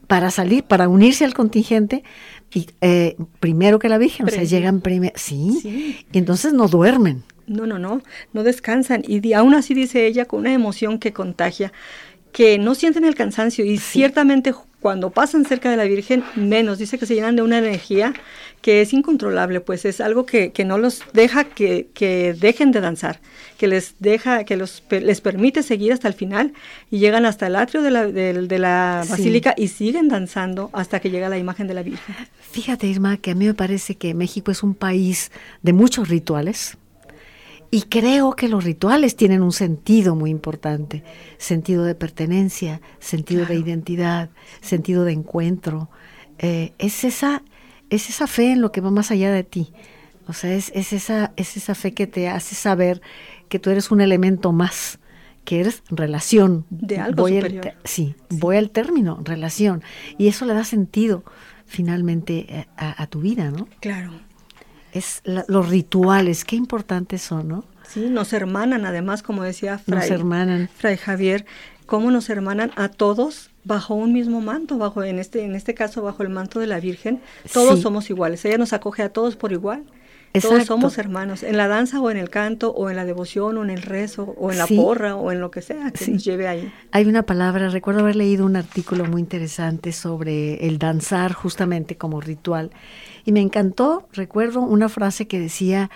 para 0.08 0.32
salir, 0.32 0.64
para 0.64 0.88
unirse 0.88 1.26
al 1.26 1.34
contingente, 1.34 2.04
y, 2.54 2.68
eh, 2.82 3.16
primero 3.40 3.80
que 3.80 3.90
la 3.90 3.98
Virgen, 3.98 4.28
o 4.28 4.30
sea, 4.30 4.44
llegan 4.44 4.82
primero, 4.82 5.14
¿sí? 5.18 6.06
y 6.12 6.18
entonces 6.18 6.54
no 6.54 6.68
duermen. 6.68 7.24
No, 7.46 7.66
no, 7.66 7.80
no, 7.80 8.02
no 8.34 8.44
descansan. 8.44 9.04
Y 9.08 9.34
aún 9.34 9.54
así 9.54 9.74
dice 9.74 10.06
ella 10.06 10.26
con 10.26 10.42
una 10.42 10.54
emoción 10.54 11.00
que 11.00 11.14
contagia, 11.14 11.72
que 12.32 12.60
no 12.60 12.76
sienten 12.76 13.06
el 13.06 13.16
cansancio 13.16 13.66
y 13.66 13.78
ciertamente 13.78 14.54
cuando 14.80 15.10
pasan 15.10 15.46
cerca 15.46 15.72
de 15.72 15.78
la 15.78 15.86
Virgen, 15.86 16.24
menos, 16.36 16.78
dice 16.78 16.98
que 16.98 17.06
se 17.06 17.16
llenan 17.16 17.36
de 17.36 17.42
una 17.42 17.58
energía 17.58 18.14
que 18.62 18.82
es 18.82 18.94
incontrolable, 18.94 19.62
pues 19.62 19.86
es 19.86 20.02
algo 20.02 20.26
que, 20.26 20.52
que 20.52 20.66
no 20.66 20.78
los 20.78 21.04
deja 21.14 21.46
que, 21.46 21.88
que, 21.94 22.34
dejen 22.34 22.72
de 22.72 22.82
danzar, 22.82 23.20
que 23.58 23.68
les 23.68 23.96
deja, 24.00 24.44
que 24.44 24.58
los, 24.58 24.84
les 24.90 25.22
permite 25.22 25.64
seguir 25.64 25.94
hasta 25.94 26.08
el 26.08 26.14
final 26.14 26.54
y 26.92 27.00
llegan 27.00 27.26
hasta 27.26 27.48
el 27.48 27.56
atrio 27.56 27.82
de 27.82 27.92
la, 27.92 28.08
de, 28.08 28.60
la 28.60 29.06
basílica 29.08 29.54
y 29.58 29.70
siguen 29.70 30.08
danzando 30.10 30.70
hasta 30.74 31.00
que 31.00 31.10
llega 31.10 31.30
la 31.30 31.38
imagen 31.38 31.68
de 31.68 31.74
la 31.76 31.84
Virgen. 31.84 32.16
Fíjate, 32.52 32.88
Irma, 32.88 33.18
que 33.18 33.32
a 33.32 33.36
mí 33.36 33.46
me 33.46 33.54
parece 33.54 33.96
que 33.96 34.14
México 34.14 34.52
es 34.52 34.64
un 34.64 34.74
país 34.74 35.32
de 35.62 35.74
muchos 35.74 36.10
rituales, 36.10 36.78
y 37.70 37.84
creo 37.84 38.32
que 38.34 38.48
los 38.48 38.64
rituales 38.64 39.16
tienen 39.18 39.42
un 39.42 39.52
sentido 39.52 40.16
muy 40.16 40.30
importante, 40.30 41.04
sentido 41.38 41.84
de 41.84 41.96
pertenencia, 41.96 42.82
sentido 43.00 43.46
de 43.46 43.56
identidad, 43.56 44.30
sentido 44.62 45.04
de 45.04 45.12
encuentro. 45.12 45.90
Eh, 46.40 46.72
es, 46.78 47.04
esa, 47.04 47.44
es 47.90 48.10
esa 48.10 48.28
fe 48.28 48.52
en 48.52 48.62
lo 48.62 48.72
que 48.72 48.82
va 48.82 48.92
más 48.92 49.12
allá 49.12 49.32
de 49.32 49.44
ti. 49.44 49.74
O 50.28 50.34
sea, 50.34 50.54
es, 50.54 50.72
es, 50.76 50.94
esa, 50.94 51.32
es 51.38 51.56
esa 51.56 51.74
fe 51.74 51.94
que 51.94 52.08
te 52.08 52.28
hace 52.28 52.56
saber 52.56 53.02
que 53.50 53.60
tú 53.60 53.70
eres 53.70 53.92
un 53.92 54.02
elemento 54.02 54.52
más, 54.52 55.00
que 55.46 55.62
eres 55.62 55.84
relación. 55.90 56.66
De 56.70 57.00
algo 57.00 57.24
voy 57.24 57.36
superior. 57.36 57.74
sí, 57.86 58.16
voy 58.30 58.58
al 58.58 58.70
término, 58.70 59.22
relación. 59.24 59.84
Y 60.18 60.28
eso 60.28 60.46
le 60.46 60.54
da 60.54 60.66
sentido 60.66 61.24
finalmente 61.66 62.46
eh, 62.50 62.68
a, 62.76 63.02
a 63.02 63.08
tu 63.08 63.22
vida, 63.22 63.52
¿no? 63.52 63.68
Claro 63.80 64.28
es 64.98 65.22
los 65.26 65.70
rituales, 65.70 66.46
qué 66.46 66.56
importantes 66.56 67.22
son, 67.22 67.48
¿no? 67.48 67.66
Sí, 67.88 68.10
nos 68.10 68.34
hermanan, 68.34 68.86
además, 68.86 69.24
como 69.24 69.44
decía 69.44 69.78
Fray, 69.78 70.00
nos 70.00 70.10
hermanan. 70.10 70.70
Fray 70.76 70.98
Javier, 70.98 71.46
cómo 71.86 72.12
nos 72.12 72.30
hermanan 72.30 72.72
a 72.76 72.90
todos 72.90 73.52
bajo 73.68 73.94
un 73.94 74.14
mismo 74.14 74.40
manto, 74.42 74.78
bajo 74.78 75.04
en 75.04 75.20
este 75.20 75.44
en 75.44 75.54
este 75.54 75.74
caso 75.74 76.02
bajo 76.02 76.24
el 76.24 76.30
manto 76.30 76.60
de 76.60 76.68
la 76.68 76.80
Virgen, 76.80 77.20
todos 77.54 77.82
somos 77.82 78.10
iguales. 78.10 78.44
Ella 78.46 78.58
nos 78.58 78.74
acoge 78.74 79.04
a 79.04 79.10
todos 79.10 79.36
por 79.36 79.52
igual. 79.52 79.84
Todos 80.42 80.66
somos 80.66 81.00
hermanos, 81.00 81.42
en 81.42 81.58
la 81.58 81.68
danza 81.68 82.00
o 82.00 82.12
en 82.12 82.18
el 82.18 82.30
canto 82.30 82.70
o 82.72 82.92
en 82.92 82.96
la 82.96 83.06
devoción 83.06 83.58
o 83.58 83.64
en 83.64 83.72
el 83.72 83.82
rezo 83.82 84.36
o 84.38 84.52
en 84.52 84.60
la 84.60 84.68
porra 84.68 85.16
o 85.16 85.32
en 85.32 85.40
lo 85.40 85.50
que 85.50 85.64
sea 85.64 85.90
que 85.90 86.12
nos 86.12 86.24
lleve 86.24 86.48
ahí. 86.48 86.72
Hay 86.92 87.06
una 87.06 87.24
palabra, 87.24 87.70
recuerdo 87.70 88.02
haber 88.02 88.18
leído 88.18 88.46
un 88.46 88.56
artículo 88.56 89.06
muy 89.06 89.22
interesante 89.22 89.92
sobre 89.92 90.68
el 90.68 90.78
danzar 90.78 91.34
justamente 91.34 91.98
como 91.98 92.22
ritual 92.22 92.70
y 93.26 93.32
me 93.32 93.42
encantó, 93.42 94.08
recuerdo 94.14 94.62
una 94.62 94.90
frase 94.90 95.28
que 95.28 95.40
decía, 95.40 95.90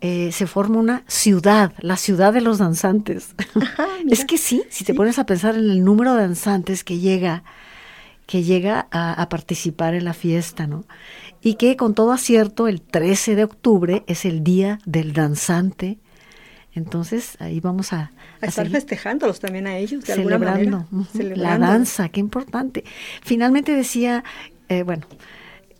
eh, 0.00 0.30
se 0.32 0.46
forma 0.46 0.78
una 0.78 1.04
ciudad, 1.06 1.72
la 1.80 1.96
ciudad 1.96 2.32
de 2.32 2.40
los 2.40 2.58
danzantes. 2.58 3.34
es 4.10 4.24
que 4.24 4.38
sí, 4.38 4.62
si 4.70 4.84
te 4.84 4.94
pones 4.94 5.18
a 5.18 5.26
pensar 5.26 5.54
en 5.54 5.70
el 5.70 5.84
número 5.84 6.14
de 6.14 6.22
danzantes 6.22 6.84
que 6.84 6.98
llega 6.98 7.44
que 8.26 8.42
llega 8.42 8.88
a, 8.90 9.28
participar 9.28 9.94
en 9.94 10.04
la 10.04 10.12
fiesta, 10.12 10.66
¿no? 10.66 10.84
Y 11.42 11.54
que 11.54 11.76
con 11.76 11.94
todo 11.94 12.10
acierto 12.10 12.66
el 12.66 12.82
13 12.82 13.36
de 13.36 13.44
octubre 13.44 14.02
es 14.08 14.24
el 14.24 14.42
día 14.42 14.80
del 14.84 15.12
danzante. 15.12 15.98
Entonces 16.74 17.36
ahí 17.38 17.60
vamos 17.60 17.92
a, 17.92 18.10
a, 18.40 18.46
estar 18.46 18.68
festejándolos 18.68 19.38
también 19.38 19.68
a 19.68 19.78
ellos 19.78 20.04
de 20.04 20.14
celebrando, 20.14 20.78
alguna 20.78 21.06
manera. 21.14 21.36
La 21.36 21.56
danza, 21.56 22.08
qué 22.08 22.18
importante. 22.18 22.84
Finalmente 23.22 23.76
decía, 23.76 24.24
eh, 24.68 24.82
bueno, 24.82 25.06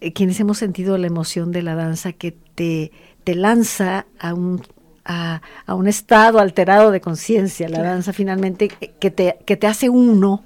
eh, 0.00 0.12
quienes 0.12 0.38
hemos 0.38 0.58
sentido 0.58 0.96
la 0.98 1.08
emoción 1.08 1.52
de 1.52 1.62
la 1.62 1.74
danza 1.74 2.12
que 2.12 2.32
te, 2.32 2.92
te 3.26 3.34
lanza 3.34 4.06
a 4.20 4.34
un 4.34 4.62
a, 5.04 5.40
un 5.68 5.88
estado 5.88 6.38
alterado 6.38 6.92
de 6.92 7.00
conciencia, 7.00 7.68
la 7.68 7.82
danza 7.82 8.12
finalmente 8.12 8.68
que 8.68 9.10
te, 9.10 9.38
que 9.44 9.56
te 9.56 9.66
hace 9.66 9.88
uno 9.88 10.44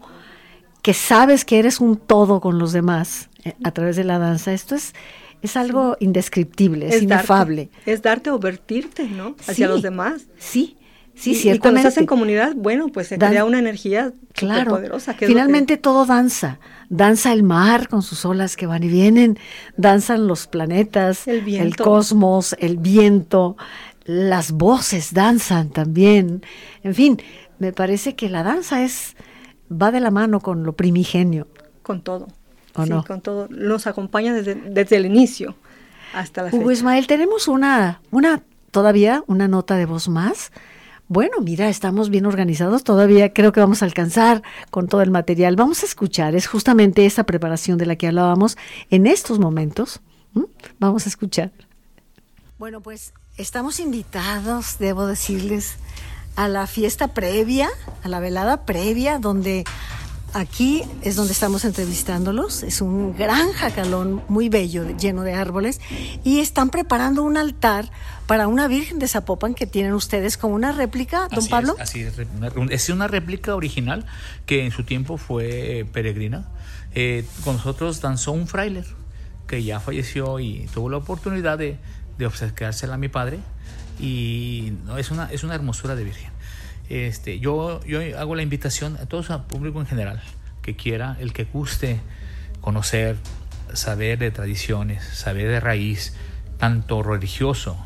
que 0.80 0.94
sabes 0.94 1.44
que 1.44 1.58
eres 1.58 1.80
un 1.80 1.96
todo 1.98 2.40
con 2.40 2.58
los 2.58 2.72
demás 2.72 3.28
eh, 3.44 3.54
a 3.64 3.70
través 3.72 3.96
de 3.96 4.04
la 4.04 4.18
danza, 4.18 4.54
esto 4.54 4.74
es, 4.74 4.94
es 5.42 5.58
algo 5.58 5.98
indescriptible, 6.00 6.88
es, 6.88 7.02
inefable. 7.02 7.68
es 7.84 8.00
darte 8.00 8.30
o 8.30 8.38
vertirte, 8.38 9.06
¿no? 9.08 9.36
Hacia 9.46 9.68
los 9.68 9.82
demás. 9.82 10.22
Sí, 10.38 10.78
sí, 11.20 11.34
ciertamente. 11.34 11.56
Y 11.56 11.60
cuando 11.60 11.78
estás 11.80 11.96
en 11.98 12.06
comunidad, 12.06 12.52
bueno, 12.56 12.88
pues 12.88 13.08
se 13.08 13.18
crea 13.18 13.44
una 13.44 13.58
energía 13.58 14.12
claro. 14.32 14.72
poderosa. 14.72 15.14
Finalmente 15.14 15.76
todo 15.76 16.06
danza. 16.06 16.58
Danza 16.88 17.32
el 17.32 17.42
mar 17.42 17.88
con 17.88 18.02
sus 18.02 18.24
olas 18.24 18.56
que 18.56 18.66
van 18.66 18.82
y 18.82 18.88
vienen, 18.88 19.38
danzan 19.76 20.26
los 20.26 20.46
planetas, 20.46 21.28
el, 21.28 21.46
el 21.54 21.76
cosmos, 21.76 22.56
el 22.58 22.78
viento, 22.78 23.56
las 24.04 24.52
voces 24.52 25.14
danzan 25.14 25.70
también. 25.70 26.42
En 26.82 26.94
fin, 26.94 27.22
me 27.58 27.72
parece 27.72 28.16
que 28.16 28.28
la 28.28 28.42
danza 28.42 28.82
es 28.82 29.14
va 29.70 29.92
de 29.92 30.00
la 30.00 30.10
mano 30.10 30.40
con 30.40 30.64
lo 30.64 30.72
primigenio. 30.72 31.46
Con 31.82 32.02
todo. 32.02 32.28
¿O 32.74 32.84
sí, 32.84 32.92
con 33.06 33.20
todo. 33.20 33.48
Nos 33.50 33.86
acompaña 33.86 34.34
desde, 34.34 34.54
desde 34.54 34.96
el 34.96 35.06
inicio 35.06 35.54
hasta 36.12 36.42
la 36.42 36.50
Hugo 36.54 36.70
Ismael, 36.70 37.06
tenemos 37.06 37.48
una, 37.48 38.00
una, 38.10 38.42
todavía 38.70 39.22
una 39.26 39.48
nota 39.48 39.76
de 39.76 39.86
voz 39.86 40.08
más. 40.08 40.50
Bueno, 41.10 41.40
mira, 41.40 41.68
estamos 41.68 42.08
bien 42.08 42.24
organizados, 42.24 42.84
todavía 42.84 43.32
creo 43.32 43.50
que 43.50 43.58
vamos 43.58 43.82
a 43.82 43.84
alcanzar 43.84 44.44
con 44.70 44.86
todo 44.86 45.02
el 45.02 45.10
material. 45.10 45.56
Vamos 45.56 45.82
a 45.82 45.86
escuchar, 45.86 46.36
es 46.36 46.46
justamente 46.46 47.04
esa 47.04 47.24
preparación 47.24 47.78
de 47.78 47.86
la 47.86 47.96
que 47.96 48.06
hablábamos 48.06 48.56
en 48.90 49.08
estos 49.08 49.40
momentos. 49.40 49.98
Vamos 50.78 51.06
a 51.06 51.08
escuchar. 51.08 51.50
Bueno, 52.60 52.80
pues 52.80 53.12
estamos 53.38 53.80
invitados, 53.80 54.78
debo 54.78 55.04
decirles, 55.08 55.78
a 56.36 56.46
la 56.46 56.68
fiesta 56.68 57.08
previa, 57.08 57.68
a 58.04 58.08
la 58.08 58.20
velada 58.20 58.64
previa, 58.64 59.18
donde 59.18 59.64
aquí 60.34 60.82
es 61.02 61.16
donde 61.16 61.32
estamos 61.32 61.64
entrevistándolos. 61.64 62.62
Es 62.62 62.80
un 62.80 63.16
gran 63.16 63.52
jacalón 63.52 64.22
muy 64.28 64.48
bello, 64.48 64.96
lleno 64.96 65.22
de 65.22 65.34
árboles, 65.34 65.80
y 66.24 66.40
están 66.40 66.70
preparando 66.70 67.22
un 67.22 67.36
altar 67.36 67.90
para 68.26 68.48
una 68.48 68.68
Virgen 68.68 68.98
de 68.98 69.08
Zapopan 69.08 69.54
que 69.54 69.66
tienen 69.66 69.92
ustedes 69.92 70.36
como 70.36 70.54
una 70.54 70.72
réplica, 70.72 71.28
don 71.28 71.46
Pablo. 71.48 71.74
Es, 71.74 71.80
así 71.82 72.02
es, 72.02 72.14
es 72.70 72.88
una 72.88 73.08
réplica 73.08 73.54
original 73.54 74.06
que 74.46 74.64
en 74.64 74.70
su 74.70 74.84
tiempo 74.84 75.16
fue 75.16 75.86
peregrina. 75.92 76.48
Eh, 76.94 77.24
con 77.44 77.56
nosotros 77.56 78.00
danzó 78.00 78.32
un 78.32 78.48
fraile 78.48 78.84
que 79.46 79.62
ya 79.62 79.80
falleció 79.80 80.40
y 80.40 80.68
tuvo 80.72 80.90
la 80.90 80.96
oportunidad 80.96 81.58
de, 81.58 81.78
de 82.18 82.26
obsequiársela 82.26 82.94
a 82.94 82.98
mi 82.98 83.08
padre 83.08 83.38
y 84.00 84.72
no, 84.86 84.96
es, 84.98 85.10
una, 85.10 85.30
es 85.30 85.44
una 85.44 85.54
hermosura 85.54 85.94
de 85.94 86.04
Virgen. 86.04 86.30
Este, 86.90 87.38
yo, 87.38 87.80
hago 88.18 88.34
la 88.34 88.42
invitación 88.42 88.96
a 88.96 89.06
todo 89.06 89.20
el 89.20 89.42
público 89.42 89.80
en 89.80 89.86
general 89.86 90.20
que 90.60 90.74
quiera, 90.74 91.16
el 91.20 91.32
que 91.32 91.44
guste 91.44 92.00
conocer, 92.60 93.16
saber 93.72 94.18
de 94.18 94.32
tradiciones, 94.32 95.04
saber 95.04 95.48
de 95.48 95.60
raíz, 95.60 96.16
tanto 96.58 97.04
religioso 97.04 97.78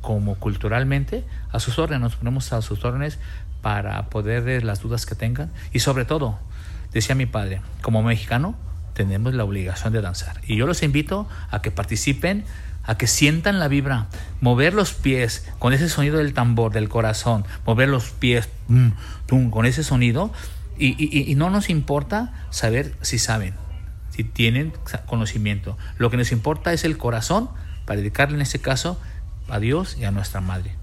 como 0.00 0.36
culturalmente, 0.36 1.24
a 1.50 1.58
sus 1.58 1.80
órdenes, 1.80 2.00
nos 2.00 2.16
ponemos 2.16 2.52
a 2.52 2.62
sus 2.62 2.84
órdenes 2.84 3.18
para 3.60 4.08
poder 4.08 4.44
ver 4.44 4.62
las 4.62 4.80
dudas 4.80 5.04
que 5.04 5.16
tengan. 5.16 5.50
Y 5.72 5.80
sobre 5.80 6.04
todo, 6.04 6.38
decía 6.92 7.16
mi 7.16 7.26
padre, 7.26 7.60
como 7.82 8.04
mexicano 8.04 8.54
tenemos 8.94 9.34
la 9.34 9.42
obligación 9.42 9.92
de 9.92 10.00
danzar. 10.00 10.40
Y 10.46 10.54
yo 10.54 10.68
los 10.68 10.84
invito 10.84 11.28
a 11.50 11.60
que 11.60 11.72
participen 11.72 12.44
a 12.88 12.96
que 12.96 13.06
sientan 13.06 13.58
la 13.60 13.68
vibra, 13.68 14.06
mover 14.40 14.72
los 14.72 14.94
pies 14.94 15.46
con 15.58 15.74
ese 15.74 15.90
sonido 15.90 16.16
del 16.16 16.32
tambor, 16.32 16.72
del 16.72 16.88
corazón, 16.88 17.44
mover 17.66 17.90
los 17.90 18.10
pies 18.10 18.48
con 19.28 19.66
ese 19.66 19.84
sonido 19.84 20.32
y, 20.78 21.34
no 21.36 21.50
nos 21.50 21.68
importa 21.68 22.32
saber 22.48 22.94
si 23.02 23.18
saben, 23.18 23.52
si 24.08 24.24
tienen 24.24 24.72
conocimiento. 25.04 25.76
Lo 25.98 26.10
que 26.10 26.16
nos 26.16 26.32
importa 26.32 26.72
es 26.72 26.84
el 26.84 26.96
corazón 26.96 27.50
para 27.84 27.98
dedicarle 27.98 28.36
en 28.36 28.42
este 28.42 28.58
caso 28.58 28.98
a 29.50 29.58
Dios 29.60 29.98
y 30.00 30.04
a 30.04 30.10
nuestra 30.10 30.40
Madre. 30.40 30.74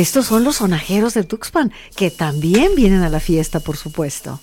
Estos 0.00 0.24
son 0.24 0.44
los 0.44 0.56
sonajeros 0.56 1.12
de 1.12 1.24
Tuxpan, 1.24 1.74
que 1.94 2.10
también 2.10 2.74
vienen 2.74 3.02
a 3.02 3.10
la 3.10 3.20
fiesta, 3.20 3.60
por 3.60 3.76
supuesto. 3.76 4.40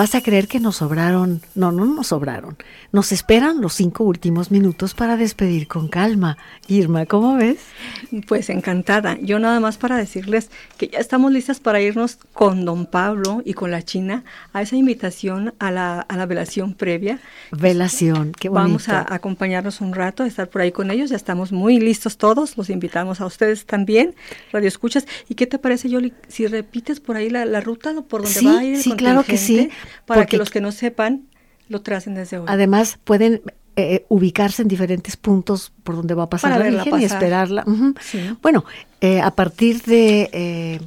Vas 0.00 0.14
a 0.14 0.22
creer 0.22 0.48
que 0.48 0.60
nos 0.60 0.76
sobraron. 0.76 1.42
No, 1.54 1.72
no 1.72 1.84
nos 1.84 2.06
sobraron. 2.06 2.56
Nos 2.90 3.12
esperan 3.12 3.60
los 3.60 3.74
cinco 3.74 4.04
últimos 4.04 4.50
minutos 4.50 4.94
para 4.94 5.18
despedir 5.18 5.68
con 5.68 5.88
calma. 5.88 6.38
Irma, 6.68 7.04
¿cómo 7.04 7.36
ves? 7.36 7.58
Pues 8.26 8.48
encantada. 8.48 9.18
Yo 9.20 9.38
nada 9.38 9.60
más 9.60 9.76
para 9.76 9.98
decirles 9.98 10.48
que 10.78 10.88
ya 10.88 11.00
estamos 11.00 11.30
listas 11.32 11.60
para 11.60 11.82
irnos 11.82 12.16
con 12.32 12.64
don 12.64 12.86
Pablo 12.86 13.42
y 13.44 13.52
con 13.52 13.70
la 13.70 13.82
China 13.82 14.24
a 14.54 14.62
esa 14.62 14.74
invitación 14.74 15.52
a 15.58 15.70
la, 15.70 16.00
a 16.00 16.16
la 16.16 16.24
velación 16.24 16.72
previa. 16.72 17.20
Velación, 17.50 18.32
qué 18.32 18.48
bonito. 18.48 18.62
Vamos 18.62 18.88
a 18.88 19.14
acompañarnos 19.14 19.82
un 19.82 19.92
rato, 19.92 20.22
a 20.22 20.26
estar 20.26 20.48
por 20.48 20.62
ahí 20.62 20.72
con 20.72 20.90
ellos. 20.90 21.10
Ya 21.10 21.16
estamos 21.16 21.52
muy 21.52 21.78
listos 21.78 22.16
todos. 22.16 22.56
Los 22.56 22.70
invitamos 22.70 23.20
a 23.20 23.26
ustedes 23.26 23.66
también, 23.66 24.14
Radio 24.50 24.68
Escuchas. 24.68 25.06
¿Y 25.28 25.34
qué 25.34 25.46
te 25.46 25.58
parece, 25.58 25.90
Yoli, 25.90 26.14
si 26.28 26.46
repites 26.46 27.00
por 27.00 27.16
ahí 27.16 27.28
la, 27.28 27.44
la 27.44 27.60
ruta 27.60 27.92
por 28.00 28.22
donde 28.22 28.40
va 28.40 28.60
a 28.60 28.64
ir 28.64 28.76
el 28.76 28.82
Sí, 28.82 28.92
claro 28.92 29.24
que 29.24 29.36
sí. 29.36 29.68
Para 30.06 30.26
que 30.26 30.36
los 30.36 30.50
que 30.50 30.60
no 30.60 30.72
sepan 30.72 31.28
lo 31.68 31.82
tracen 31.82 32.14
desde 32.14 32.38
hoy. 32.38 32.46
Además, 32.48 32.98
pueden 33.04 33.42
eh, 33.76 34.04
ubicarse 34.08 34.62
en 34.62 34.68
diferentes 34.68 35.16
puntos 35.16 35.72
por 35.84 35.94
donde 35.94 36.14
va 36.14 36.24
a 36.24 36.28
pasar 36.28 36.58
la 36.58 36.68
Virgen 36.68 37.00
y 37.00 37.04
esperarla. 37.04 37.64
Bueno, 38.42 38.64
eh, 39.00 39.20
a 39.20 39.30
partir 39.30 39.82
de... 39.82 40.28
Eh, 40.32 40.80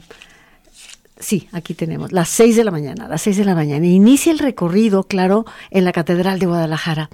sí, 1.17 1.47
aquí 1.53 1.73
tenemos, 1.73 2.11
las 2.11 2.29
seis 2.29 2.55
de 2.55 2.63
la 2.63 2.71
mañana, 2.71 3.07
las 3.07 3.21
seis 3.21 3.37
de 3.37 3.45
la 3.45 3.55
mañana. 3.55 3.85
Inicia 3.85 4.31
el 4.31 4.39
recorrido, 4.39 5.05
claro, 5.05 5.45
en 5.71 5.85
la 5.85 5.93
Catedral 5.93 6.39
de 6.39 6.45
Guadalajara. 6.45 7.09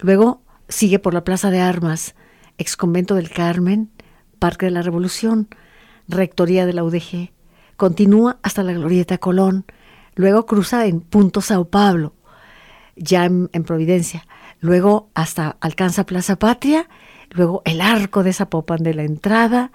Luego 0.00 0.42
sigue 0.68 0.98
por 0.98 1.14
la 1.14 1.24
Plaza 1.24 1.50
de 1.50 1.60
Armas, 1.60 2.14
ex 2.58 2.76
convento 2.76 3.14
del 3.14 3.30
Carmen, 3.30 3.90
Parque 4.38 4.66
de 4.66 4.72
la 4.72 4.82
Revolución, 4.82 5.48
Rectoría 6.08 6.66
de 6.66 6.72
la 6.72 6.84
UDG. 6.84 7.30
Continúa 7.76 8.38
hasta 8.42 8.62
la 8.62 8.72
Glorieta 8.72 9.18
Colón. 9.18 9.64
Luego 10.16 10.46
cruza 10.46 10.86
en 10.86 11.00
Punto 11.00 11.40
Sao 11.42 11.68
Pablo, 11.68 12.14
ya 12.96 13.26
en, 13.26 13.48
Providencia. 13.64 14.26
Luego 14.60 15.10
hasta 15.14 15.56
alcanza 15.60 16.06
Plaza 16.06 16.36
Patria, 16.36 16.88
luego 17.30 17.62
el 17.66 17.82
arco 17.82 18.24
de 18.24 18.32
Zapopan 18.32 18.82
de 18.82 18.94
la 18.94 19.04
entrada, 19.04 19.70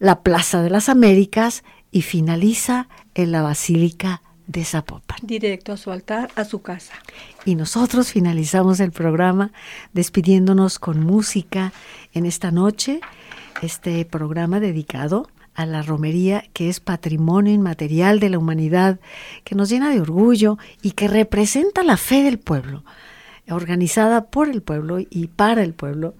la 0.00 0.22
Plaza 0.22 0.60
de 0.62 0.70
las 0.70 0.88
Américas 0.88 1.62
y 1.92 2.02
finaliza 2.02 2.88
en 3.14 3.30
la 3.30 3.42
Basílica 3.42 4.20
de 4.48 4.64
Zapopan. 4.64 5.18
Directo 5.22 5.72
a 5.72 5.76
su 5.76 5.92
altar, 5.92 6.28
a 6.34 6.44
su 6.44 6.60
casa. 6.60 6.94
Y 7.44 7.54
nosotros 7.54 8.10
finalizamos 8.10 8.80
el 8.80 8.90
programa 8.90 9.52
despidiéndonos 9.92 10.80
con 10.80 11.00
música 11.00 11.72
en 12.12 12.26
esta 12.26 12.50
noche, 12.50 13.00
este 13.62 14.04
programa 14.04 14.58
dedicado 14.58 15.28
a 15.54 15.66
la 15.66 15.82
romería 15.82 16.44
que 16.52 16.68
es 16.68 16.80
patrimonio 16.80 17.52
inmaterial 17.52 18.20
de 18.20 18.28
la 18.28 18.38
humanidad, 18.38 18.98
que 19.44 19.54
nos 19.54 19.68
llena 19.68 19.90
de 19.90 20.00
orgullo 20.00 20.58
y 20.82 20.92
que 20.92 21.08
representa 21.08 21.82
la 21.82 21.96
fe 21.96 22.22
del 22.22 22.38
pueblo, 22.38 22.84
organizada 23.48 24.26
por 24.26 24.48
el 24.48 24.62
pueblo 24.62 24.98
y 24.98 25.28
para 25.28 25.62
el 25.62 25.74
pueblo 25.74 26.14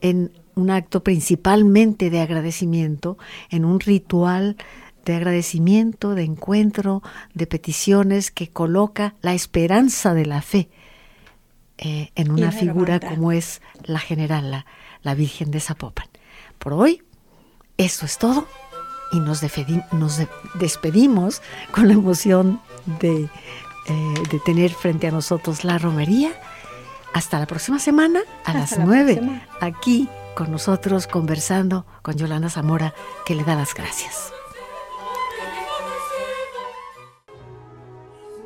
en 0.00 0.32
un 0.54 0.70
acto 0.70 1.02
principalmente 1.02 2.10
de 2.10 2.20
agradecimiento, 2.20 3.18
en 3.50 3.64
un 3.64 3.80
ritual 3.80 4.56
de 5.04 5.14
agradecimiento, 5.14 6.14
de 6.14 6.24
encuentro, 6.24 7.02
de 7.34 7.46
peticiones 7.46 8.30
que 8.30 8.48
coloca 8.48 9.14
la 9.20 9.34
esperanza 9.34 10.14
de 10.14 10.26
la 10.26 10.42
fe 10.42 10.68
eh, 11.78 12.10
en 12.14 12.30
una 12.30 12.52
figura 12.52 13.00
como 13.00 13.32
es 13.32 13.60
la 13.84 13.98
general, 13.98 14.50
la, 14.50 14.66
la 15.02 15.14
Virgen 15.14 15.50
de 15.50 15.60
Zapopan. 15.60 16.08
Por 16.58 16.72
hoy, 16.72 17.02
eso 17.76 18.06
es 18.06 18.18
todo 18.18 18.48
y 19.12 19.20
nos, 19.20 19.42
nos 19.92 20.20
despedimos 20.54 21.42
con 21.70 21.88
la 21.88 21.94
emoción 21.94 22.60
de, 23.00 23.28
eh, 23.86 24.14
de, 24.30 24.38
tener 24.40 24.72
frente 24.72 25.06
a 25.06 25.10
nosotros 25.10 25.64
la 25.64 25.78
romería. 25.78 26.32
Hasta 27.12 27.38
la 27.38 27.46
próxima 27.46 27.78
semana 27.78 28.20
a 28.44 28.52
las 28.52 28.78
nueve, 28.78 29.20
aquí 29.60 30.08
con 30.34 30.50
nosotros 30.50 31.06
conversando 31.06 31.86
con 32.02 32.16
Yolanda 32.16 32.50
Zamora, 32.50 32.92
que 33.24 33.34
le 33.34 33.42
da 33.42 33.54
las 33.54 33.72
gracias. 33.74 34.32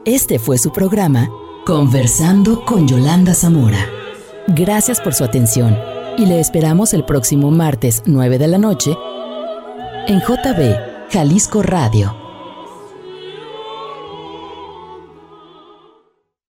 Este 0.05 0.39
fue 0.39 0.57
su 0.57 0.73
programa 0.73 1.29
Conversando 1.67 2.65
con 2.65 2.89
Yolanda 2.89 3.35
Zamora. 3.35 3.87
Gracias 4.47 5.01
por 5.01 5.15
su 5.15 5.25
atención 5.25 5.77
y 6.17 6.27
le 6.27 6.41
esperamos 6.41 6.95
el 6.95 7.05
próximo 7.05 7.51
martes 7.51 8.03
9 8.07 8.39
de 8.39 8.49
la 8.49 8.59
noche 8.59 8.97
en 10.11 10.19
JB 10.19 10.77
Jalisco 11.09 11.63
Radio 11.63 12.30